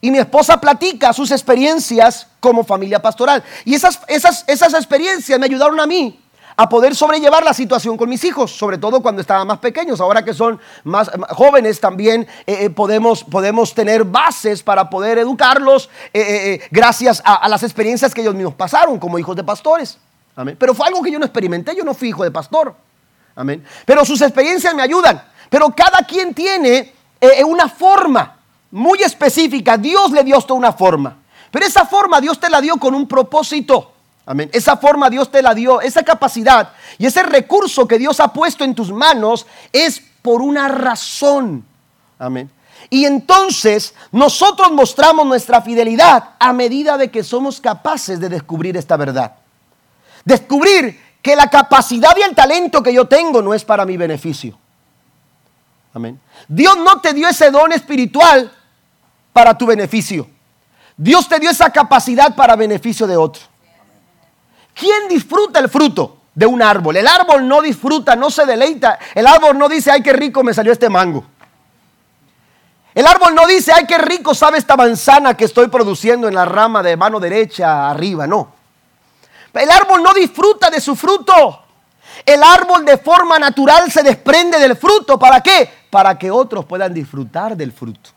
Y 0.00 0.10
mi 0.10 0.18
esposa 0.18 0.60
platica 0.60 1.12
sus 1.12 1.30
experiencias 1.30 2.26
como 2.40 2.64
familia 2.64 3.02
pastoral. 3.02 3.42
Y 3.64 3.74
esas, 3.74 4.00
esas, 4.08 4.44
esas 4.48 4.74
experiencias 4.74 5.38
me 5.38 5.46
ayudaron 5.46 5.78
a 5.78 5.86
mí 5.86 6.18
a 6.56 6.68
poder 6.68 6.94
sobrellevar 6.94 7.44
la 7.44 7.54
situación 7.54 7.96
con 7.96 8.08
mis 8.08 8.24
hijos, 8.24 8.50
sobre 8.50 8.78
todo 8.78 9.00
cuando 9.00 9.20
estaban 9.20 9.46
más 9.46 9.58
pequeños. 9.58 10.00
Ahora 10.00 10.24
que 10.24 10.34
son 10.34 10.60
más 10.84 11.10
jóvenes 11.30 11.80
también 11.80 12.26
eh, 12.46 12.64
eh, 12.64 12.70
podemos, 12.70 13.24
podemos 13.24 13.74
tener 13.74 14.04
bases 14.04 14.62
para 14.62 14.90
poder 14.90 15.18
educarlos 15.18 15.88
eh, 16.12 16.60
gracias 16.70 17.22
a, 17.24 17.48
las 17.48 17.62
experiencias 17.62 18.14
que 18.14 18.20
ellos 18.20 18.34
mismos 18.34 18.54
pasaron 18.54 18.98
como 18.98 19.18
hijos 19.18 19.36
de 19.36 19.44
pastores. 19.44 19.98
Amén. 20.36 20.56
Pero 20.58 20.74
fue 20.74 20.86
algo 20.86 21.02
que 21.02 21.10
yo 21.10 21.18
no 21.18 21.24
experimenté, 21.24 21.74
yo 21.76 21.84
no 21.84 21.94
fui 21.94 22.08
hijo 22.08 22.24
de 22.24 22.30
pastor. 22.30 22.74
Amén. 23.34 23.64
Pero 23.84 24.04
sus 24.04 24.20
experiencias 24.20 24.74
me 24.74 24.82
ayudan. 24.82 25.22
Pero 25.48 25.70
cada 25.74 26.06
quien 26.06 26.32
tiene 26.34 26.94
una 27.46 27.68
forma 27.68 28.36
muy 28.70 29.02
específica. 29.02 29.76
Dios 29.76 30.10
le 30.10 30.24
dio 30.24 30.36
a 30.36 30.52
una 30.54 30.72
forma. 30.72 31.18
Pero 31.50 31.66
esa 31.66 31.84
forma 31.84 32.20
Dios 32.20 32.40
te 32.40 32.48
la 32.48 32.60
dio 32.60 32.78
con 32.78 32.94
un 32.94 33.06
propósito. 33.06 33.91
Amén. 34.24 34.50
Esa 34.52 34.76
forma 34.76 35.10
Dios 35.10 35.30
te 35.30 35.42
la 35.42 35.54
dio, 35.54 35.80
esa 35.80 36.02
capacidad 36.02 36.72
y 36.96 37.06
ese 37.06 37.22
recurso 37.24 37.88
que 37.88 37.98
Dios 37.98 38.20
ha 38.20 38.28
puesto 38.28 38.62
en 38.64 38.74
tus 38.74 38.92
manos 38.92 39.46
es 39.72 40.00
por 40.22 40.42
una 40.42 40.68
razón. 40.68 41.64
Amén. 42.18 42.50
Y 42.88 43.04
entonces 43.04 43.94
nosotros 44.12 44.70
mostramos 44.70 45.26
nuestra 45.26 45.60
fidelidad 45.62 46.30
a 46.38 46.52
medida 46.52 46.96
de 46.96 47.10
que 47.10 47.24
somos 47.24 47.60
capaces 47.60 48.20
de 48.20 48.28
descubrir 48.28 48.76
esta 48.76 48.96
verdad. 48.96 49.32
Descubrir 50.24 51.00
que 51.20 51.34
la 51.34 51.48
capacidad 51.48 52.16
y 52.16 52.22
el 52.22 52.34
talento 52.34 52.82
que 52.82 52.92
yo 52.92 53.06
tengo 53.06 53.42
no 53.42 53.54
es 53.54 53.64
para 53.64 53.84
mi 53.84 53.96
beneficio. 53.96 54.58
Amén. 55.94 56.20
Dios 56.48 56.76
no 56.78 57.00
te 57.00 57.12
dio 57.12 57.28
ese 57.28 57.50
don 57.50 57.72
espiritual 57.72 58.52
para 59.32 59.56
tu 59.56 59.66
beneficio. 59.66 60.28
Dios 60.96 61.28
te 61.28 61.38
dio 61.38 61.50
esa 61.50 61.70
capacidad 61.70 62.34
para 62.34 62.56
beneficio 62.56 63.06
de 63.06 63.16
otro. 63.16 63.51
¿Quién 64.82 65.06
disfruta 65.06 65.60
el 65.60 65.68
fruto 65.68 66.16
de 66.34 66.44
un 66.44 66.60
árbol? 66.60 66.96
El 66.96 67.06
árbol 67.06 67.46
no 67.46 67.62
disfruta, 67.62 68.16
no 68.16 68.32
se 68.32 68.44
deleita. 68.44 68.98
El 69.14 69.28
árbol 69.28 69.56
no 69.56 69.68
dice, 69.68 69.92
ay, 69.92 70.02
qué 70.02 70.12
rico 70.12 70.42
me 70.42 70.52
salió 70.52 70.72
este 70.72 70.88
mango. 70.88 71.24
El 72.92 73.06
árbol 73.06 73.32
no 73.32 73.46
dice, 73.46 73.72
ay, 73.72 73.86
qué 73.86 73.96
rico 73.96 74.34
sabe 74.34 74.58
esta 74.58 74.76
manzana 74.76 75.36
que 75.36 75.44
estoy 75.44 75.68
produciendo 75.68 76.26
en 76.26 76.34
la 76.34 76.46
rama 76.46 76.82
de 76.82 76.96
mano 76.96 77.20
derecha 77.20 77.88
arriba, 77.90 78.26
no. 78.26 78.52
El 79.54 79.70
árbol 79.70 80.02
no 80.02 80.12
disfruta 80.14 80.68
de 80.68 80.80
su 80.80 80.96
fruto. 80.96 81.62
El 82.26 82.42
árbol 82.42 82.84
de 82.84 82.98
forma 82.98 83.38
natural 83.38 83.88
se 83.92 84.02
desprende 84.02 84.58
del 84.58 84.76
fruto. 84.76 85.16
¿Para 85.16 85.40
qué? 85.40 85.70
Para 85.90 86.18
que 86.18 86.28
otros 86.28 86.64
puedan 86.64 86.92
disfrutar 86.92 87.56
del 87.56 87.70
fruto. 87.70 88.10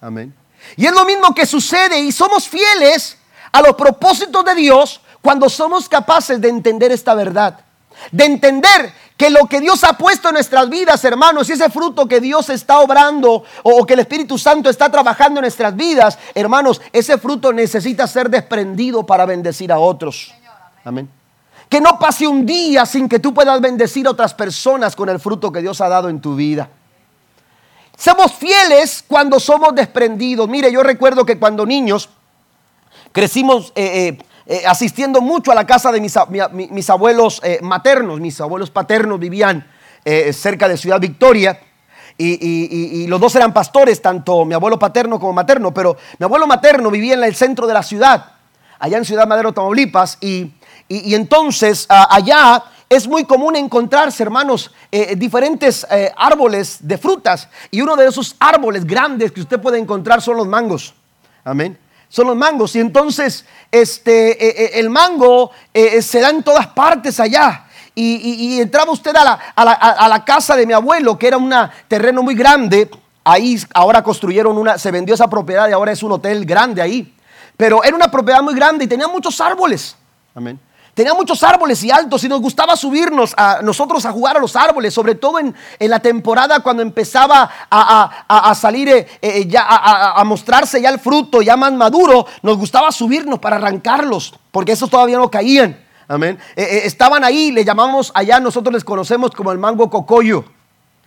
Amén. 0.00 0.32
Y 0.76 0.86
es 0.86 0.92
lo 0.92 1.04
mismo 1.04 1.34
que 1.34 1.44
sucede 1.44 1.98
y 1.98 2.12
somos 2.12 2.48
fieles 2.48 3.18
a 3.50 3.62
los 3.62 3.74
propósitos 3.74 4.44
de 4.44 4.54
Dios 4.54 5.00
cuando 5.26 5.48
somos 5.48 5.88
capaces 5.88 6.40
de 6.40 6.48
entender 6.48 6.92
esta 6.92 7.12
verdad. 7.12 7.58
De 8.12 8.26
entender 8.26 8.92
que 9.16 9.28
lo 9.28 9.46
que 9.46 9.60
Dios 9.60 9.82
ha 9.82 9.94
puesto 9.94 10.28
en 10.28 10.34
nuestras 10.34 10.68
vidas, 10.68 11.04
hermanos, 11.04 11.48
y 11.48 11.54
ese 11.54 11.68
fruto 11.68 12.06
que 12.06 12.20
Dios 12.20 12.48
está 12.48 12.78
obrando 12.78 13.42
o 13.64 13.84
que 13.84 13.94
el 13.94 14.00
Espíritu 14.00 14.38
Santo 14.38 14.70
está 14.70 14.88
trabajando 14.88 15.40
en 15.40 15.42
nuestras 15.42 15.74
vidas, 15.74 16.16
hermanos, 16.32 16.80
ese 16.92 17.18
fruto 17.18 17.52
necesita 17.52 18.06
ser 18.06 18.30
desprendido 18.30 19.04
para 19.04 19.26
bendecir 19.26 19.72
a 19.72 19.80
otros. 19.80 20.32
Amén. 20.84 21.10
Que 21.68 21.80
no 21.80 21.98
pase 21.98 22.28
un 22.28 22.46
día 22.46 22.86
sin 22.86 23.08
que 23.08 23.18
tú 23.18 23.34
puedas 23.34 23.60
bendecir 23.60 24.06
a 24.06 24.10
otras 24.10 24.32
personas 24.32 24.94
con 24.94 25.08
el 25.08 25.18
fruto 25.18 25.50
que 25.50 25.60
Dios 25.60 25.80
ha 25.80 25.88
dado 25.88 26.08
en 26.08 26.20
tu 26.20 26.36
vida. 26.36 26.68
Somos 27.98 28.32
fieles 28.32 29.04
cuando 29.08 29.40
somos 29.40 29.74
desprendidos. 29.74 30.48
Mire, 30.48 30.70
yo 30.70 30.84
recuerdo 30.84 31.26
que 31.26 31.36
cuando 31.36 31.66
niños 31.66 32.10
crecimos 33.10 33.72
eh, 33.74 34.08
eh, 34.08 34.18
eh, 34.46 34.62
asistiendo 34.66 35.20
mucho 35.20 35.52
a 35.52 35.54
la 35.54 35.66
casa 35.66 35.90
de 35.92 36.00
mis, 36.00 36.90
abuelos 36.90 37.42
maternos. 37.62 38.20
Mis 38.20 38.40
abuelos 38.40 38.70
paternos 38.70 39.18
vivían 39.18 39.66
cerca 40.32 40.68
de 40.68 40.76
Ciudad 40.76 41.00
Victoria. 41.00 41.60
Y, 42.18 43.06
los 43.08 43.20
dos 43.20 43.34
eran 43.34 43.52
pastores, 43.52 44.00
tanto 44.00 44.44
mi 44.44 44.54
abuelo 44.54 44.78
paterno 44.78 45.18
como 45.18 45.32
materno, 45.32 45.74
pero 45.74 45.96
mi 46.18 46.24
abuelo 46.24 46.46
materno 46.46 46.90
vivía 46.90 47.14
en 47.14 47.24
el 47.24 47.34
centro 47.34 47.66
de 47.66 47.74
la 47.74 47.82
ciudad, 47.82 48.32
allá 48.78 48.98
en 48.98 49.04
Ciudad 49.04 49.26
Madero, 49.26 49.52
Tamaulipas, 49.52 50.16
y, 50.20 50.52
entonces 50.88 51.86
allá 51.88 52.62
es 52.88 53.08
muy 53.08 53.24
común 53.24 53.56
encontrarse, 53.56 54.22
hermanos, 54.22 54.72
eh, 54.92 55.16
diferentes 55.16 55.86
eh, 55.90 56.12
árboles 56.16 56.78
de 56.80 56.96
frutas. 56.98 57.48
Y 57.70 57.80
uno 57.80 57.96
de 57.96 58.06
esos 58.06 58.36
árboles 58.38 58.84
grandes 58.84 59.32
que 59.32 59.40
usted 59.40 59.60
puede 59.60 59.78
encontrar 59.78 60.22
son 60.22 60.36
los 60.36 60.46
mangos. 60.46 60.94
Amén. 61.44 61.76
Son 62.08 62.26
los 62.26 62.36
mangos. 62.36 62.74
Y 62.76 62.80
entonces 62.80 63.44
este, 63.70 64.74
eh, 64.74 64.78
el 64.80 64.90
mango 64.90 65.50
se 65.74 66.20
da 66.20 66.30
en 66.30 66.42
todas 66.42 66.66
partes 66.68 67.20
allá. 67.20 67.66
Y, 67.98 68.60
entraba 68.60 68.92
usted 68.92 69.16
a 69.16 69.24
la, 69.24 69.32
a 69.56 70.08
la, 70.08 70.24
casa 70.24 70.54
de 70.54 70.66
mi 70.66 70.74
abuelo, 70.74 71.18
que 71.18 71.28
era 71.28 71.38
un 71.38 71.52
terreno 71.88 72.22
muy 72.22 72.34
grande. 72.34 72.90
Ahí 73.24 73.58
ahora 73.72 74.02
construyeron 74.02 74.58
una, 74.58 74.76
se 74.76 74.90
vendió 74.90 75.14
esa 75.14 75.28
propiedad 75.28 75.66
y 75.68 75.72
ahora 75.72 75.92
es 75.92 76.02
un 76.02 76.12
hotel 76.12 76.44
grande 76.44 76.82
ahí. 76.82 77.14
Pero 77.56 77.82
era 77.82 77.96
una 77.96 78.10
propiedad 78.10 78.42
muy 78.42 78.54
grande 78.54 78.84
y 78.84 78.88
tenía 78.88 79.08
muchos 79.08 79.40
árboles. 79.40 79.96
Amén. 80.34 80.60
Tenía 80.96 81.12
muchos 81.12 81.42
árboles 81.42 81.84
y 81.84 81.90
altos 81.90 82.24
y 82.24 82.28
nos 82.28 82.40
gustaba 82.40 82.74
subirnos 82.74 83.34
a 83.36 83.60
nosotros 83.62 84.06
a 84.06 84.12
jugar 84.12 84.38
a 84.38 84.40
los 84.40 84.56
árboles, 84.56 84.94
sobre 84.94 85.14
todo 85.14 85.38
en, 85.38 85.54
la 85.78 86.00
temporada 86.00 86.60
cuando 86.60 86.80
empezaba 86.80 87.50
a, 87.70 88.54
salir 88.54 88.88
eh, 88.88 89.06
eh, 89.20 89.46
ya, 89.46 89.66
a, 89.68 90.24
mostrarse 90.24 90.80
ya 90.80 90.88
el 90.88 90.98
fruto 90.98 91.42
ya 91.42 91.54
más 91.54 91.74
maduro, 91.74 92.26
nos 92.40 92.56
gustaba 92.56 92.90
subirnos 92.90 93.40
para 93.40 93.56
arrancarlos, 93.56 94.32
porque 94.50 94.72
esos 94.72 94.88
todavía 94.88 95.18
no 95.18 95.30
caían. 95.30 95.78
Amén. 96.08 96.38
Eh, 96.56 96.80
estaban 96.84 97.24
ahí, 97.24 97.52
le 97.52 97.62
llamamos 97.62 98.10
allá, 98.14 98.40
nosotros 98.40 98.72
les 98.72 98.82
conocemos 98.82 99.32
como 99.32 99.52
el 99.52 99.58
mango 99.58 99.90
cocoyo. 99.90 100.46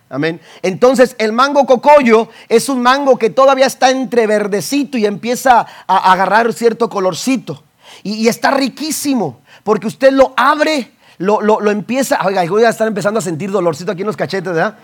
Amén. 0.08 0.40
Entonces 0.62 1.16
el 1.18 1.32
mango 1.32 1.66
cocoyo 1.66 2.28
es 2.48 2.68
un 2.68 2.80
mango 2.80 3.18
que 3.18 3.30
todavía 3.30 3.66
está 3.66 3.90
entre 3.90 4.28
verdecito 4.28 4.96
y 4.98 5.06
empieza 5.06 5.66
a 5.88 6.12
agarrar 6.12 6.52
cierto 6.52 6.88
colorcito. 6.88 7.64
y 8.04 8.28
está 8.28 8.52
riquísimo. 8.52 9.40
Porque 9.70 9.86
usted 9.86 10.10
lo 10.10 10.34
abre, 10.36 10.90
lo, 11.18 11.70
empieza. 11.70 12.18
Oiga, 12.24 12.44
voy 12.46 12.64
a 12.64 12.70
estar 12.70 12.88
empezando 12.88 13.20
a 13.20 13.22
sentir 13.22 13.52
dolorcito 13.52 13.92
aquí 13.92 14.00
en 14.00 14.08
los 14.08 14.16
cachetes, 14.16 14.52
¿verdad? 14.52 14.76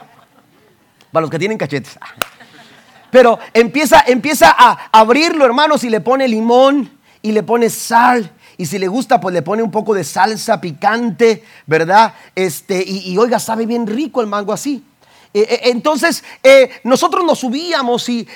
Para 1.11 1.23
los 1.23 1.31
que 1.31 1.41
tienen 1.41 1.59
cachetes. 1.59 1.99
Pero 3.11 3.37
empieza, 3.53 4.05
empieza 4.07 4.55
a 4.57 4.91
abrirlo, 4.93 5.45
hermanos, 5.45 5.83
y 5.83 5.91
le 5.91 6.01
pone 6.01 6.29
limón 6.29 6.89
y 7.21 7.33
le 7.33 7.43
pone 7.43 7.69
sal. 7.69 8.31
Y 8.59 8.67
si 8.67 8.79
le 8.79 8.87
gusta, 8.87 9.21
pues 9.21 9.35
le 9.35 9.43
pone 9.43 9.61
un 9.61 9.73
poco 9.73 9.93
de 9.93 10.05
salsa 10.05 10.61
picante, 10.61 11.43
¿verdad? 11.67 12.15
Este, 12.37 12.81
y, 12.87 13.11
y 13.11 13.19
oiga, 13.19 13.41
sabe 13.41 13.67
bien 13.67 13.89
rico 13.89 14.21
el 14.21 14.29
mango 14.29 14.53
así. 14.53 14.85
Eh, 15.37 15.47
eh, 15.51 15.61
entonces 15.65 16.25
eh, 16.43 16.71
nosotros 16.83 17.23
nos 17.23 17.41
subíamos 17.41 18.09
y, 18.09 18.27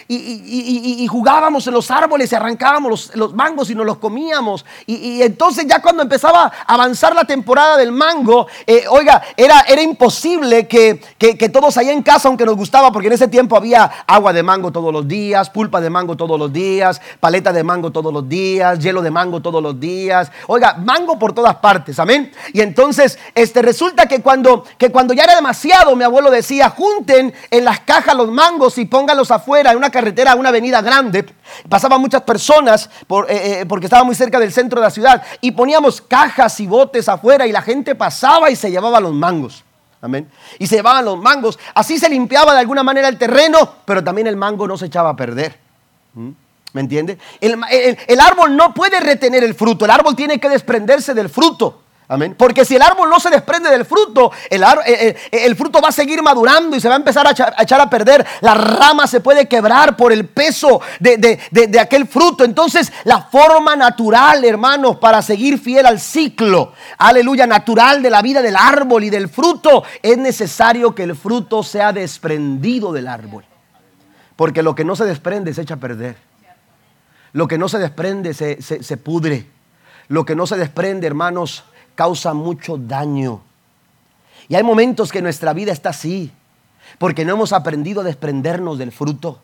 jugábamos 1.08 1.66
en 1.66 1.72
los 1.72 1.90
árboles 1.90 2.30
y 2.30 2.34
arrancábamos 2.34 3.10
los, 3.14 3.32
mangos 3.32 3.70
y 3.70 3.74
nos 3.74 3.86
los 3.86 3.96
comíamos. 3.96 4.66
Y, 4.84 5.22
entonces 5.22 5.64
ya 5.66 5.80
cuando 5.80 6.02
empezaba 6.02 6.44
a 6.44 6.74
avanzar 6.74 7.14
la 7.14 7.24
temporada 7.24 7.78
del 7.78 7.90
mango, 7.90 8.46
oiga, 8.90 9.22
era, 9.34 9.60
era 9.60 9.80
imposible 9.80 10.68
que, 10.68 11.00
todos 11.50 11.78
allá 11.78 11.92
en 11.92 12.02
casa, 12.02 12.28
aunque 12.28 12.44
nos 12.44 12.56
gustaba, 12.56 12.92
porque 12.92 13.06
en 13.06 13.14
ese 13.14 13.28
tiempo 13.28 13.56
había 13.56 13.90
agua 14.06 14.34
de 14.34 14.42
mango 14.42 14.70
todos 14.70 14.92
los 14.92 15.08
días, 15.08 15.48
pulpa 15.48 15.80
de 15.80 15.88
mango 15.88 16.16
todos 16.18 16.38
los 16.38 16.52
días, 16.52 17.00
paleta 17.18 17.50
de 17.50 17.64
mango 17.64 17.90
todos 17.90 18.12
los 18.12 18.28
días, 18.28 18.78
hielo 18.78 19.00
de 19.00 19.10
mango 19.10 19.40
todos 19.40 19.62
los 19.62 19.80
días. 19.80 20.30
Oiga, 20.48 20.74
mango 20.74 21.18
por 21.18 21.32
todas 21.32 21.56
partes, 21.56 21.98
amén. 21.98 22.30
Y 22.52 22.60
entonces 22.60 23.18
este, 23.34 23.62
resulta 23.62 24.06
que 24.06 24.20
cuando, 24.20 24.64
que 24.76 24.90
cuando 24.90 25.14
ya 25.14 25.24
era 25.24 25.34
demasiado, 25.34 25.96
mi 25.96 26.04
abuelo 26.04 26.30
decía, 26.30 26.68
junten 26.90 27.32
en 27.50 27.64
las 27.64 27.80
cajas 27.80 28.14
los 28.14 28.30
mangos 28.30 28.78
y 28.78 28.84
pónganlos 28.84 29.30
afuera 29.30 29.72
en 29.72 29.76
una 29.76 29.90
carretera, 29.90 30.34
una 30.34 30.48
avenida 30.48 30.80
grande. 30.82 31.26
Pasaban 31.68 32.00
muchas 32.00 32.22
personas 32.22 32.88
eh, 33.28 33.60
eh, 33.60 33.66
porque 33.66 33.86
estaba 33.86 34.04
muy 34.04 34.14
cerca 34.14 34.38
del 34.38 34.52
centro 34.52 34.80
de 34.80 34.86
la 34.86 34.90
ciudad 34.90 35.22
y 35.40 35.52
poníamos 35.52 36.00
cajas 36.00 36.58
y 36.60 36.66
botes 36.66 37.08
afuera 37.08 37.46
y 37.46 37.52
la 37.52 37.62
gente 37.62 37.94
pasaba 37.94 38.50
y 38.50 38.56
se 38.56 38.70
llevaba 38.70 39.00
los 39.00 39.14
mangos. 39.14 39.64
Amén. 40.02 40.30
Y 40.58 40.66
se 40.66 40.76
llevaban 40.76 41.04
los 41.04 41.18
mangos. 41.18 41.58
Así 41.74 41.98
se 41.98 42.08
limpiaba 42.08 42.54
de 42.54 42.60
alguna 42.60 42.82
manera 42.82 43.08
el 43.08 43.18
terreno, 43.18 43.76
pero 43.84 44.02
también 44.02 44.26
el 44.26 44.36
mango 44.36 44.66
no 44.66 44.78
se 44.78 44.86
echaba 44.86 45.10
a 45.10 45.16
perder. 45.16 45.58
¿Mm? 46.14 46.30
¿Me 46.72 46.80
entiende? 46.82 47.18
el 47.40 48.20
árbol 48.20 48.56
no 48.56 48.72
puede 48.72 49.00
retener 49.00 49.42
el 49.42 49.56
fruto, 49.56 49.86
el 49.86 49.90
árbol 49.90 50.14
tiene 50.14 50.38
que 50.38 50.48
desprenderse 50.48 51.14
del 51.14 51.28
fruto. 51.28 51.82
Porque 52.36 52.64
si 52.64 52.74
el 52.74 52.82
árbol 52.82 53.08
no 53.08 53.20
se 53.20 53.30
desprende 53.30 53.70
del 53.70 53.84
fruto, 53.84 54.32
el, 54.48 54.64
eh, 54.64 54.66
eh, 54.86 55.16
el, 55.30 55.54
fruto 55.54 55.80
va 55.80 55.90
a 55.90 55.92
seguir 55.92 56.20
madurando 56.22 56.76
y 56.76 56.80
se 56.80 56.88
va 56.88 56.94
a 56.94 56.98
empezar 56.98 57.24
a 57.24 57.30
echar, 57.30 57.80
a 57.80 57.88
perder. 57.88 58.26
La 58.40 58.54
rama 58.54 59.06
se 59.06 59.20
puede 59.20 59.46
quebrar 59.46 59.96
por 59.96 60.12
el 60.12 60.26
peso 60.26 60.80
de, 60.98 61.38
aquel 61.80 62.08
fruto. 62.08 62.42
Entonces, 62.42 62.92
la 63.04 63.22
forma 63.22 63.76
natural, 63.76 64.44
hermanos, 64.44 64.96
para 64.96 65.22
seguir 65.22 65.60
fiel 65.60 65.86
al 65.86 66.00
ciclo, 66.00 66.72
aleluya, 66.98 67.46
natural 67.46 68.02
de 68.02 68.10
la 68.10 68.22
vida 68.22 68.42
del 68.42 68.56
árbol 68.56 69.04
y 69.04 69.10
del 69.10 69.28
fruto, 69.28 69.84
es 70.02 70.18
necesario 70.18 70.92
que 70.96 71.04
el 71.04 71.14
fruto 71.14 71.62
sea 71.62 71.92
desprendido 71.92 72.92
del 72.92 73.06
árbol. 73.06 73.44
Porque 74.34 74.64
lo 74.64 74.74
que 74.74 74.84
no 74.84 74.96
se 74.96 75.04
desprende 75.04 75.54
se 75.54 75.62
echa 75.62 75.74
a 75.74 75.76
perder. 75.76 76.16
Lo 77.32 77.46
que 77.46 77.56
no 77.56 77.68
se 77.68 77.78
desprende 77.78 78.34
se 78.34 78.96
pudre. 78.96 79.46
Lo 80.08 80.24
que 80.24 80.34
no 80.34 80.48
se 80.48 80.56
desprende, 80.56 81.06
hermanos, 81.06 81.62
causa 82.00 82.32
mucho 82.32 82.78
daño. 82.78 83.42
Y 84.48 84.54
hay 84.54 84.62
momentos 84.62 85.12
que 85.12 85.20
nuestra 85.20 85.52
vida 85.52 85.70
está 85.70 85.90
así, 85.90 86.32
porque 86.96 87.26
no 87.26 87.34
hemos 87.34 87.52
aprendido 87.52 88.00
a 88.00 88.04
desprendernos 88.04 88.78
del 88.78 88.90
fruto. 88.90 89.40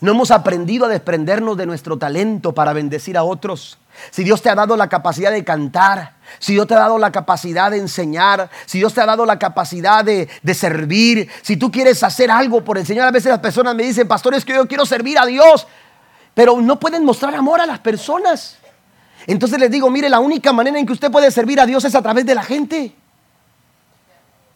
No 0.00 0.12
hemos 0.12 0.30
aprendido 0.30 0.86
a 0.86 0.88
desprendernos 0.88 1.58
de 1.58 1.66
nuestro 1.66 1.98
talento 1.98 2.54
para 2.54 2.72
bendecir 2.72 3.18
a 3.18 3.22
otros. 3.22 3.76
Si 4.12 4.24
Dios 4.24 4.40
te 4.40 4.48
ha 4.48 4.54
dado 4.54 4.78
la 4.78 4.88
capacidad 4.88 5.30
de 5.30 5.44
cantar, 5.44 6.14
si 6.38 6.54
Dios 6.54 6.66
te 6.66 6.72
ha 6.72 6.78
dado 6.78 6.96
la 6.96 7.12
capacidad 7.12 7.70
de 7.70 7.76
enseñar, 7.76 8.48
si 8.64 8.78
Dios 8.78 8.94
te 8.94 9.02
ha 9.02 9.06
dado 9.06 9.26
la 9.26 9.38
capacidad 9.38 10.02
de, 10.02 10.26
de, 10.42 10.54
servir, 10.54 11.28
si 11.42 11.58
tú 11.58 11.70
quieres 11.70 12.02
hacer 12.02 12.30
algo 12.30 12.64
por 12.64 12.78
el 12.78 12.86
Señor, 12.86 13.08
a 13.08 13.10
veces 13.10 13.28
las 13.28 13.40
personas 13.40 13.74
me 13.74 13.82
dicen, 13.82 14.08
pastores, 14.08 14.46
que 14.46 14.54
yo 14.54 14.66
quiero 14.66 14.86
servir 14.86 15.18
a 15.18 15.26
Dios, 15.26 15.66
pero 16.32 16.58
no 16.62 16.80
pueden 16.80 17.04
mostrar 17.04 17.34
amor 17.34 17.60
a 17.60 17.66
las 17.66 17.80
personas. 17.80 18.56
Entonces 19.26 19.58
les 19.58 19.70
digo, 19.70 19.90
mire, 19.90 20.08
la 20.08 20.20
única 20.20 20.52
manera 20.52 20.78
en 20.78 20.86
que 20.86 20.92
usted 20.92 21.10
puede 21.10 21.30
servir 21.30 21.60
a 21.60 21.66
Dios 21.66 21.84
es 21.84 21.94
a 21.94 22.02
través 22.02 22.24
de 22.26 22.34
la 22.34 22.42
gente. 22.42 22.94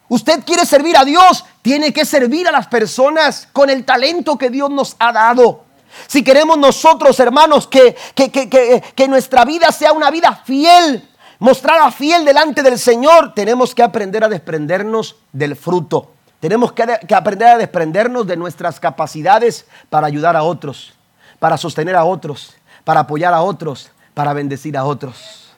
Usted 0.08 0.44
quiere 0.44 0.66
servir 0.66 0.96
a 0.96 1.04
Dios, 1.04 1.44
tiene 1.62 1.92
que 1.92 2.04
servir 2.04 2.46
a 2.46 2.52
las 2.52 2.66
personas 2.66 3.48
con 3.52 3.70
el 3.70 3.84
talento 3.84 4.36
que 4.36 4.50
Dios 4.50 4.70
nos 4.70 4.96
ha 4.98 5.12
dado. 5.12 5.64
Si 6.06 6.22
queremos 6.22 6.58
nosotros, 6.58 7.18
hermanos, 7.20 7.66
que, 7.66 7.96
que, 8.14 9.08
nuestra 9.08 9.44
vida 9.44 9.70
sea 9.72 9.92
una 9.92 10.10
vida 10.10 10.42
fiel, 10.44 11.08
mostrada 11.38 11.90
fiel 11.90 12.24
delante 12.24 12.62
del 12.62 12.78
Señor, 12.78 13.32
tenemos 13.34 13.74
que 13.74 13.82
aprender 13.82 14.24
a 14.24 14.28
desprendernos 14.28 15.16
del 15.32 15.56
fruto. 15.56 16.10
Tenemos 16.40 16.72
que, 16.72 16.98
que 17.08 17.14
aprender 17.14 17.48
a 17.48 17.58
desprendernos 17.58 18.26
de 18.26 18.36
nuestras 18.36 18.78
capacidades 18.78 19.66
para 19.88 20.06
ayudar 20.06 20.36
a 20.36 20.42
otros, 20.42 20.92
para 21.38 21.56
sostener 21.56 21.96
a 21.96 22.04
otros, 22.04 22.54
para 22.84 23.00
apoyar 23.00 23.32
a 23.32 23.40
otros, 23.40 23.90
para 24.14 24.32
bendecir 24.32 24.76
a 24.76 24.84
otros. 24.84 25.52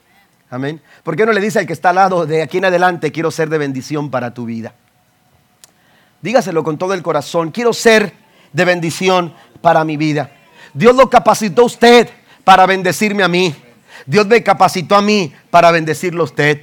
Amén. 0.51 0.81
¿Por 1.03 1.17
qué 1.17 1.27
no 1.27 1.33
le 1.33 1.41
dice 1.41 1.59
al 1.59 1.67
que 1.67 1.73
está 1.73 1.91
al 1.91 1.97
lado, 1.97 2.27
de 2.27 2.43
aquí 2.43 2.59
en 2.59 2.65
adelante 2.65 3.13
quiero 3.13 3.31
ser 3.31 3.49
de 3.49 3.59
bendición 3.59 4.11
para 4.11 4.33
tu 4.33 4.47
vida? 4.47 4.75
Dígaselo 6.23 6.65
con 6.65 6.79
todo 6.79 6.95
el 6.95 7.03
corazón, 7.03 7.51
quiero 7.51 7.73
ser 7.73 8.13
de 8.53 8.65
bendición 8.65 9.35
para 9.61 9.85
mi 9.85 9.97
vida. 9.97 10.31
Dios 10.73 10.97
lo 10.97 11.11
capacitó 11.11 11.63
a 11.63 11.67
usted 11.67 12.09
para 12.45 12.67
bendecirme 12.67 13.23
a 13.23 13.29
mí. 13.29 13.55
Dios 14.07 14.27
me 14.27 14.43
capacitó 14.43 14.95
a 14.95 15.03
mí 15.03 15.33
para 15.51 15.71
bendecirlo 15.71 16.23
a 16.23 16.25
usted. 16.25 16.63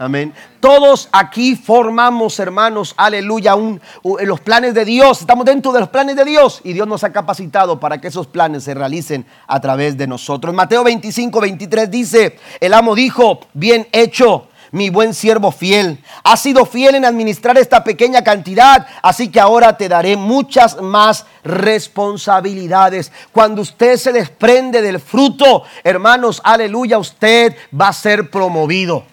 Amén. 0.00 0.32
Todos 0.60 1.08
aquí 1.10 1.56
formamos, 1.56 2.38
hermanos, 2.38 2.94
aleluya, 2.96 3.56
un, 3.56 3.80
los 4.20 4.40
planes 4.40 4.72
de 4.72 4.84
Dios. 4.84 5.20
Estamos 5.20 5.44
dentro 5.44 5.72
de 5.72 5.80
los 5.80 5.88
planes 5.88 6.14
de 6.14 6.24
Dios 6.24 6.60
y 6.62 6.72
Dios 6.72 6.86
nos 6.86 7.02
ha 7.02 7.12
capacitado 7.12 7.80
para 7.80 8.00
que 8.00 8.06
esos 8.06 8.28
planes 8.28 8.62
se 8.62 8.74
realicen 8.74 9.26
a 9.48 9.60
través 9.60 9.96
de 9.98 10.06
nosotros. 10.06 10.54
Mateo 10.54 10.84
25, 10.84 11.40
23 11.40 11.90
dice, 11.90 12.38
el 12.60 12.74
amo 12.74 12.94
dijo, 12.94 13.40
bien 13.54 13.88
hecho, 13.90 14.46
mi 14.70 14.88
buen 14.88 15.14
siervo 15.14 15.50
fiel. 15.50 15.98
Has 16.22 16.42
sido 16.42 16.64
fiel 16.64 16.94
en 16.94 17.04
administrar 17.04 17.58
esta 17.58 17.82
pequeña 17.82 18.22
cantidad, 18.22 18.86
así 19.02 19.32
que 19.32 19.40
ahora 19.40 19.76
te 19.76 19.88
daré 19.88 20.16
muchas 20.16 20.80
más 20.80 21.26
responsabilidades. 21.42 23.10
Cuando 23.32 23.62
usted 23.62 23.96
se 23.96 24.12
desprende 24.12 24.80
del 24.80 25.00
fruto, 25.00 25.64
hermanos, 25.82 26.40
aleluya, 26.44 26.98
usted 26.98 27.56
va 27.74 27.88
a 27.88 27.92
ser 27.92 28.30
promovido 28.30 29.04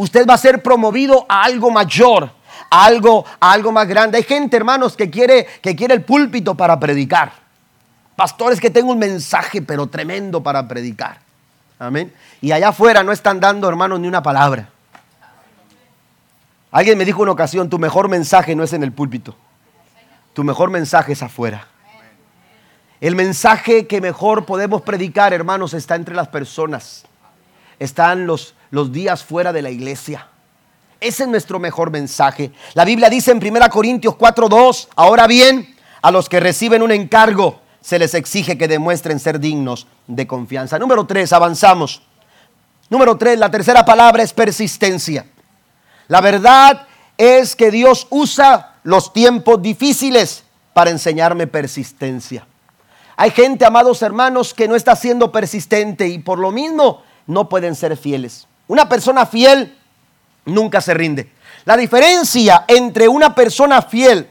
usted 0.00 0.26
va 0.26 0.32
a 0.34 0.38
ser 0.38 0.62
promovido 0.62 1.26
a 1.28 1.44
algo 1.44 1.70
mayor, 1.70 2.30
a 2.70 2.84
algo, 2.86 3.26
algo 3.38 3.70
más 3.70 3.86
grande. 3.86 4.16
Hay 4.16 4.24
gente, 4.24 4.56
hermanos, 4.56 4.96
que 4.96 5.10
quiere, 5.10 5.46
que 5.60 5.76
quiere 5.76 5.92
el 5.92 6.02
púlpito 6.02 6.54
para 6.54 6.80
predicar. 6.80 7.32
Pastores 8.16 8.58
que 8.60 8.70
tengo 8.70 8.92
un 8.92 8.98
mensaje, 8.98 9.60
pero 9.60 9.88
tremendo 9.88 10.42
para 10.42 10.66
predicar. 10.66 11.18
Amén. 11.78 12.14
Y 12.40 12.50
allá 12.50 12.68
afuera 12.68 13.02
no 13.02 13.12
están 13.12 13.40
dando, 13.40 13.68
hermanos, 13.68 14.00
ni 14.00 14.08
una 14.08 14.22
palabra. 14.22 14.70
Alguien 16.70 16.96
me 16.96 17.04
dijo 17.04 17.20
una 17.20 17.32
ocasión, 17.32 17.68
tu 17.68 17.78
mejor 17.78 18.08
mensaje 18.08 18.56
no 18.56 18.62
es 18.62 18.72
en 18.72 18.82
el 18.82 18.92
púlpito. 18.92 19.36
Tu 20.32 20.44
mejor 20.44 20.70
mensaje 20.70 21.12
es 21.12 21.22
afuera. 21.22 21.66
El 23.02 23.16
mensaje 23.16 23.86
que 23.86 24.00
mejor 24.00 24.46
podemos 24.46 24.80
predicar, 24.80 25.34
hermanos, 25.34 25.74
está 25.74 25.94
entre 25.94 26.14
las 26.14 26.28
personas. 26.28 27.04
Están 27.78 28.26
los, 28.26 28.54
los 28.70 28.92
días 28.92 29.24
fuera 29.24 29.52
de 29.52 29.62
la 29.62 29.70
iglesia. 29.70 30.28
Ese 31.00 31.22
es 31.22 31.28
nuestro 31.28 31.58
mejor 31.58 31.90
mensaje. 31.90 32.52
La 32.74 32.84
Biblia 32.84 33.08
dice 33.08 33.32
en 33.32 33.38
1 33.38 33.70
Corintios 33.70 34.14
4:2, 34.16 34.88
ahora 34.96 35.26
bien, 35.26 35.74
a 36.02 36.10
los 36.10 36.28
que 36.28 36.40
reciben 36.40 36.82
un 36.82 36.92
encargo 36.92 37.60
se 37.80 37.98
les 37.98 38.14
exige 38.14 38.58
que 38.58 38.68
demuestren 38.68 39.18
ser 39.18 39.40
dignos 39.40 39.86
de 40.06 40.26
confianza. 40.26 40.78
Número 40.78 41.06
3, 41.06 41.32
avanzamos. 41.32 42.02
Número 42.90 43.16
3, 43.16 43.38
la 43.38 43.50
tercera 43.50 43.84
palabra 43.84 44.22
es 44.22 44.32
persistencia. 44.32 45.26
La 46.08 46.20
verdad 46.20 46.86
es 47.16 47.56
que 47.56 47.70
Dios 47.70 48.06
usa 48.10 48.74
los 48.82 49.12
tiempos 49.12 49.62
difíciles 49.62 50.44
para 50.72 50.90
enseñarme 50.90 51.46
persistencia. 51.46 52.46
Hay 53.16 53.30
gente, 53.30 53.64
amados 53.64 54.02
hermanos, 54.02 54.54
que 54.54 54.66
no 54.66 54.74
está 54.74 54.96
siendo 54.96 55.30
persistente 55.30 56.08
y 56.08 56.18
por 56.18 56.38
lo 56.38 56.50
mismo 56.50 57.02
no 57.26 57.48
pueden 57.48 57.74
ser 57.74 57.96
fieles. 57.96 58.46
Una 58.70 58.88
persona 58.88 59.26
fiel 59.26 59.76
nunca 60.44 60.80
se 60.80 60.94
rinde. 60.94 61.32
La 61.64 61.76
diferencia 61.76 62.66
entre 62.68 63.08
una 63.08 63.34
persona 63.34 63.82
fiel 63.82 64.30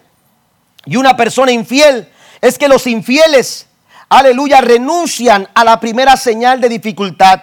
y 0.86 0.96
una 0.96 1.18
persona 1.18 1.52
infiel 1.52 2.08
es 2.40 2.58
que 2.58 2.70
los 2.70 2.88
infieles, 2.88 3.68
aleluya, 4.08 4.62
renuncian 4.62 5.50
a 5.54 5.66
la 5.66 5.82
primera 5.82 6.16
señal 6.16 6.62
de 6.62 6.70
dificultad, 6.70 7.42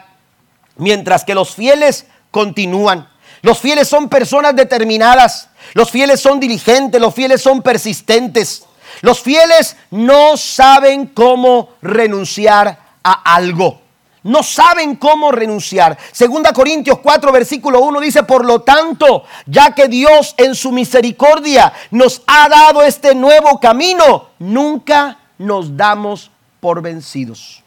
mientras 0.77 1.23
que 1.23 1.35
los 1.35 1.55
fieles 1.55 2.07
continúan. 2.31 3.07
Los 3.43 3.59
fieles 3.59 3.89
son 3.89 4.09
personas 4.09 4.57
determinadas, 4.57 5.51
los 5.75 5.91
fieles 5.91 6.19
son 6.19 6.41
diligentes, 6.41 6.99
los 6.99 7.15
fieles 7.15 7.43
son 7.43 7.61
persistentes. 7.61 8.65
Los 9.03 9.21
fieles 9.21 9.77
no 9.91 10.39
saben 10.39 11.09
cómo 11.09 11.75
renunciar 11.83 12.79
a 13.05 13.35
algo 13.35 13.83
no 14.27 14.43
saben 14.43 14.97
cómo 14.97 15.31
renunciar. 15.31 15.97
Segunda 16.13 16.53
Corintios 16.53 16.99
4, 16.99 17.33
versículo 17.33 17.81
1 17.81 18.01
dice, 18.01 18.25
por 18.25 18.45
lo 18.45 18.61
tanto, 18.61 19.25
ya 19.47 19.73
que 19.75 19.89
Dios 19.89 20.35
en 20.37 20.55
su 20.55 20.73
misericordia 20.73 21.73
nos 21.93 22.23
ha 22.27 22.49
dado 22.49 22.83
este 22.83 23.15
nuevo 23.15 23.61
camino, 23.61 24.31
nunca 24.39 25.19
nos 25.39 25.77
damos 25.77 26.31
por 26.61 26.83
vencidos. 26.83 27.63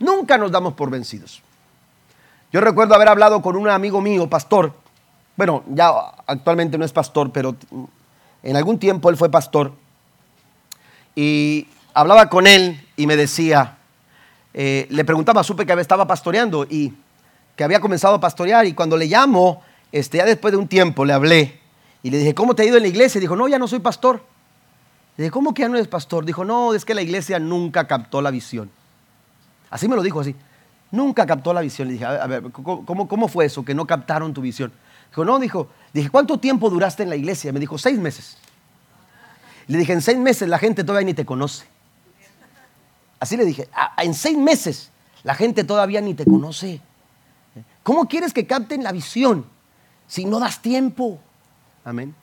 Nunca 0.00 0.36
nos 0.36 0.50
damos 0.50 0.74
por 0.74 0.90
vencidos. 0.90 1.40
Yo 2.52 2.60
recuerdo 2.60 2.94
haber 2.94 3.08
hablado 3.08 3.40
con 3.40 3.56
un 3.56 3.68
amigo 3.68 4.00
mío, 4.00 4.28
pastor. 4.28 4.72
Bueno, 5.36 5.62
ya 5.68 5.90
actualmente 6.26 6.78
no 6.78 6.84
es 6.84 6.92
pastor, 6.92 7.30
pero 7.30 7.54
en 8.42 8.56
algún 8.56 8.78
tiempo 8.78 9.08
él 9.08 9.16
fue 9.16 9.30
pastor. 9.30 9.72
Y 11.14 11.68
hablaba 11.94 12.28
con 12.28 12.48
él 12.48 12.84
y 12.96 13.06
me 13.06 13.16
decía, 13.16 13.78
eh, 14.54 14.86
le 14.88 15.04
preguntaba, 15.04 15.42
supe 15.42 15.66
que 15.66 15.72
estaba 15.72 16.06
pastoreando 16.06 16.64
y 16.64 16.92
que 17.56 17.64
había 17.64 17.80
comenzado 17.80 18.14
a 18.14 18.20
pastorear 18.20 18.66
y 18.66 18.72
cuando 18.72 18.96
le 18.96 19.06
llamo, 19.06 19.62
este, 19.90 20.18
ya 20.18 20.24
después 20.24 20.52
de 20.52 20.58
un 20.58 20.68
tiempo 20.68 21.04
le 21.04 21.12
hablé 21.12 21.60
y 22.04 22.10
le 22.10 22.18
dije, 22.18 22.34
¿cómo 22.34 22.54
te 22.54 22.62
ha 22.62 22.64
ido 22.64 22.76
en 22.76 22.82
la 22.82 22.88
iglesia? 22.88 23.20
dijo, 23.20 23.34
no, 23.34 23.48
ya 23.48 23.58
no 23.58 23.66
soy 23.66 23.80
pastor. 23.80 24.22
Le 25.16 25.24
dije, 25.24 25.30
¿cómo 25.30 25.54
que 25.54 25.62
ya 25.62 25.68
no 25.68 25.76
eres 25.76 25.88
pastor? 25.88 26.24
Dijo, 26.24 26.44
no, 26.44 26.74
es 26.74 26.84
que 26.84 26.94
la 26.94 27.02
iglesia 27.02 27.38
nunca 27.38 27.86
captó 27.86 28.22
la 28.22 28.30
visión. 28.30 28.70
Así 29.70 29.88
me 29.88 29.96
lo 29.96 30.02
dijo 30.02 30.20
así. 30.20 30.34
Nunca 30.90 31.26
captó 31.26 31.52
la 31.52 31.60
visión. 31.60 31.88
Le 31.88 31.94
dije, 31.94 32.04
a 32.04 32.26
ver, 32.26 32.44
¿cómo, 32.52 33.08
cómo 33.08 33.28
fue 33.28 33.46
eso 33.46 33.64
que 33.64 33.74
no 33.74 33.86
captaron 33.86 34.34
tu 34.34 34.40
visión? 34.40 34.72
Dijo, 35.10 35.24
no, 35.24 35.38
dijo, 35.38 35.68
dije, 35.92 36.10
¿cuánto 36.10 36.38
tiempo 36.38 36.70
duraste 36.70 37.02
en 37.02 37.10
la 37.10 37.16
iglesia? 37.16 37.52
Me 37.52 37.60
dijo, 37.60 37.78
seis 37.78 37.98
meses. 37.98 38.36
Le 39.66 39.78
dije, 39.78 39.92
en 39.92 40.02
seis 40.02 40.18
meses 40.18 40.48
la 40.48 40.58
gente 40.58 40.84
todavía 40.84 41.06
ni 41.06 41.14
te 41.14 41.24
conoce. 41.24 41.66
Así 43.24 43.38
le 43.38 43.46
dije, 43.46 43.70
en 43.96 44.12
seis 44.12 44.36
meses 44.36 44.90
la 45.22 45.34
gente 45.34 45.64
todavía 45.64 46.02
ni 46.02 46.12
te 46.12 46.26
conoce. 46.26 46.82
¿Cómo 47.82 48.06
quieres 48.06 48.34
que 48.34 48.46
capten 48.46 48.82
la 48.82 48.92
visión 48.92 49.46
si 50.06 50.26
no 50.26 50.38
das 50.38 50.60
tiempo? 50.60 51.18
Amén. 51.86 52.14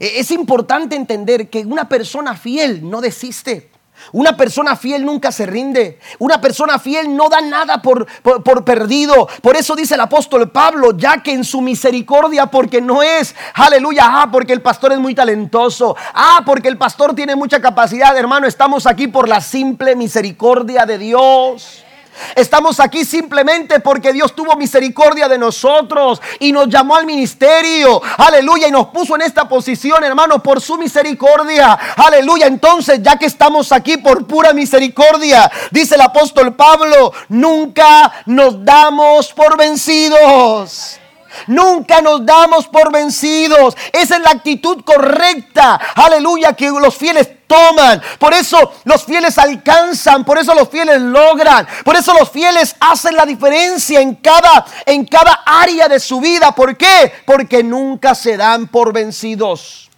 E, 0.00 0.18
es 0.18 0.30
importante 0.30 0.96
entender 0.96 1.50
que 1.50 1.66
una 1.66 1.90
persona 1.90 2.34
fiel 2.34 2.88
no 2.88 3.02
desiste. 3.02 3.70
Una 4.12 4.36
persona 4.36 4.76
fiel 4.76 5.04
nunca 5.04 5.32
se 5.32 5.46
rinde. 5.46 5.98
Una 6.18 6.40
persona 6.40 6.78
fiel 6.78 7.14
no 7.14 7.28
da 7.28 7.40
nada 7.40 7.82
por, 7.82 8.06
por, 8.22 8.64
perdido. 8.64 9.28
Por 9.42 9.56
eso 9.56 9.74
dice 9.74 9.94
el 9.94 10.00
apóstol 10.00 10.50
Pablo, 10.50 10.96
ya 10.96 11.22
que 11.22 11.32
en 11.32 11.44
su 11.44 11.60
misericordia, 11.60 12.46
porque 12.46 12.80
no 12.80 13.02
es, 13.02 13.34
aleluya, 13.54 14.04
ah, 14.06 14.28
porque 14.30 14.52
el 14.52 14.62
pastor 14.62 14.92
es 14.92 14.98
muy 14.98 15.14
talentoso, 15.14 15.96
ah, 16.14 16.42
porque 16.44 16.68
el 16.68 16.78
pastor 16.78 17.14
tiene 17.14 17.36
mucha 17.36 17.60
capacidad, 17.60 18.16
hermano, 18.16 18.46
estamos 18.46 18.86
aquí 18.86 19.08
por 19.08 19.28
la 19.28 19.40
simple 19.40 19.96
misericordia 19.96 20.86
de 20.86 20.98
Dios. 20.98 21.85
Estamos 22.34 22.80
aquí 22.80 23.04
simplemente 23.04 23.80
porque 23.80 24.12
Dios 24.12 24.34
tuvo 24.34 24.56
misericordia 24.56 25.28
de 25.28 25.38
nosotros 25.38 26.20
y 26.38 26.52
nos 26.52 26.68
llamó 26.68 26.96
al 26.96 27.06
ministerio. 27.06 28.00
Aleluya. 28.18 28.68
Y 28.68 28.70
nos 28.70 28.88
puso 28.88 29.14
en 29.14 29.22
esta 29.22 29.48
posición, 29.48 30.04
hermano, 30.04 30.42
por 30.42 30.60
su 30.60 30.76
misericordia. 30.76 31.78
Aleluya. 31.96 32.46
Entonces, 32.46 33.02
ya 33.02 33.16
que 33.16 33.26
estamos 33.26 33.72
aquí 33.72 33.96
por 33.98 34.26
pura 34.26 34.52
misericordia, 34.52 35.50
dice 35.70 35.94
el 35.94 36.00
apóstol 36.02 36.54
Pablo, 36.54 37.12
nunca 37.28 38.12
nos 38.26 38.64
damos 38.64 39.32
por 39.32 39.56
vencidos. 39.56 41.00
Nunca 41.46 42.00
nos 42.00 42.24
damos 42.24 42.66
por 42.66 42.92
vencidos. 42.92 43.76
Esa 43.92 44.16
es 44.16 44.22
la 44.22 44.30
actitud 44.30 44.82
correcta. 44.84 45.78
Aleluya, 45.94 46.54
que 46.54 46.70
los 46.70 46.96
fieles 46.96 47.28
toman. 47.46 48.02
Por 48.18 48.34
eso 48.34 48.72
los 48.84 49.04
fieles 49.04 49.38
alcanzan, 49.38 50.24
por 50.24 50.38
eso 50.38 50.54
los 50.54 50.68
fieles 50.68 51.00
logran, 51.00 51.66
por 51.84 51.96
eso 51.96 52.14
los 52.14 52.30
fieles 52.30 52.76
hacen 52.80 53.16
la 53.16 53.26
diferencia 53.26 54.00
en 54.00 54.16
cada 54.16 54.64
en 54.84 55.06
cada 55.06 55.42
área 55.44 55.88
de 55.88 56.00
su 56.00 56.20
vida. 56.20 56.52
¿Por 56.52 56.76
qué? 56.76 57.12
Porque 57.24 57.62
nunca 57.62 58.14
se 58.14 58.36
dan 58.36 58.68
por 58.68 58.92
vencidos. 58.92 59.90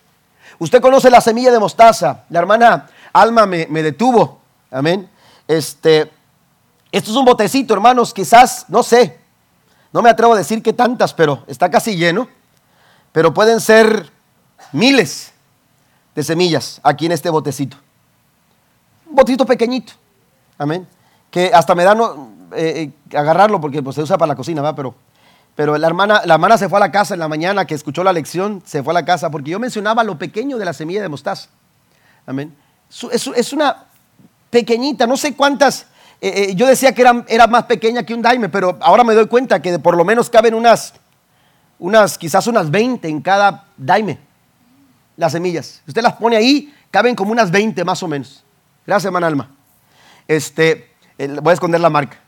Usted 0.58 0.80
conoce 0.80 1.10
la 1.10 1.20
semilla 1.20 1.52
de 1.52 1.58
mostaza. 1.58 2.24
La 2.30 2.40
hermana 2.40 2.88
Alma 3.12 3.46
me, 3.46 3.66
me 3.68 3.82
detuvo. 3.82 4.40
Amén. 4.70 5.08
Este, 5.46 6.10
esto 6.92 7.10
es 7.10 7.16
un 7.16 7.24
botecito, 7.24 7.74
hermanos, 7.74 8.12
quizás, 8.12 8.66
no 8.68 8.82
sé, 8.82 9.18
no 9.92 10.02
me 10.02 10.10
atrevo 10.10 10.34
a 10.34 10.38
decir 10.38 10.62
que 10.62 10.72
tantas, 10.72 11.14
pero 11.14 11.44
está 11.46 11.70
casi 11.70 11.96
lleno. 11.96 12.28
Pero 13.12 13.32
pueden 13.32 13.60
ser 13.60 14.10
miles 14.72 15.32
de 16.18 16.24
semillas 16.24 16.80
aquí 16.82 17.06
en 17.06 17.12
este 17.12 17.30
botecito. 17.30 17.76
Un 19.08 19.14
botecito 19.14 19.46
pequeñito. 19.46 19.92
Amén. 20.58 20.84
Que 21.30 21.52
hasta 21.54 21.76
me 21.76 21.84
da 21.84 21.94
no, 21.94 22.32
eh, 22.56 22.90
eh, 23.12 23.16
agarrarlo 23.16 23.60
porque 23.60 23.80
pues, 23.84 23.94
se 23.94 24.02
usa 24.02 24.18
para 24.18 24.30
la 24.30 24.34
cocina, 24.34 24.60
¿va? 24.60 24.74
Pero, 24.74 24.96
pero 25.54 25.78
la, 25.78 25.86
hermana, 25.86 26.22
la 26.24 26.34
hermana 26.34 26.58
se 26.58 26.68
fue 26.68 26.78
a 26.78 26.80
la 26.80 26.90
casa 26.90 27.14
en 27.14 27.20
la 27.20 27.28
mañana 27.28 27.66
que 27.66 27.74
escuchó 27.76 28.02
la 28.02 28.12
lección, 28.12 28.60
se 28.66 28.82
fue 28.82 28.92
a 28.92 28.94
la 28.94 29.04
casa 29.04 29.30
porque 29.30 29.52
yo 29.52 29.60
mencionaba 29.60 30.02
lo 30.02 30.18
pequeño 30.18 30.58
de 30.58 30.64
la 30.64 30.72
semilla 30.72 31.00
de 31.02 31.08
mostaza. 31.08 31.50
Amén. 32.26 32.52
Es, 33.12 33.28
es 33.28 33.52
una 33.52 33.84
pequeñita, 34.50 35.06
no 35.06 35.16
sé 35.16 35.36
cuántas 35.36 35.86
eh, 36.20 36.52
yo 36.56 36.66
decía 36.66 36.92
que 36.96 37.02
era, 37.02 37.24
era, 37.28 37.46
más 37.46 37.66
pequeña 37.66 38.02
que 38.02 38.12
un 38.12 38.22
daime, 38.22 38.48
pero 38.48 38.76
ahora 38.80 39.04
me 39.04 39.14
doy 39.14 39.28
cuenta 39.28 39.62
que 39.62 39.78
por 39.78 39.96
lo 39.96 40.04
menos 40.04 40.28
caben 40.28 40.52
unas, 40.52 40.94
unas, 41.78 42.18
quizás 42.18 42.48
unas 42.48 42.72
20 42.72 43.06
en 43.06 43.22
cada 43.22 43.66
daime, 43.76 44.18
las 45.18 45.32
semillas. 45.32 45.82
Usted 45.86 46.00
las 46.00 46.14
pone 46.14 46.36
ahí, 46.36 46.72
caben 46.90 47.14
como 47.14 47.32
unas 47.32 47.50
20 47.50 47.84
más 47.84 48.02
o 48.02 48.08
menos. 48.08 48.44
Gracias, 48.86 49.06
hermana 49.06 49.26
Alma. 49.26 49.50
Este, 50.26 50.92
voy 51.42 51.50
a 51.50 51.54
esconder 51.54 51.80
la 51.80 51.90
marca. 51.90 52.18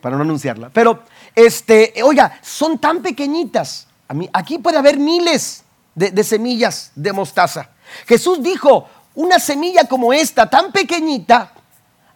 Para 0.00 0.16
no 0.16 0.22
anunciarla. 0.22 0.70
Pero, 0.70 1.02
este, 1.34 1.92
oiga, 2.02 2.38
son 2.40 2.78
tan 2.78 3.02
pequeñitas. 3.02 3.88
A 4.08 4.14
mí, 4.14 4.30
aquí 4.32 4.58
puede 4.58 4.78
haber 4.78 4.96
miles 4.96 5.64
de, 5.94 6.10
de 6.12 6.24
semillas 6.24 6.92
de 6.94 7.12
mostaza. 7.12 7.68
Jesús 8.06 8.40
dijo, 8.40 8.88
una 9.16 9.40
semilla 9.40 9.84
como 9.84 10.12
esta, 10.12 10.48
tan 10.48 10.70
pequeñita, 10.70 11.52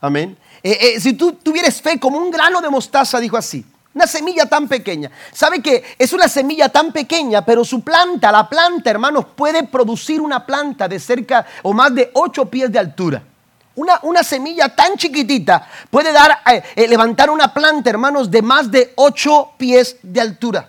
amén. 0.00 0.38
Eh, 0.62 0.78
eh, 0.80 1.00
si 1.00 1.14
tú 1.14 1.32
tuvieras 1.32 1.80
fe 1.80 1.98
como 1.98 2.18
un 2.18 2.30
grano 2.30 2.60
de 2.60 2.70
mostaza, 2.70 3.18
dijo 3.18 3.36
así, 3.36 3.64
una 3.94 4.06
semilla 4.06 4.46
tan 4.46 4.68
pequeña. 4.68 5.10
¿Sabe 5.32 5.60
que 5.60 5.84
es 5.98 6.12
una 6.12 6.28
semilla 6.28 6.68
tan 6.68 6.92
pequeña, 6.92 7.44
pero 7.44 7.64
su 7.64 7.82
planta, 7.82 8.30
la 8.30 8.48
planta, 8.48 8.90
hermanos, 8.90 9.26
puede 9.34 9.64
producir 9.64 10.20
una 10.20 10.46
planta 10.46 10.86
de 10.86 11.00
cerca 11.00 11.44
o 11.62 11.72
más 11.72 11.94
de 11.94 12.10
8 12.14 12.46
pies 12.46 12.70
de 12.70 12.78
altura? 12.78 13.22
Una, 13.74 13.98
una 14.02 14.22
semilla 14.22 14.68
tan 14.68 14.96
chiquitita 14.96 15.66
puede 15.90 16.12
dar, 16.12 16.40
eh, 16.76 16.86
levantar 16.86 17.30
una 17.30 17.52
planta, 17.52 17.90
hermanos, 17.90 18.30
de 18.30 18.42
más 18.42 18.70
de 18.70 18.92
8 18.96 19.52
pies 19.56 19.96
de 20.02 20.20
altura. 20.20 20.68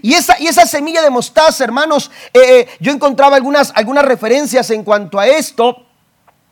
Y 0.00 0.14
esa, 0.14 0.40
y 0.40 0.46
esa 0.46 0.64
semilla 0.64 1.02
de 1.02 1.10
mostaza, 1.10 1.64
hermanos, 1.64 2.10
eh, 2.32 2.40
eh, 2.40 2.68
yo 2.80 2.92
encontraba 2.92 3.36
algunas, 3.36 3.72
algunas 3.74 4.04
referencias 4.04 4.70
en 4.70 4.84
cuanto 4.84 5.18
a 5.18 5.26
esto. 5.26 5.86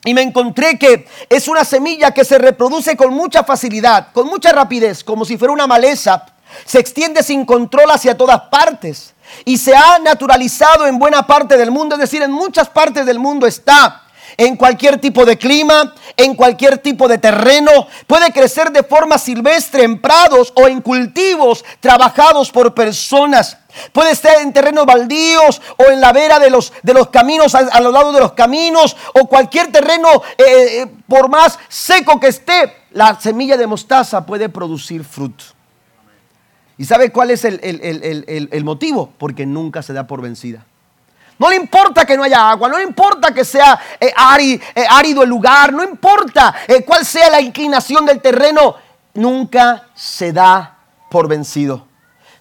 Y 0.05 0.15
me 0.15 0.23
encontré 0.23 0.79
que 0.79 1.07
es 1.29 1.47
una 1.49 1.65
semilla 1.65 2.13
que 2.13 2.25
se 2.25 2.39
reproduce 2.39 2.97
con 2.97 3.13
mucha 3.13 3.45
facilidad, 3.45 4.13
con 4.13 4.27
mucha 4.27 4.53
rapidez, 4.53 5.05
como 5.05 5.25
si 5.25 5.37
fuera 5.37 5.53
una 5.53 5.67
maleza. 5.67 6.25
Se 6.65 6.79
extiende 6.79 7.23
sin 7.23 7.45
control 7.45 7.91
hacia 7.91 8.17
todas 8.17 8.41
partes. 8.51 9.15
Y 9.45 9.59
se 9.59 9.77
ha 9.77 9.99
naturalizado 9.99 10.87
en 10.87 10.99
buena 10.99 11.27
parte 11.27 11.57
del 11.57 11.71
mundo, 11.71 11.95
es 11.95 12.01
decir, 12.01 12.23
en 12.23 12.33
muchas 12.33 12.69
partes 12.69 13.07
del 13.07 13.19
mundo 13.19 13.47
está 13.47 14.03
en 14.37 14.57
cualquier 14.57 15.01
tipo 15.01 15.25
de 15.25 15.37
clima, 15.39 15.95
en 16.17 16.35
cualquier 16.35 16.79
tipo 16.79 17.09
de 17.09 17.19
terreno. 17.19 17.87
Puede 18.07 18.33
crecer 18.33 18.71
de 18.71 18.83
forma 18.83 19.19
silvestre 19.19 19.85
en 19.85 20.01
prados 20.01 20.53
o 20.57 20.67
en 20.67 20.81
cultivos 20.81 21.65
trabajados 21.81 22.51
por 22.51 22.75
personas. 22.75 23.59
Puede 23.93 24.11
estar 24.11 24.41
en 24.41 24.53
terrenos 24.53 24.87
baldíos 24.87 25.61
o 25.77 25.85
en 25.91 26.01
la 26.01 26.13
vera 26.13 26.39
de 26.39 26.51
los, 26.51 26.73
de 26.83 26.95
los 26.95 27.09
caminos, 27.09 27.55
a, 27.55 27.81
los 27.81 27.93
lados 27.93 28.15
de 28.15 28.21
los 28.21 28.33
caminos, 28.33 28.97
o 29.15 29.27
cualquier 29.27 29.71
terreno, 29.71 30.09
eh, 30.39 30.45
eh, 30.83 30.87
por 31.09 31.29
más 31.29 31.59
seco 31.69 32.19
que 32.19 32.29
esté, 32.29 32.75
la 32.91 33.19
semilla 33.21 33.57
de 33.57 33.67
mostaza 33.67 34.27
puede 34.27 34.49
producir 34.49 35.05
fruto. 35.05 35.45
¿Y 36.77 36.85
sabe 36.87 37.13
cuál 37.13 37.31
es 37.31 37.45
el, 37.45 37.61
el 37.63 38.65
motivo? 38.65 39.13
Porque 39.19 39.45
nunca 39.45 39.83
se 39.83 39.93
da 39.93 40.07
por 40.07 40.23
vencida. 40.23 40.65
No 41.41 41.49
le 41.49 41.57
importa 41.57 42.05
que 42.05 42.19
no 42.19 42.23
haya 42.23 42.51
agua, 42.51 42.69
no 42.69 42.77
le 42.77 42.85
importa 42.85 43.33
que 43.33 43.47
sea 43.47 43.81
eh, 43.99 44.13
eh, 44.75 44.85
árido, 44.91 45.23
el 45.23 45.29
lugar, 45.31 45.73
no 45.73 45.83
importa 45.83 46.55
eh, 46.69 46.85
cuál 46.85 47.07
sea 47.07 47.31
la 47.31 47.41
inclinación 47.41 48.05
del 48.05 48.21
terreno, 48.21 48.75
nunca 49.15 49.89
se 49.95 50.35
da 50.35 50.77
por 51.09 51.29
vencido. 51.29 51.89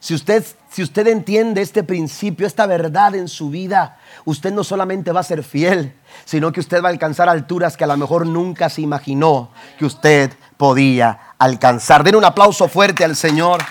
Si 0.01 0.13
usted, 0.13 0.43
si 0.69 0.83
usted 0.83 1.07
entiende 1.07 1.61
este 1.61 1.85
principio, 1.85 2.45
esta 2.45 2.65
verdad 2.65 3.15
en 3.15 3.29
su 3.29 3.49
vida, 3.49 3.97
usted 4.25 4.51
no 4.51 4.65
solamente 4.65 5.13
va 5.13 5.21
a 5.21 5.23
ser 5.23 5.45
fiel, 5.45 5.95
sino 6.25 6.51
que 6.51 6.59
usted 6.59 6.83
va 6.83 6.89
a 6.89 6.91
alcanzar 6.91 7.29
alturas 7.29 7.77
que 7.77 7.85
a 7.85 7.87
lo 7.87 7.95
mejor 7.95 8.25
nunca 8.25 8.67
se 8.67 8.81
imaginó 8.81 9.51
que 9.77 9.85
usted 9.85 10.33
podía 10.57 11.35
alcanzar. 11.37 12.03
Den 12.03 12.17
un 12.17 12.25
aplauso 12.25 12.67
fuerte 12.67 13.05
al 13.05 13.15
Señor. 13.15 13.63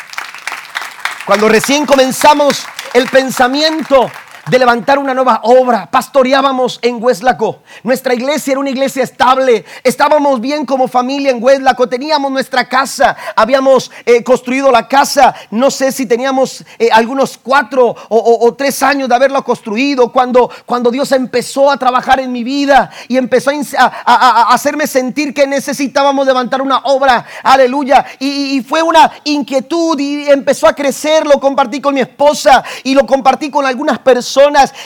Cuando 1.27 1.51
recién 1.51 1.85
comenzamos 1.85 2.65
el 2.95 3.07
pensamiento 3.11 4.11
de 4.51 4.59
levantar 4.59 4.99
una 4.99 5.15
nueva 5.15 5.41
obra. 5.43 5.89
Pastoreábamos 5.91 6.79
en 6.83 7.03
Hueslaco. 7.03 7.59
Nuestra 7.83 8.15
iglesia 8.15 8.53
era 8.53 8.61
una 8.61 8.71
iglesia 8.71 9.03
estable. 9.03 9.65
Estábamos 9.85 10.41
bien 10.41 10.65
como 10.65 10.89
familia 10.89 11.31
en 11.31 11.43
Hueslaco. 11.43 11.89
Teníamos 11.89 12.31
nuestra 12.31 12.69
casa. 12.69 13.17
Habíamos 13.37 13.91
eh, 14.07 14.23
construido 14.23 14.71
la 14.71 14.89
casa. 14.89 15.35
No 15.51 15.71
sé 15.71 15.93
si 15.93 16.07
teníamos 16.07 16.65
eh, 16.79 16.89
algunos 16.91 17.39
cuatro 17.39 17.95
o, 18.09 18.55
tres 18.57 18.83
años 18.83 19.09
de 19.09 19.15
haberlo 19.15 19.43
construido. 19.45 20.11
Cuando, 20.11 20.51
cuando 20.65 20.91
Dios 20.91 21.13
empezó 21.13 21.71
a 21.71 21.77
trabajar 21.77 22.21
en 22.21 22.33
mi 22.33 22.43
vida 22.43 22.91
y 23.09 23.17
empezó 23.17 23.51
a, 23.77 24.53
hacerme 24.53 24.87
sentir 24.87 25.35
que 25.35 25.47
necesitábamos 25.47 26.27
levantar 26.27 26.63
una 26.63 26.79
obra. 26.85 27.27
Aleluya. 27.43 28.05
Y 28.19 28.63
fue 28.63 28.83
una 28.83 29.11
inquietud 29.25 29.99
y 29.99 30.29
empezó 30.29 30.67
a 30.67 30.73
crecer. 30.73 31.27
Lo 31.27 31.39
compartí 31.39 31.81
con 31.81 31.95
mi 31.95 32.01
esposa 32.01 32.65
y 32.83 32.95
lo 32.95 33.07
compartí 33.07 33.51
con 33.51 33.67
algunas 33.67 33.99
personas 33.99 34.38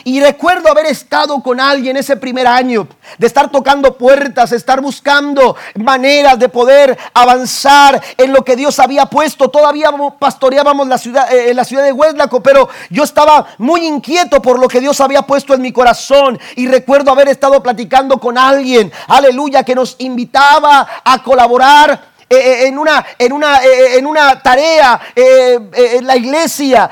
y 0.04 0.20
recuerdo 0.20 0.70
haber 0.70 0.86
estado 0.86 1.42
con 1.42 1.60
alguien 1.60 1.96
ese 1.96 2.16
primer 2.16 2.46
año, 2.46 2.88
de 3.18 3.26
estar 3.26 3.50
tocando 3.50 3.96
puertas, 3.98 4.52
estar 4.52 4.80
buscando 4.80 5.56
maneras 5.74 6.38
de 6.38 6.48
poder 6.48 6.98
avanzar 7.12 8.00
en 8.16 8.32
lo 8.32 8.44
que 8.44 8.56
Dios 8.56 8.78
había 8.78 9.06
puesto. 9.06 9.48
Todavía 9.48 9.90
pastoreábamos 10.18 10.88
la 10.88 10.98
ciudad, 10.98 11.32
eh, 11.32 11.52
la 11.52 11.64
ciudad 11.64 11.84
de 11.84 11.92
Hueslaco, 11.92 12.42
pero 12.42 12.68
yo 12.90 13.04
estaba 13.04 13.46
muy 13.58 13.86
inquieto 13.86 14.40
por 14.40 14.58
lo 14.58 14.68
que 14.68 14.80
Dios 14.80 15.00
había 15.00 15.22
puesto 15.22 15.54
en 15.54 15.62
mi 15.62 15.72
corazón 15.72 16.38
y 16.56 16.66
recuerdo 16.66 17.10
haber 17.10 17.28
estado 17.28 17.62
platicando 17.62 18.18
con 18.18 18.38
alguien, 18.38 18.90
aleluya, 19.08 19.64
que 19.64 19.74
nos 19.74 19.96
invitaba 19.98 20.86
a 21.04 21.22
colaborar 21.22 22.11
eh, 22.28 22.36
eh, 22.36 22.66
en, 22.66 22.78
una, 22.78 23.04
en, 23.18 23.32
una, 23.32 23.62
eh, 23.62 23.98
en 23.98 24.06
una 24.06 24.42
tarea 24.42 25.00
en 25.14 26.06
la 26.06 26.16
iglesia, 26.16 26.90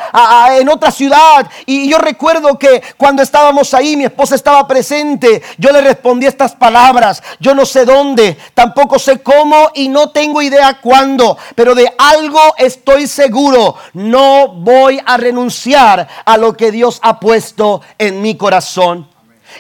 en 0.51 0.69
otra 0.69 0.91
ciudad. 0.91 1.49
Y 1.67 1.89
yo 1.89 1.99
recuerdo 1.99 2.59
que 2.59 2.83
cuando 2.97 3.23
estábamos 3.23 3.73
ahí, 3.75 3.97
mi 3.97 4.05
esposa 4.05 4.35
estaba 4.35 4.67
presente, 4.67 5.43
yo 5.59 5.73
le 5.73 5.81
respondí 5.81 6.27
estas 6.27 6.55
palabras. 6.55 7.23
Yo 7.39 7.55
no 7.55 7.65
sé 7.65 7.85
dónde, 7.85 8.37
tampoco 8.55 8.99
sé 8.99 9.21
cómo 9.23 9.71
y 9.75 9.89
no 9.89 10.11
tengo 10.11 10.43
idea 10.43 10.81
cuándo, 10.81 11.39
pero 11.55 11.75
de 11.75 11.93
algo 11.99 12.41
estoy 12.59 13.07
seguro. 13.07 13.77
No 13.95 14.49
voy 14.49 15.01
a 15.05 15.17
renunciar 15.17 16.07
a 16.25 16.37
lo 16.37 16.57
que 16.57 16.71
Dios 16.71 16.99
ha 17.03 17.19
puesto 17.19 17.81
en 17.99 18.21
mi 18.21 18.37
corazón. 18.37 19.09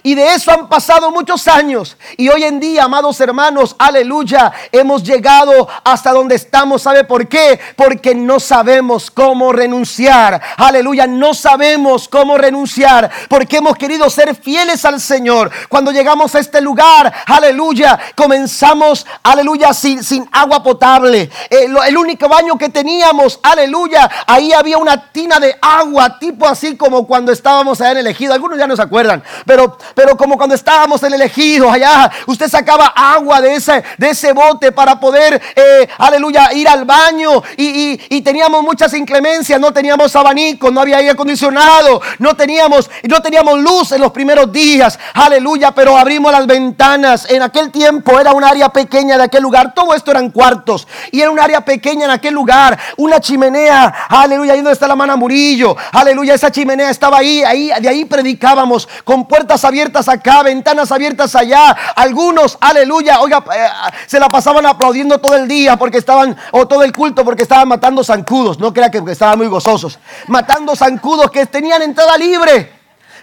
Y 0.02 0.14
de 0.14 0.34
eso 0.34 0.50
han 0.50 0.68
pasado 0.68 1.10
muchos 1.10 1.48
años. 1.48 1.96
Y 2.16 2.28
hoy 2.28 2.44
en 2.44 2.60
día, 2.60 2.84
amados 2.84 3.20
hermanos, 3.20 3.76
aleluya, 3.78 4.52
hemos 4.72 5.02
llegado 5.02 5.68
hasta 5.84 6.12
donde 6.12 6.34
estamos. 6.34 6.82
¿Sabe 6.82 7.04
por 7.04 7.28
qué? 7.28 7.60
Porque 7.76 8.14
no 8.14 8.40
sabemos 8.40 9.10
cómo 9.10 9.52
renunciar. 9.52 10.40
Aleluya, 10.56 11.06
no 11.06 11.34
sabemos 11.34 12.08
cómo 12.08 12.38
renunciar. 12.38 13.10
Porque 13.28 13.58
hemos 13.58 13.76
querido 13.76 14.08
ser 14.10 14.34
fieles 14.34 14.84
al 14.84 15.00
Señor. 15.00 15.50
Cuando 15.68 15.92
llegamos 15.92 16.34
a 16.34 16.38
este 16.38 16.60
lugar, 16.60 17.12
aleluya, 17.26 17.98
comenzamos, 18.14 19.06
aleluya, 19.22 19.72
sin, 19.74 20.02
sin 20.02 20.28
agua 20.32 20.62
potable. 20.62 21.30
Eh, 21.50 21.68
el 21.86 21.96
único 21.96 22.28
baño 22.28 22.56
que 22.56 22.68
teníamos, 22.68 23.40
aleluya, 23.42 24.10
ahí 24.26 24.52
había 24.52 24.78
una 24.78 25.10
tina 25.12 25.38
de 25.38 25.56
agua, 25.60 26.18
tipo 26.18 26.46
así 26.46 26.76
como 26.76 27.06
cuando 27.06 27.32
estábamos 27.32 27.80
allá 27.80 27.92
en 27.92 27.98
elegido. 27.98 28.34
Algunos 28.34 28.58
ya 28.58 28.66
no 28.66 28.76
se 28.76 28.82
acuerdan, 28.82 29.22
pero 29.46 29.78
pero 29.94 30.16
como 30.16 30.36
cuando 30.36 30.54
estábamos 30.54 31.02
en 31.02 31.14
el 31.14 31.20
elegido 31.20 31.70
allá, 31.70 32.10
usted 32.26 32.48
sacaba 32.48 32.86
agua 32.96 33.40
de 33.40 33.54
ese, 33.54 33.82
de 33.98 34.10
ese 34.10 34.32
bote 34.32 34.72
para 34.72 34.98
poder, 34.98 35.40
eh, 35.54 35.88
aleluya, 35.98 36.52
ir 36.54 36.68
al 36.68 36.84
baño 36.84 37.42
y, 37.56 38.20
teníamos 38.22 38.62
muchas 38.62 38.92
inclemencias, 38.94 39.58
no 39.58 39.72
teníamos 39.72 40.14
abanico, 40.14 40.70
no 40.70 40.80
había 40.80 40.98
aire 40.98 41.10
acondicionado, 41.10 42.00
no 42.18 42.34
teníamos, 42.36 42.90
no 43.08 43.20
teníamos 43.20 43.58
luz 43.58 43.92
en 43.92 44.00
los 44.00 44.12
primeros 44.12 44.52
días, 44.52 44.98
aleluya, 45.14 45.72
pero 45.72 45.96
abrimos 45.96 46.30
las 46.30 46.46
ventanas. 46.46 47.28
En 47.30 47.42
aquel 47.42 47.70
tiempo 47.70 48.20
era 48.20 48.32
un 48.32 48.44
área 48.44 48.68
pequeña 48.68 49.16
de 49.16 49.24
aquel 49.24 49.42
lugar, 49.42 49.74
todo 49.74 49.94
esto 49.94 50.10
eran 50.10 50.30
cuartos 50.30 50.86
y 51.10 51.20
era 51.20 51.30
un 51.30 51.40
área 51.40 51.64
pequeña 51.64 52.04
en 52.04 52.10
aquel 52.10 52.34
lugar, 52.34 52.78
una 52.98 53.20
chimenea, 53.20 54.06
aleluya, 54.08 54.52
ahí 54.52 54.58
donde 54.58 54.72
está 54.72 54.86
la 54.86 54.96
mano 54.96 55.16
Murillo, 55.16 55.76
aleluya, 55.92 56.34
esa 56.34 56.52
chimenea 56.52 56.90
estaba 56.90 57.18
ahí, 57.18 57.42
ahí, 57.42 57.72
de 57.80 57.88
ahí 57.88 58.04
predicábamos 58.04 58.88
con 59.04 59.26
puertas 59.26 59.64
abiertas 59.64 59.69
acá, 60.08 60.42
ventanas 60.42 60.90
abiertas 60.92 61.34
allá. 61.34 61.76
Algunos, 61.96 62.58
aleluya, 62.60 63.20
oiga, 63.20 63.44
eh, 63.54 63.68
se 64.06 64.18
la 64.18 64.28
pasaban 64.28 64.66
aplaudiendo 64.66 65.18
todo 65.18 65.36
el 65.36 65.46
día 65.46 65.76
porque 65.76 65.98
estaban, 65.98 66.36
o 66.52 66.66
todo 66.66 66.82
el 66.82 66.92
culto 66.92 67.24
porque 67.24 67.42
estaban 67.44 67.68
matando 67.68 68.02
zancudos. 68.02 68.58
No 68.58 68.72
crea 68.72 68.90
que 68.90 69.02
estaban 69.08 69.38
muy 69.38 69.46
gozosos. 69.46 69.98
Matando 70.26 70.74
zancudos 70.74 71.30
que 71.30 71.46
tenían 71.46 71.82
entrada 71.82 72.16
libre. 72.16 72.79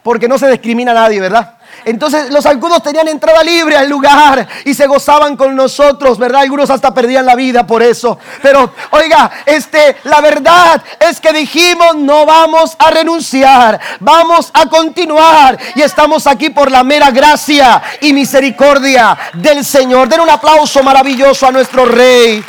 Porque 0.08 0.30
no 0.30 0.38
se 0.38 0.50
discrimina 0.50 0.92
a 0.92 0.94
nadie, 0.94 1.20
¿verdad? 1.20 1.56
Entonces 1.84 2.32
los 2.32 2.46
zancudos 2.46 2.82
tenían 2.82 3.10
entrada 3.10 3.44
libre 3.44 3.76
al 3.76 3.90
lugar 3.90 4.48
y 4.64 4.74
se 4.74 4.88
gozaban 4.88 5.36
con 5.36 5.54
nosotros, 5.54 6.18
¿verdad? 6.18 6.44
Algunos 6.44 6.70
hasta 6.70 6.94
perdían 6.94 7.26
la 7.26 7.36
vida 7.36 7.68
por 7.68 7.84
eso. 7.84 8.18
Pero 8.42 8.74
oiga, 8.92 9.30
este, 9.46 9.98
la 10.06 10.22
verdad 10.22 10.82
es 10.98 11.20
que 11.20 11.34
dijimos 11.34 11.96
no 11.98 12.26
vamos 12.26 12.78
a 12.80 12.90
renunciar, 12.90 13.82
vamos 14.00 14.50
a 14.54 14.68
continuar 14.68 15.58
y 15.76 15.82
estamos 15.82 16.26
aquí 16.26 16.52
por 16.52 16.72
la 16.72 16.86
mera 16.86 17.12
gracia 17.12 17.82
y 18.00 18.14
misericordia 18.14 19.18
del 19.34 19.66
Señor. 19.66 20.08
Den 20.08 20.22
un 20.22 20.30
aplauso 20.30 20.82
maravilloso 20.84 21.48
a 21.48 21.52
nuestro 21.52 21.84
Rey. 21.84 22.42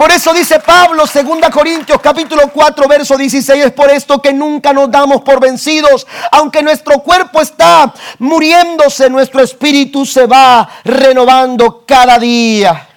Por 0.00 0.10
eso 0.10 0.32
dice 0.32 0.58
Pablo, 0.60 1.04
2 1.04 1.50
Corintios 1.52 2.00
capítulo 2.00 2.48
4, 2.50 2.88
verso 2.88 3.18
16, 3.18 3.66
es 3.66 3.72
por 3.72 3.90
esto 3.90 4.22
que 4.22 4.32
nunca 4.32 4.72
nos 4.72 4.90
damos 4.90 5.20
por 5.20 5.38
vencidos, 5.38 6.06
aunque 6.32 6.62
nuestro 6.62 7.00
cuerpo 7.02 7.42
está 7.42 7.92
muriéndose, 8.18 9.10
nuestro 9.10 9.42
espíritu 9.42 10.06
se 10.06 10.24
va 10.24 10.66
renovando 10.84 11.84
cada 11.86 12.18
día. 12.18 12.88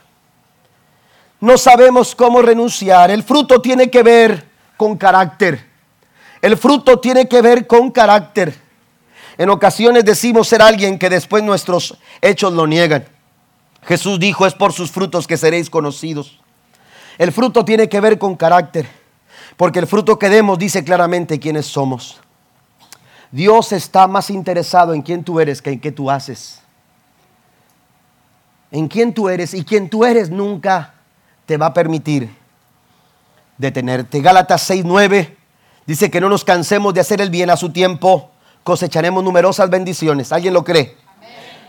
no 1.42 1.58
sabemos 1.58 2.16
cómo 2.16 2.42
renunciar. 2.42 3.12
El 3.12 3.24
fruto 3.24 3.60
tiene 3.60 3.92
que 3.92 4.02
ver 4.02 4.48
con 4.78 4.96
carácter. 4.98 5.62
El 6.42 6.56
fruto 6.56 7.02
tiene 7.02 7.28
que 7.28 7.42
ver 7.42 7.68
con 7.68 7.92
carácter. 7.92 8.58
En 9.38 9.50
ocasiones 9.50 10.06
decimos 10.06 10.48
ser 10.48 10.62
alguien 10.62 10.98
que 10.98 11.10
después 11.10 11.44
nuestros 11.44 11.98
hechos 12.22 12.54
lo 12.54 12.66
niegan. 12.66 13.06
Jesús 13.82 14.22
dijo, 14.22 14.48
es 14.48 14.54
por 14.54 14.72
sus 14.72 14.90
frutos 14.90 15.28
que 15.28 15.36
seréis 15.36 15.70
conocidos. 15.70 16.40
El 17.18 17.32
fruto 17.32 17.64
tiene 17.64 17.88
que 17.90 18.00
ver 18.00 18.18
con 18.18 18.36
carácter, 18.36 18.88
porque 19.58 19.80
el 19.80 19.88
fruto 19.88 20.18
que 20.18 20.30
demos 20.30 20.58
dice 20.58 20.84
claramente 20.84 21.40
quiénes 21.40 21.66
somos. 21.66 22.20
Dios 23.32 23.72
está 23.72 24.08
más 24.08 24.30
interesado 24.30 24.94
en 24.94 25.02
quién 25.02 25.24
tú 25.24 25.40
eres 25.40 25.62
que 25.62 25.72
en 25.72 25.80
qué 25.80 25.92
tú 25.92 26.10
haces. 26.12 26.62
En 28.72 28.88
quién 28.88 29.14
tú 29.14 29.30
eres 29.30 29.54
y 29.54 29.64
quién 29.64 29.90
tú 29.90 30.06
eres 30.06 30.30
nunca 30.30 30.94
te 31.46 31.58
va 31.58 31.68
a 31.68 31.74
permitir 31.74 32.30
detenerte. 33.58 34.22
Gálatas 34.22 34.70
6:9 34.70 35.36
dice 35.86 36.10
que 36.10 36.22
no 36.22 36.30
nos 36.30 36.44
cansemos 36.44 36.94
de 36.94 37.02
hacer 37.02 37.22
el 37.22 37.30
bien 37.30 37.50
a 37.50 37.58
su 37.58 37.72
tiempo, 37.72 38.32
cosecharemos 38.64 39.24
numerosas 39.24 39.70
bendiciones. 39.70 40.32
¿Alguien 40.32 40.54
lo 40.54 40.64
cree? 40.64 40.96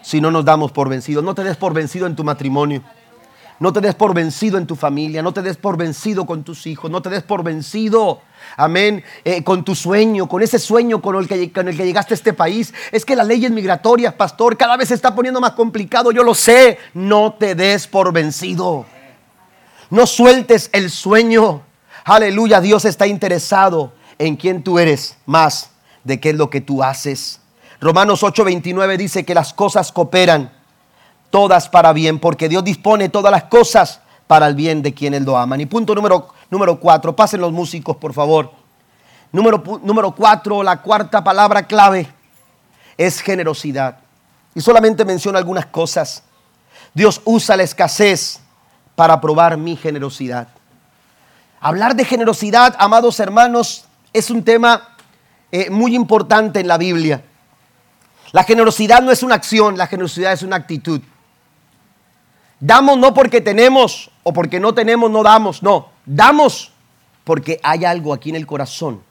Si 0.02 0.20
no 0.20 0.30
nos 0.30 0.44
damos 0.44 0.70
por 0.70 0.88
vencidos, 0.88 1.24
no 1.24 1.34
te 1.34 1.44
des 1.44 1.56
por 1.56 1.72
vencido 1.72 2.06
en 2.06 2.14
tu 2.14 2.24
matrimonio. 2.24 2.82
No 3.64 3.72
te 3.72 3.80
des 3.80 3.94
por 3.94 4.12
vencido 4.12 4.58
en 4.58 4.66
tu 4.66 4.76
familia, 4.76 5.22
no 5.22 5.32
te 5.32 5.40
des 5.40 5.56
por 5.56 5.78
vencido 5.78 6.26
con 6.26 6.44
tus 6.44 6.66
hijos, 6.66 6.90
no 6.90 7.00
te 7.00 7.08
des 7.08 7.22
por 7.22 7.42
vencido, 7.42 8.20
amén, 8.58 9.02
eh, 9.24 9.42
con 9.42 9.64
tu 9.64 9.74
sueño, 9.74 10.28
con 10.28 10.42
ese 10.42 10.58
sueño 10.58 11.00
con 11.00 11.16
el, 11.16 11.26
que, 11.26 11.50
con 11.50 11.66
el 11.68 11.74
que 11.74 11.86
llegaste 11.86 12.12
a 12.12 12.16
este 12.16 12.34
país. 12.34 12.74
Es 12.92 13.06
que 13.06 13.16
las 13.16 13.26
leyes 13.26 13.50
migratorias, 13.50 14.12
pastor, 14.12 14.58
cada 14.58 14.76
vez 14.76 14.88
se 14.88 14.94
está 14.94 15.14
poniendo 15.14 15.40
más 15.40 15.52
complicado, 15.52 16.12
yo 16.12 16.22
lo 16.22 16.34
sé. 16.34 16.76
No 16.92 17.36
te 17.38 17.54
des 17.54 17.86
por 17.86 18.12
vencido. 18.12 18.84
No 19.88 20.06
sueltes 20.06 20.68
el 20.74 20.90
sueño. 20.90 21.62
Aleluya, 22.04 22.60
Dios 22.60 22.84
está 22.84 23.06
interesado 23.06 23.94
en 24.18 24.36
quién 24.36 24.62
tú 24.62 24.78
eres 24.78 25.16
más 25.24 25.70
de 26.02 26.20
qué 26.20 26.28
es 26.28 26.36
lo 26.36 26.50
que 26.50 26.60
tú 26.60 26.82
haces. 26.82 27.40
Romanos 27.80 28.22
8:29 28.22 28.98
dice 28.98 29.24
que 29.24 29.34
las 29.34 29.54
cosas 29.54 29.90
cooperan 29.90 30.52
todas 31.34 31.68
para 31.68 31.92
bien, 31.92 32.20
porque 32.20 32.48
Dios 32.48 32.62
dispone 32.62 33.08
todas 33.08 33.32
las 33.32 33.42
cosas 33.42 33.98
para 34.28 34.46
el 34.46 34.54
bien 34.54 34.82
de 34.82 34.94
quienes 34.94 35.22
lo 35.22 35.36
aman. 35.36 35.60
Y 35.60 35.66
punto 35.66 35.92
número, 35.92 36.28
número 36.48 36.78
cuatro, 36.78 37.16
pasen 37.16 37.40
los 37.40 37.50
músicos, 37.50 37.96
por 37.96 38.12
favor. 38.14 38.52
Número, 39.32 39.60
número 39.82 40.14
cuatro, 40.14 40.62
la 40.62 40.80
cuarta 40.80 41.24
palabra 41.24 41.66
clave 41.66 42.06
es 42.96 43.20
generosidad. 43.20 43.96
Y 44.54 44.60
solamente 44.60 45.04
menciono 45.04 45.36
algunas 45.36 45.66
cosas. 45.66 46.22
Dios 46.94 47.20
usa 47.24 47.56
la 47.56 47.64
escasez 47.64 48.38
para 48.94 49.20
probar 49.20 49.56
mi 49.56 49.74
generosidad. 49.74 50.46
Hablar 51.60 51.96
de 51.96 52.04
generosidad, 52.04 52.76
amados 52.78 53.18
hermanos, 53.18 53.86
es 54.12 54.30
un 54.30 54.44
tema 54.44 54.96
eh, 55.50 55.68
muy 55.68 55.96
importante 55.96 56.60
en 56.60 56.68
la 56.68 56.78
Biblia. 56.78 57.24
La 58.30 58.44
generosidad 58.44 59.02
no 59.02 59.10
es 59.10 59.24
una 59.24 59.34
acción, 59.34 59.76
la 59.76 59.88
generosidad 59.88 60.32
es 60.32 60.44
una 60.44 60.54
actitud. 60.54 61.00
Damos 62.66 62.96
no 62.96 63.12
porque 63.12 63.42
tenemos 63.42 64.10
o 64.22 64.32
porque 64.32 64.58
no 64.58 64.72
tenemos, 64.72 65.10
no 65.10 65.22
damos, 65.22 65.62
no. 65.62 65.90
Damos 66.06 66.72
porque 67.22 67.60
hay 67.62 67.84
algo 67.84 68.14
aquí 68.14 68.30
en 68.30 68.36
el 68.36 68.46
corazón 68.46 69.02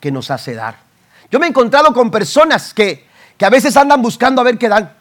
que 0.00 0.10
nos 0.10 0.28
hace 0.32 0.56
dar. 0.56 0.76
Yo 1.30 1.38
me 1.38 1.46
he 1.46 1.50
encontrado 1.50 1.94
con 1.94 2.10
personas 2.10 2.74
que, 2.74 3.06
a 3.40 3.48
veces 3.48 3.76
andan 3.76 4.02
buscando 4.02 4.40
a 4.40 4.44
ver 4.44 4.58
qué 4.58 4.68
dan. 4.68 4.92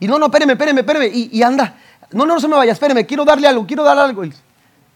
Y 0.00 0.08
no, 0.08 0.18
no, 0.18 0.26
espéreme, 0.26 0.54
espéreme, 0.54 0.80
espéreme. 0.80 1.06
Y, 1.06 1.38
y, 1.38 1.44
anda, 1.44 1.76
no, 2.10 2.26
no, 2.26 2.34
no 2.34 2.40
se 2.40 2.48
me 2.48 2.56
vaya, 2.56 2.72
espéreme, 2.72 3.06
quiero 3.06 3.24
darle 3.24 3.46
algo, 3.46 3.64
quiero 3.64 3.84
darle 3.84 4.02
algo. 4.02 4.24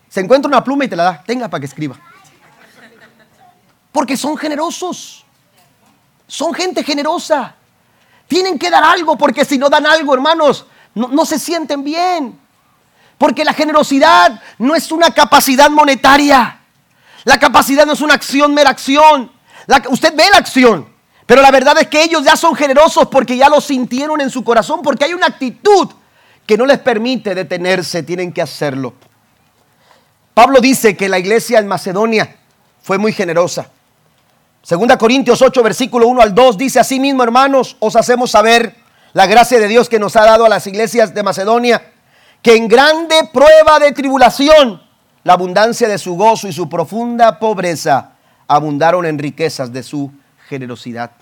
se 0.08 0.20
encuentra 0.20 0.48
una 0.48 0.64
pluma 0.64 0.86
y 0.86 0.88
te 0.88 0.96
la 0.96 1.04
da, 1.04 1.22
tenga 1.24 1.48
para 1.48 1.60
que 1.60 1.66
escriba. 1.66 1.96
Porque 3.92 4.16
son 4.16 4.36
generosos. 4.36 5.24
Son 6.26 6.52
gente 6.52 6.82
generosa. 6.82 7.54
Tienen 8.26 8.58
que 8.58 8.68
dar 8.68 8.82
algo 8.82 9.16
porque 9.16 9.44
si 9.44 9.58
no 9.58 9.70
dan 9.70 9.86
algo, 9.86 10.12
hermanos, 10.12 10.66
no, 10.94 11.24
se 11.24 11.38
sienten 11.38 11.84
bien. 11.84 12.38
Porque 13.18 13.44
la 13.44 13.54
generosidad 13.54 14.40
no 14.58 14.74
es 14.74 14.90
una 14.90 15.12
capacidad 15.12 15.70
monetaria. 15.70 16.60
La 17.24 17.38
capacidad 17.38 17.86
no 17.86 17.92
es 17.92 18.00
una 18.00 18.14
acción, 18.14 18.52
mera 18.52 18.70
acción. 18.70 19.30
usted 19.90 20.14
ve 20.16 20.24
la 20.32 20.38
acción, 20.38 20.88
pero 21.26 21.40
la 21.40 21.50
verdad 21.50 21.78
es 21.78 21.86
que 21.86 22.02
ellos 22.02 22.24
ya 22.24 22.36
son 22.36 22.54
generosos 22.54 23.08
porque 23.08 23.36
ya 23.36 23.48
lo 23.48 23.60
sintieron 23.60 24.20
en 24.20 24.28
su 24.28 24.42
corazón, 24.42 24.82
porque 24.82 25.04
hay 25.04 25.14
una 25.14 25.26
actitud 25.26 25.88
que 26.46 26.56
no 26.56 26.66
les 26.66 26.80
permite 26.80 27.34
detenerse, 27.34 28.02
tienen 28.02 28.32
que 28.32 28.42
hacerlo. 28.42 28.94
Pablo 30.34 30.60
dice 30.60 30.96
que 30.96 31.08
la 31.08 31.18
iglesia 31.18 31.58
en 31.58 31.68
Macedonia 31.68 32.36
fue 32.82 32.98
muy 32.98 33.12
generosa. 33.12 33.70
Segunda 34.62 34.96
Corintios 34.96 35.42
8, 35.42 35.62
versículo 35.62 36.08
1 36.08 36.22
al 36.22 36.34
2 36.34 36.58
dice, 36.58 36.80
así 36.80 36.98
mismo 36.98 37.22
hermanos, 37.22 37.76
os 37.80 37.96
hacemos 37.96 38.30
saber 38.30 38.81
la 39.12 39.26
gracia 39.26 39.60
de 39.60 39.68
Dios 39.68 39.88
que 39.88 39.98
nos 39.98 40.16
ha 40.16 40.24
dado 40.24 40.44
a 40.44 40.48
las 40.48 40.66
iglesias 40.66 41.14
de 41.14 41.22
Macedonia, 41.22 41.92
que 42.40 42.56
en 42.56 42.68
grande 42.68 43.28
prueba 43.32 43.78
de 43.78 43.92
tribulación, 43.92 44.82
la 45.24 45.34
abundancia 45.34 45.88
de 45.88 45.98
su 45.98 46.16
gozo 46.16 46.48
y 46.48 46.52
su 46.52 46.68
profunda 46.68 47.38
pobreza 47.38 48.12
abundaron 48.48 49.06
en 49.06 49.18
riquezas 49.18 49.72
de 49.72 49.82
su 49.82 50.10
generosidad. 50.48 51.12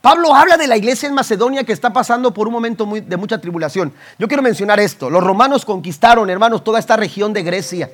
Pablo 0.00 0.34
habla 0.34 0.56
de 0.56 0.66
la 0.66 0.76
iglesia 0.76 1.08
en 1.08 1.14
Macedonia 1.14 1.64
que 1.64 1.72
está 1.72 1.92
pasando 1.92 2.32
por 2.32 2.46
un 2.46 2.52
momento 2.52 2.86
de 2.86 3.16
mucha 3.16 3.40
tribulación. 3.40 3.92
Yo 4.18 4.28
quiero 4.28 4.42
mencionar 4.42 4.78
esto. 4.78 5.10
Los 5.10 5.24
romanos 5.24 5.64
conquistaron, 5.64 6.30
hermanos, 6.30 6.62
toda 6.62 6.78
esta 6.78 6.96
región 6.96 7.32
de 7.32 7.42
Grecia. 7.42 7.90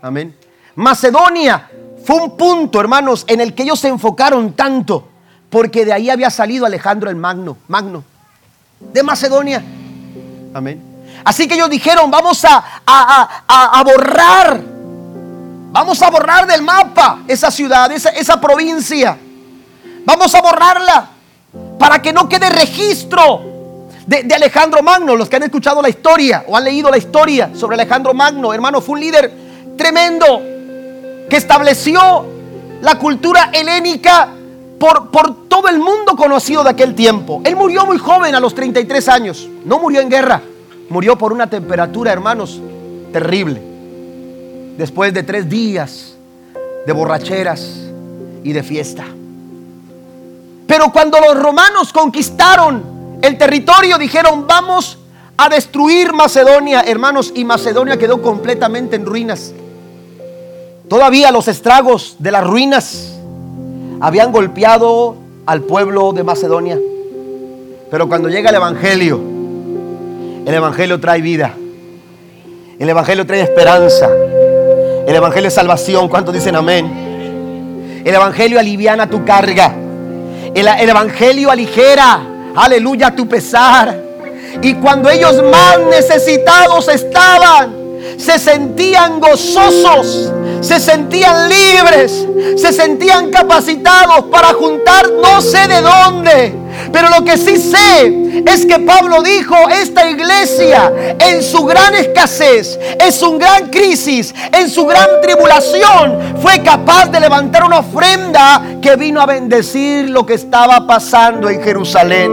Amén. 0.00 0.34
Macedonia 0.74 1.70
fue 2.04 2.16
un 2.16 2.36
punto, 2.36 2.80
hermanos, 2.80 3.24
en 3.28 3.40
el 3.40 3.54
que 3.54 3.64
ellos 3.64 3.80
se 3.80 3.88
enfocaron 3.88 4.54
tanto, 4.54 5.08
porque 5.50 5.84
de 5.84 5.92
ahí 5.92 6.08
había 6.08 6.30
salido 6.30 6.64
Alejandro 6.64 7.10
el 7.10 7.16
Magno, 7.16 7.58
Magno, 7.68 8.04
de 8.80 9.02
Macedonia. 9.02 9.62
Amén. 10.54 10.82
Así 11.24 11.46
que 11.46 11.54
ellos 11.54 11.68
dijeron, 11.68 12.10
vamos 12.10 12.44
a, 12.44 12.82
a, 12.86 13.82
borrar, 13.84 14.60
vamos 15.70 16.00
a 16.02 16.10
borrar 16.10 16.46
del 16.46 16.62
mapa 16.62 17.20
esa 17.26 17.50
ciudad, 17.50 17.90
esa, 17.92 18.10
esa 18.10 18.40
provincia. 18.40 19.18
Vamos 20.04 20.34
a 20.34 20.40
borrarla 20.40 21.10
para 21.78 22.00
que 22.00 22.12
no 22.12 22.28
quede 22.28 22.48
registro 22.48 23.88
de, 24.06 24.22
de, 24.22 24.34
Alejandro 24.34 24.82
Magno. 24.82 25.16
Los 25.16 25.28
que 25.28 25.36
han 25.36 25.42
escuchado 25.42 25.82
la 25.82 25.88
historia 25.88 26.44
o 26.46 26.56
han 26.56 26.64
leído 26.64 26.90
la 26.90 26.98
historia 26.98 27.50
sobre 27.54 27.74
Alejandro 27.74 28.14
Magno, 28.14 28.54
hermano, 28.54 28.80
fue 28.80 28.94
un 28.94 29.00
líder 29.00 29.32
tremendo 29.76 30.40
que 31.28 31.36
estableció 31.36 32.26
la 32.80 32.98
cultura 32.98 33.50
helénica 33.52 34.28
por, 34.78 35.10
por, 35.10 35.48
todo 35.48 35.68
el 35.68 35.78
mundo 35.78 36.14
conocido 36.16 36.62
de 36.62 36.70
aquel 36.70 36.94
tiempo. 36.94 37.40
Él 37.44 37.56
murió 37.56 37.84
muy 37.84 37.98
joven, 37.98 38.34
a 38.34 38.40
los 38.40 38.54
33 38.54 39.08
años. 39.08 39.48
No 39.64 39.78
murió 39.78 40.00
en 40.00 40.08
guerra, 40.08 40.40
murió 40.88 41.18
por 41.18 41.32
una 41.32 41.48
temperatura, 41.48 42.12
hermanos, 42.12 42.60
terrible. 43.12 43.60
Después 44.76 45.12
de 45.12 45.22
tres 45.24 45.48
días 45.48 46.14
de 46.86 46.92
borracheras 46.92 47.88
y 48.44 48.52
de 48.52 48.62
fiesta. 48.62 49.04
Pero 50.66 50.92
cuando 50.92 51.18
los 51.18 51.36
romanos 51.42 51.92
conquistaron 51.92 53.18
el 53.22 53.36
territorio, 53.36 53.98
dijeron, 53.98 54.46
vamos 54.46 54.98
a 55.36 55.48
destruir 55.48 56.12
Macedonia, 56.12 56.82
hermanos, 56.82 57.32
y 57.34 57.44
Macedonia 57.44 57.98
quedó 57.98 58.22
completamente 58.22 58.96
en 58.96 59.06
ruinas. 59.06 59.52
Todavía 60.88 61.30
los 61.30 61.48
estragos 61.48 62.16
de 62.18 62.32
las 62.32 62.46
ruinas 62.46 63.17
habían 64.00 64.32
golpeado 64.32 65.16
al 65.46 65.62
pueblo 65.62 66.12
de 66.12 66.22
Macedonia. 66.22 66.78
Pero 67.90 68.08
cuando 68.08 68.28
llega 68.28 68.50
el 68.50 68.56
Evangelio, 68.56 69.20
el 70.46 70.54
Evangelio 70.54 71.00
trae 71.00 71.20
vida. 71.20 71.54
El 72.78 72.88
Evangelio 72.88 73.26
trae 73.26 73.40
esperanza. 73.40 74.08
El 75.06 75.14
Evangelio 75.14 75.48
es 75.48 75.54
salvación. 75.54 76.08
¿Cuántos 76.08 76.34
dicen 76.34 76.54
amén? 76.54 78.02
El 78.04 78.14
Evangelio 78.14 78.60
aliviana 78.60 79.08
tu 79.08 79.24
carga. 79.24 79.74
El, 80.54 80.68
el 80.68 80.88
Evangelio 80.88 81.50
aligera, 81.50 82.20
aleluya, 82.54 83.14
tu 83.14 83.26
pesar. 83.26 83.98
Y 84.62 84.74
cuando 84.74 85.08
ellos 85.10 85.42
más 85.50 85.78
necesitados 85.90 86.88
estaban, 86.88 87.74
se 88.16 88.38
sentían 88.38 89.20
gozosos 89.20 90.32
se 90.60 90.80
sentían 90.80 91.48
libres, 91.48 92.26
se 92.56 92.72
sentían 92.72 93.30
capacitados 93.30 94.24
para 94.30 94.48
juntar 94.48 95.10
no 95.22 95.40
sé 95.40 95.68
de 95.68 95.80
dónde. 95.80 96.54
Pero 96.92 97.10
lo 97.10 97.24
que 97.24 97.36
sí 97.36 97.56
sé 97.56 98.42
es 98.46 98.64
que 98.64 98.78
Pablo 98.78 99.22
dijo, 99.22 99.54
esta 99.68 100.08
iglesia 100.08 100.92
en 101.18 101.42
su 101.42 101.64
gran 101.64 101.94
escasez, 101.94 102.78
en 102.98 103.12
su 103.12 103.36
gran 103.38 103.68
crisis, 103.68 104.34
en 104.52 104.70
su 104.70 104.86
gran 104.86 105.08
tribulación, 105.20 106.36
fue 106.40 106.62
capaz 106.62 107.06
de 107.06 107.20
levantar 107.20 107.64
una 107.64 107.80
ofrenda 107.80 108.62
que 108.80 108.96
vino 108.96 109.20
a 109.20 109.26
bendecir 109.26 110.08
lo 110.08 110.24
que 110.24 110.34
estaba 110.34 110.86
pasando 110.86 111.50
en 111.50 111.62
Jerusalén. 111.62 112.32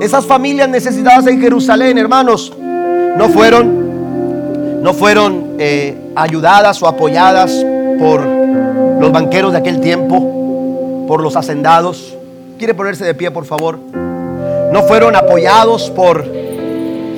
Esas 0.00 0.24
familias 0.24 0.68
necesitadas 0.68 1.26
en 1.26 1.40
Jerusalén, 1.40 1.98
hermanos, 1.98 2.52
no 2.56 3.28
fueron 3.28 3.88
no 4.82 4.94
fueron 4.94 5.56
eh, 5.58 5.96
ayudadas 6.22 6.82
o 6.82 6.88
apoyadas 6.88 7.64
por 7.98 8.24
los 8.24 9.12
banqueros 9.12 9.52
de 9.52 9.58
aquel 9.58 9.80
tiempo, 9.80 11.04
por 11.06 11.22
los 11.22 11.36
hacendados. 11.36 12.16
¿Quiere 12.58 12.74
ponerse 12.74 13.04
de 13.04 13.14
pie, 13.14 13.30
por 13.30 13.44
favor? 13.44 13.78
No 14.72 14.82
fueron 14.82 15.16
apoyados 15.16 15.90
por, 15.90 16.24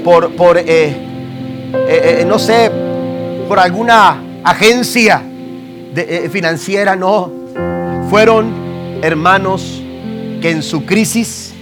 por, 0.04 0.34
por 0.36 0.58
eh, 0.58 0.94
eh, 1.72 2.24
no 2.26 2.38
sé, 2.38 2.70
por 3.48 3.58
alguna 3.58 4.22
agencia 4.44 5.22
financiera, 6.30 6.94
no. 6.94 7.30
Fueron 8.10 9.00
hermanos 9.02 9.82
que 10.40 10.50
en 10.50 10.62
su 10.62 10.84
crisis, 10.84 11.52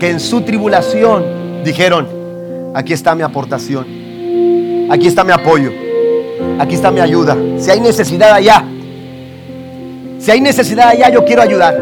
que 0.00 0.10
en 0.10 0.20
su 0.20 0.42
tribulación, 0.42 1.24
dijeron, 1.64 2.08
aquí 2.74 2.92
está 2.92 3.14
mi 3.14 3.22
aportación, 3.22 3.86
aquí 4.90 5.06
está 5.06 5.24
mi 5.24 5.32
apoyo, 5.32 5.70
aquí 6.58 6.74
está 6.74 6.90
mi 6.90 7.00
ayuda. 7.00 7.36
Si 7.58 7.70
hay 7.70 7.80
necesidad 7.80 8.32
allá, 8.32 8.64
si 10.18 10.30
hay 10.30 10.40
necesidad 10.40 10.88
allá, 10.88 11.10
yo 11.10 11.24
quiero 11.24 11.42
ayudar. 11.42 11.78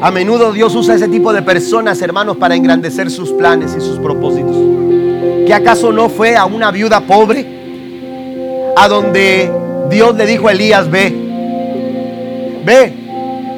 A 0.00 0.10
menudo 0.10 0.52
Dios 0.52 0.74
usa 0.74 0.94
ese 0.94 1.08
tipo 1.08 1.32
de 1.32 1.42
personas, 1.42 2.02
hermanos, 2.02 2.36
para 2.36 2.54
engrandecer 2.56 3.10
sus 3.10 3.30
planes 3.30 3.74
y 3.76 3.80
sus 3.80 3.98
propósitos. 3.98 4.56
¿Que 5.46 5.54
acaso 5.54 5.92
no 5.92 6.08
fue 6.08 6.36
a 6.36 6.44
una 6.44 6.70
viuda 6.70 7.00
pobre 7.00 8.72
a 8.76 8.88
donde 8.88 9.50
Dios 9.90 10.16
le 10.16 10.26
dijo 10.26 10.48
a 10.48 10.52
Elías, 10.52 10.90
ve, 10.90 11.12
ve, 12.64 12.92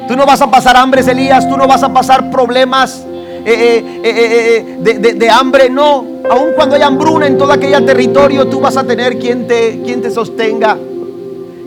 tú 0.07 0.15
no 0.15 0.25
vas 0.25 0.41
a 0.41 0.51
pasar 0.51 0.77
hambre, 0.77 1.01
Elías, 1.01 1.47
tú 1.49 1.57
no 1.57 1.67
vas 1.67 1.83
a 1.83 1.93
pasar 1.93 2.29
problemas 2.29 3.05
eh, 3.47 4.01
eh, 4.03 4.79
eh, 4.83 5.13
de, 5.13 5.29
hambre, 5.29 5.69
no. 5.69 6.03
Aun 6.29 6.53
cuando 6.55 6.75
hay 6.75 6.81
hambruna 6.81 7.27
en 7.27 7.37
todo 7.37 7.51
aquel 7.51 7.85
territorio, 7.85 8.47
tú 8.47 8.59
vas 8.59 8.75
a 8.75 8.83
tener 8.83 9.19
quien 9.19 9.45
te, 9.45 9.73
te 9.73 10.09
sostenga. 10.09 10.75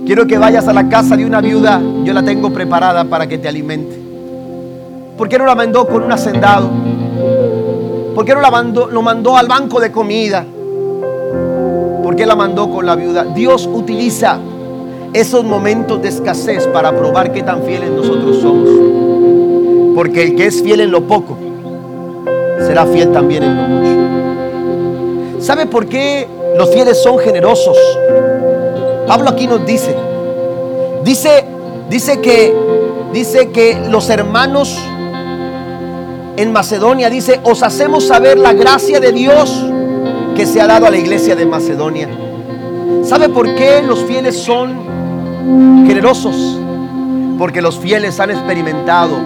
Quiero 0.04 0.26
que 0.26 0.38
vayas 0.38 0.66
a 0.66 0.72
la 0.72 0.88
casa 0.88 1.16
de 1.16 1.24
una 1.24 1.40
viuda, 1.40 1.80
yo 2.02 2.12
la 2.12 2.24
tengo 2.24 2.50
preparada 2.50 3.04
para 3.04 3.28
que 3.28 3.38
te 3.38 3.46
alimente. 3.46 3.96
¿Por 5.16 5.28
qué 5.28 5.38
no 5.38 5.46
la 5.46 5.54
mandó 5.54 5.86
con 5.86 6.02
un 6.02 6.10
hacendado? 6.10 6.68
¿Por 8.14 8.24
qué 8.24 8.34
no 8.34 8.40
la 8.40 8.50
mandó, 8.50 8.88
lo 8.88 9.02
mandó 9.02 9.36
al 9.36 9.46
banco 9.46 9.78
de 9.78 9.92
comida? 9.92 10.44
¿Por 12.02 12.16
qué 12.16 12.26
la 12.26 12.34
mandó 12.34 12.70
con 12.70 12.86
la 12.86 12.96
viuda? 12.96 13.24
Dios 13.24 13.68
utiliza 13.72 14.38
esos 15.12 15.44
momentos 15.44 16.02
de 16.02 16.08
escasez 16.08 16.66
para 16.68 16.90
probar 16.96 17.32
qué 17.32 17.42
tan 17.42 17.62
fieles 17.62 17.90
nosotros 17.90 18.38
somos. 18.38 18.68
Porque 19.94 20.24
el 20.24 20.34
que 20.34 20.46
es 20.46 20.62
fiel 20.62 20.80
en 20.80 20.90
lo 20.90 21.02
poco, 21.02 21.36
será 22.66 22.86
fiel 22.86 23.12
también 23.12 23.42
en 23.42 23.56
lo 23.56 23.62
mucho. 23.62 25.44
¿Sabe 25.44 25.66
por 25.66 25.86
qué 25.86 26.26
los 26.56 26.70
fieles 26.70 27.02
son 27.02 27.18
generosos? 27.18 27.76
Pablo 29.06 29.30
aquí 29.30 29.46
nos 29.46 29.64
dice, 29.64 29.94
dice, 31.04 31.44
dice 31.88 32.20
que, 32.20 32.54
dice 33.12 33.50
que 33.50 33.78
los 33.88 34.10
hermanos 34.10 34.78
en 36.38 36.52
Macedonia, 36.52 37.10
dice, 37.10 37.40
os 37.42 37.64
hacemos 37.64 38.04
saber 38.04 38.38
la 38.38 38.52
gracia 38.52 39.00
de 39.00 39.10
Dios 39.10 39.64
que 40.36 40.46
se 40.46 40.60
ha 40.60 40.68
dado 40.68 40.86
a 40.86 40.90
la 40.90 40.96
iglesia 40.96 41.34
de 41.34 41.44
Macedonia. 41.44 42.08
¿Sabe 43.02 43.28
por 43.28 43.56
qué 43.56 43.82
los 43.82 44.04
fieles 44.04 44.38
son 44.38 45.84
generosos? 45.84 46.36
Porque 47.36 47.60
los 47.60 47.76
fieles 47.76 48.20
han 48.20 48.30
experimentado 48.30 49.16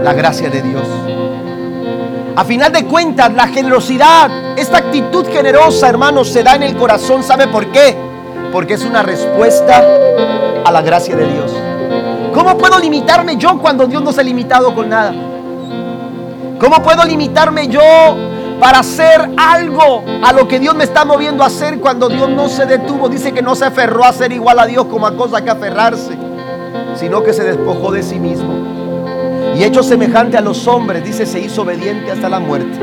la 0.00 0.12
gracia 0.12 0.48
de 0.50 0.62
Dios. 0.62 0.84
A 2.38 2.44
final 2.44 2.70
de 2.70 2.84
cuentas, 2.84 3.34
la 3.34 3.48
generosidad, 3.48 4.30
esta 4.56 4.78
actitud 4.78 5.26
generosa, 5.26 5.88
hermanos, 5.88 6.28
se 6.28 6.44
da 6.44 6.54
en 6.54 6.62
el 6.62 6.76
corazón. 6.76 7.24
¿Sabe 7.24 7.48
por 7.48 7.66
qué? 7.72 7.96
Porque 8.52 8.74
es 8.74 8.84
una 8.84 9.02
respuesta 9.02 9.82
a 10.64 10.70
la 10.70 10.80
gracia 10.80 11.16
de 11.16 11.26
Dios. 11.26 11.52
¿Cómo 12.32 12.56
puedo 12.56 12.78
limitarme 12.78 13.36
yo 13.38 13.58
cuando 13.58 13.88
Dios 13.88 14.04
no 14.04 14.12
se 14.12 14.20
ha 14.20 14.22
limitado 14.22 14.72
con 14.72 14.88
nada? 14.88 15.12
¿Cómo 16.60 16.80
puedo 16.80 17.04
limitarme 17.04 17.66
yo 17.66 17.80
para 18.60 18.78
hacer 18.78 19.30
algo 19.36 20.04
a 20.22 20.32
lo 20.32 20.46
que 20.46 20.60
Dios 20.60 20.76
me 20.76 20.84
está 20.84 21.04
moviendo 21.04 21.42
a 21.42 21.48
hacer 21.48 21.80
cuando 21.80 22.08
Dios 22.08 22.30
no 22.30 22.48
se 22.48 22.66
detuvo? 22.66 23.08
Dice 23.08 23.32
que 23.32 23.42
no 23.42 23.56
se 23.56 23.64
aferró 23.64 24.04
a 24.04 24.12
ser 24.12 24.30
igual 24.30 24.60
a 24.60 24.66
Dios 24.66 24.84
como 24.84 25.08
a 25.08 25.16
cosa 25.16 25.42
que 25.42 25.50
aferrarse, 25.50 26.16
sino 26.94 27.24
que 27.24 27.32
se 27.32 27.42
despojó 27.42 27.90
de 27.90 28.04
sí 28.04 28.20
mismo. 28.20 28.67
Y 29.58 29.64
hecho 29.64 29.82
semejante 29.82 30.36
a 30.36 30.40
los 30.40 30.68
hombres, 30.68 31.04
dice, 31.04 31.26
se 31.26 31.40
hizo 31.40 31.62
obediente 31.62 32.12
hasta 32.12 32.28
la 32.28 32.38
muerte 32.38 32.78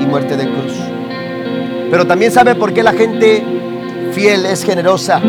y 0.00 0.06
muerte 0.06 0.38
de 0.38 0.44
cruz. 0.44 0.72
Pero 1.90 2.06
también 2.06 2.32
sabe 2.32 2.54
por 2.54 2.72
qué 2.72 2.82
la 2.82 2.94
gente 2.94 3.44
fiel, 4.12 4.46
es 4.46 4.64
generosa. 4.64 5.20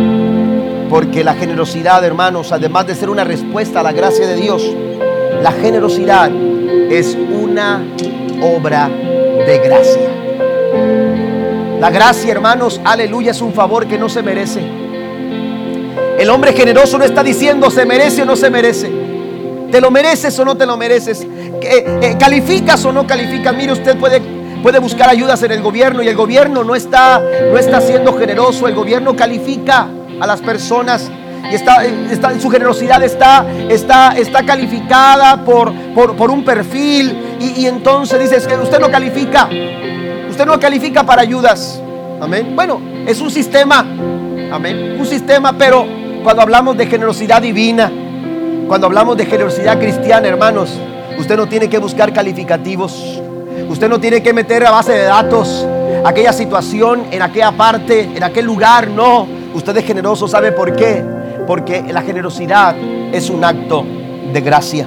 Porque 0.90 1.26
la 1.26 1.34
generosidad, 1.34 2.06
hermanos, 2.06 2.54
además 2.54 2.88
de 2.88 2.96
ser 2.96 3.10
una 3.10 3.26
respuesta 3.26 3.82
a 3.82 3.84
la 3.84 3.92
gracia 3.92 4.26
de 4.28 4.36
Dios, 4.38 4.64
la 5.44 5.52
generosidad 5.52 6.32
es 6.90 7.18
una 7.18 7.84
obra 8.42 8.88
de 8.88 9.60
gracia. 9.60 10.10
La 11.82 11.90
gracia, 11.90 12.32
hermanos, 12.32 12.80
aleluya, 12.86 13.32
es 13.32 13.42
un 13.42 13.52
favor 13.52 13.88
que 13.88 13.98
no 13.98 14.08
se 14.08 14.24
merece. 14.24 14.62
El 16.18 16.30
hombre 16.30 16.54
generoso 16.54 16.98
no 16.98 17.04
está 17.04 17.24
diciendo 17.24 17.70
se 17.70 17.86
merece 17.86 18.22
o 18.22 18.26
no 18.26 18.38
se 18.38 18.50
merece. 18.50 18.97
¿Te 19.72 19.82
lo 19.82 19.92
mereces 19.92 20.38
o 20.40 20.46
no 20.46 20.56
te 20.56 20.66
lo 20.66 20.78
mereces? 20.78 21.26
Eh, 21.62 22.16
¿Calificas 22.20 22.84
o 22.86 22.92
no 22.92 23.06
calificas? 23.06 23.56
Mire, 23.56 23.74
usted 23.74 23.98
puede 23.98 24.22
puede 24.62 24.80
buscar 24.80 25.10
ayudas 25.10 25.42
en 25.44 25.52
el 25.52 25.62
gobierno 25.62 26.02
y 26.02 26.08
el 26.08 26.16
gobierno 26.16 26.64
no 26.64 26.76
está, 26.76 27.20
no 27.20 27.58
está 27.58 27.82
siendo 27.82 28.18
generoso, 28.18 28.68
el 28.68 28.76
gobierno 28.76 29.16
califica 29.16 29.88
a 30.20 30.28
las 30.28 30.42
personas 30.42 31.10
y 31.52 31.56
está, 31.56 31.86
está, 31.86 32.38
su 32.40 32.50
generosidad 32.50 33.02
está, 33.04 33.46
está, 33.70 34.18
está 34.18 34.46
calificada 34.46 35.44
por, 35.46 35.74
por, 35.94 36.32
un 36.32 36.44
perfil 36.44 37.38
y, 37.40 37.66
entonces 37.66 38.20
dices 38.20 38.48
que 38.48 38.56
usted 38.56 38.80
no 38.80 38.92
califica, 38.92 39.48
usted 40.30 40.46
no 40.46 40.60
califica 40.60 41.04
para 41.06 41.22
ayudas, 41.22 41.82
amén. 42.20 42.54
Bueno, 42.56 42.82
es 43.06 43.22
un 43.22 43.32
sistema, 43.32 43.80
amén, 44.52 44.98
un 45.00 45.06
sistema, 45.06 45.54
pero 45.58 45.86
cuando 46.24 46.42
hablamos 46.42 46.76
de 46.76 46.88
generosidad 46.88 47.42
divina, 47.42 47.92
cuando 48.68 48.88
hablamos 48.88 49.16
de 49.16 49.26
generosidad 49.26 49.80
cristiana, 49.80 50.28
hermanos, 50.28 50.70
usted 51.18 51.38
no 51.38 51.48
tiene 51.48 51.70
que 51.70 51.78
buscar 51.78 52.12
calificativos. 52.12 53.22
Usted 53.70 53.88
no 53.88 54.00
tiene 54.00 54.22
que 54.22 54.34
meter 54.34 54.66
a 54.66 54.72
base 54.72 54.92
de 54.92 55.04
datos 55.04 55.66
aquella 56.04 56.34
situación 56.34 57.06
en 57.12 57.22
aquella 57.22 57.54
parte, 57.54 58.02
en 58.02 58.24
aquel 58.24 58.46
lugar. 58.46 58.90
No, 58.90 59.26
usted 59.54 59.76
es 59.78 59.86
generoso. 59.86 60.28
¿Sabe 60.28 60.52
por 60.52 60.76
qué? 60.76 61.02
Porque 61.48 61.82
la 61.90 62.02
generosidad 62.02 62.76
es 63.14 63.30
un 63.30 63.46
acto 63.46 63.86
de 64.34 64.42
gracia. 64.42 64.86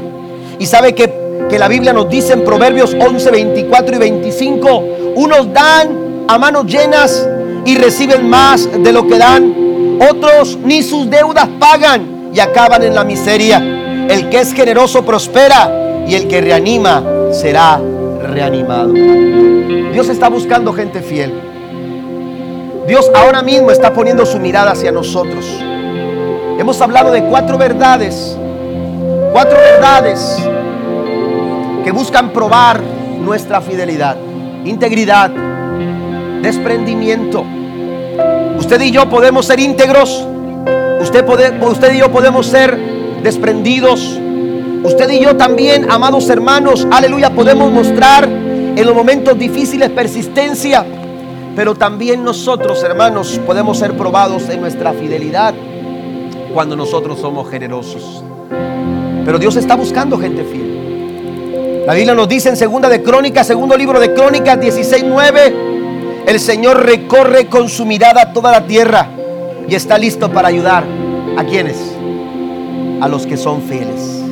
Y 0.58 0.66
sabe 0.66 0.94
que, 0.94 1.46
que 1.48 1.58
la 1.58 1.68
Biblia 1.68 1.94
nos 1.94 2.08
dice 2.10 2.34
en 2.34 2.44
Proverbios 2.44 2.94
11, 3.00 3.30
24 3.30 3.96
y 3.96 3.98
25, 3.98 4.84
unos 5.16 5.52
dan 5.54 6.26
a 6.28 6.36
manos 6.36 6.66
llenas 6.66 7.26
y 7.64 7.76
reciben 7.78 8.28
más 8.28 8.68
de 8.70 8.92
lo 8.92 9.06
que 9.06 9.16
dan. 9.16 9.98
Otros 10.10 10.58
ni 10.62 10.82
sus 10.82 11.08
deudas 11.08 11.48
pagan 11.58 12.19
y 12.32 12.40
acaban 12.40 12.82
en 12.82 12.94
la 12.94 13.04
miseria. 13.04 13.58
El 14.08 14.28
que 14.28 14.40
es 14.40 14.52
generoso 14.52 15.04
prospera 15.04 16.04
y 16.06 16.14
el 16.14 16.28
que 16.28 16.40
reanima 16.40 17.02
será 17.32 17.80
reanimado. 18.22 18.92
Dios 18.92 20.08
está 20.08 20.28
buscando 20.28 20.72
gente 20.72 21.02
fiel. 21.02 21.32
Dios 22.86 23.10
ahora 23.14 23.42
mismo 23.42 23.70
está 23.70 23.92
poniendo 23.92 24.26
su 24.26 24.38
mirada 24.38 24.72
hacia 24.72 24.90
nosotros. 24.90 25.44
Hemos 26.58 26.80
hablado 26.80 27.12
de 27.12 27.22
cuatro 27.24 27.56
verdades, 27.56 28.36
cuatro 29.32 29.56
verdades 29.56 30.36
que 31.84 31.92
buscan 31.92 32.30
probar 32.30 32.80
nuestra 33.20 33.60
fidelidad, 33.60 34.16
integridad, 34.64 35.30
desprendimiento. 36.42 37.44
Usted 38.58 38.80
y 38.82 38.90
yo 38.90 39.08
podemos 39.08 39.46
ser 39.46 39.60
íntegros, 39.60 40.26
usted, 41.10 41.94
y 41.94 41.98
yo 41.98 42.10
podemos 42.10 42.46
ser 42.46 42.78
desprendidos, 43.22 44.18
Usted 44.82 45.10
y 45.10 45.20
yo 45.20 45.36
también, 45.36 45.90
amados 45.90 46.30
hermanos, 46.30 46.88
aleluya, 46.90 47.28
podemos 47.28 47.70
mostrar 47.70 48.26
en 48.26 48.82
los 48.86 48.94
momentos 48.94 49.38
difíciles 49.38 49.90
persistencia, 49.90 50.86
pero 51.54 51.74
también 51.74 52.24
nosotros, 52.24 52.82
hermanos, 52.82 53.38
podemos 53.44 53.76
ser 53.76 53.94
probados 53.94 54.48
en 54.48 54.62
nuestra 54.62 54.94
fidelidad 54.94 55.52
cuando 56.54 56.76
nosotros 56.76 57.20
somos 57.20 57.50
generosos. 57.50 58.24
Pero 59.26 59.38
Dios 59.38 59.56
está 59.56 59.76
buscando 59.76 60.16
gente 60.16 60.44
fiel. 60.44 61.84
La 61.86 61.92
Biblia 61.92 62.14
nos 62.14 62.28
dice 62.28 62.48
en 62.48 62.56
segunda 62.56 62.88
de 62.88 63.02
Crónicas, 63.02 63.46
segundo 63.46 63.76
libro 63.76 64.00
de 64.00 64.14
Crónicas 64.14 64.58
16:9, 64.58 66.24
el 66.26 66.40
Señor 66.40 66.86
recorre 66.86 67.48
con 67.48 67.68
su 67.68 67.84
mirada 67.84 68.32
toda 68.32 68.50
la 68.50 68.64
tierra 68.64 69.08
y 69.68 69.74
está 69.74 69.98
listo 69.98 70.32
para 70.32 70.48
ayudar 70.48 70.99
a 71.40 71.44
quienes, 71.44 71.78
a 73.00 73.08
los 73.08 73.26
que 73.26 73.38
son 73.38 73.62
fieles. 73.62 74.22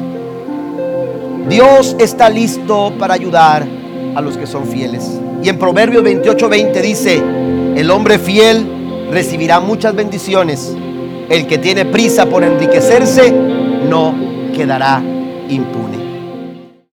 Dios 1.48 1.96
está 1.98 2.28
listo 2.28 2.92
para 2.98 3.14
ayudar 3.14 3.66
a 4.14 4.20
los 4.20 4.36
que 4.36 4.46
son 4.46 4.66
fieles. 4.66 5.18
Y 5.42 5.48
en 5.48 5.59
Proverbios 5.59 6.04
28:20 6.04 6.82
dice, 6.82 7.22
El 7.76 7.90
hombre 7.90 8.18
fiel 8.18 9.09
recibirá 9.11 9.59
muchas 9.59 9.94
bendiciones. 9.94 10.76
El 11.30 11.46
que 11.46 11.56
tiene 11.56 11.86
prisa 11.86 12.26
por 12.26 12.44
enriquecerse 12.44 13.32
no 13.88 14.14
quedará 14.54 15.02
impune. 15.48 16.07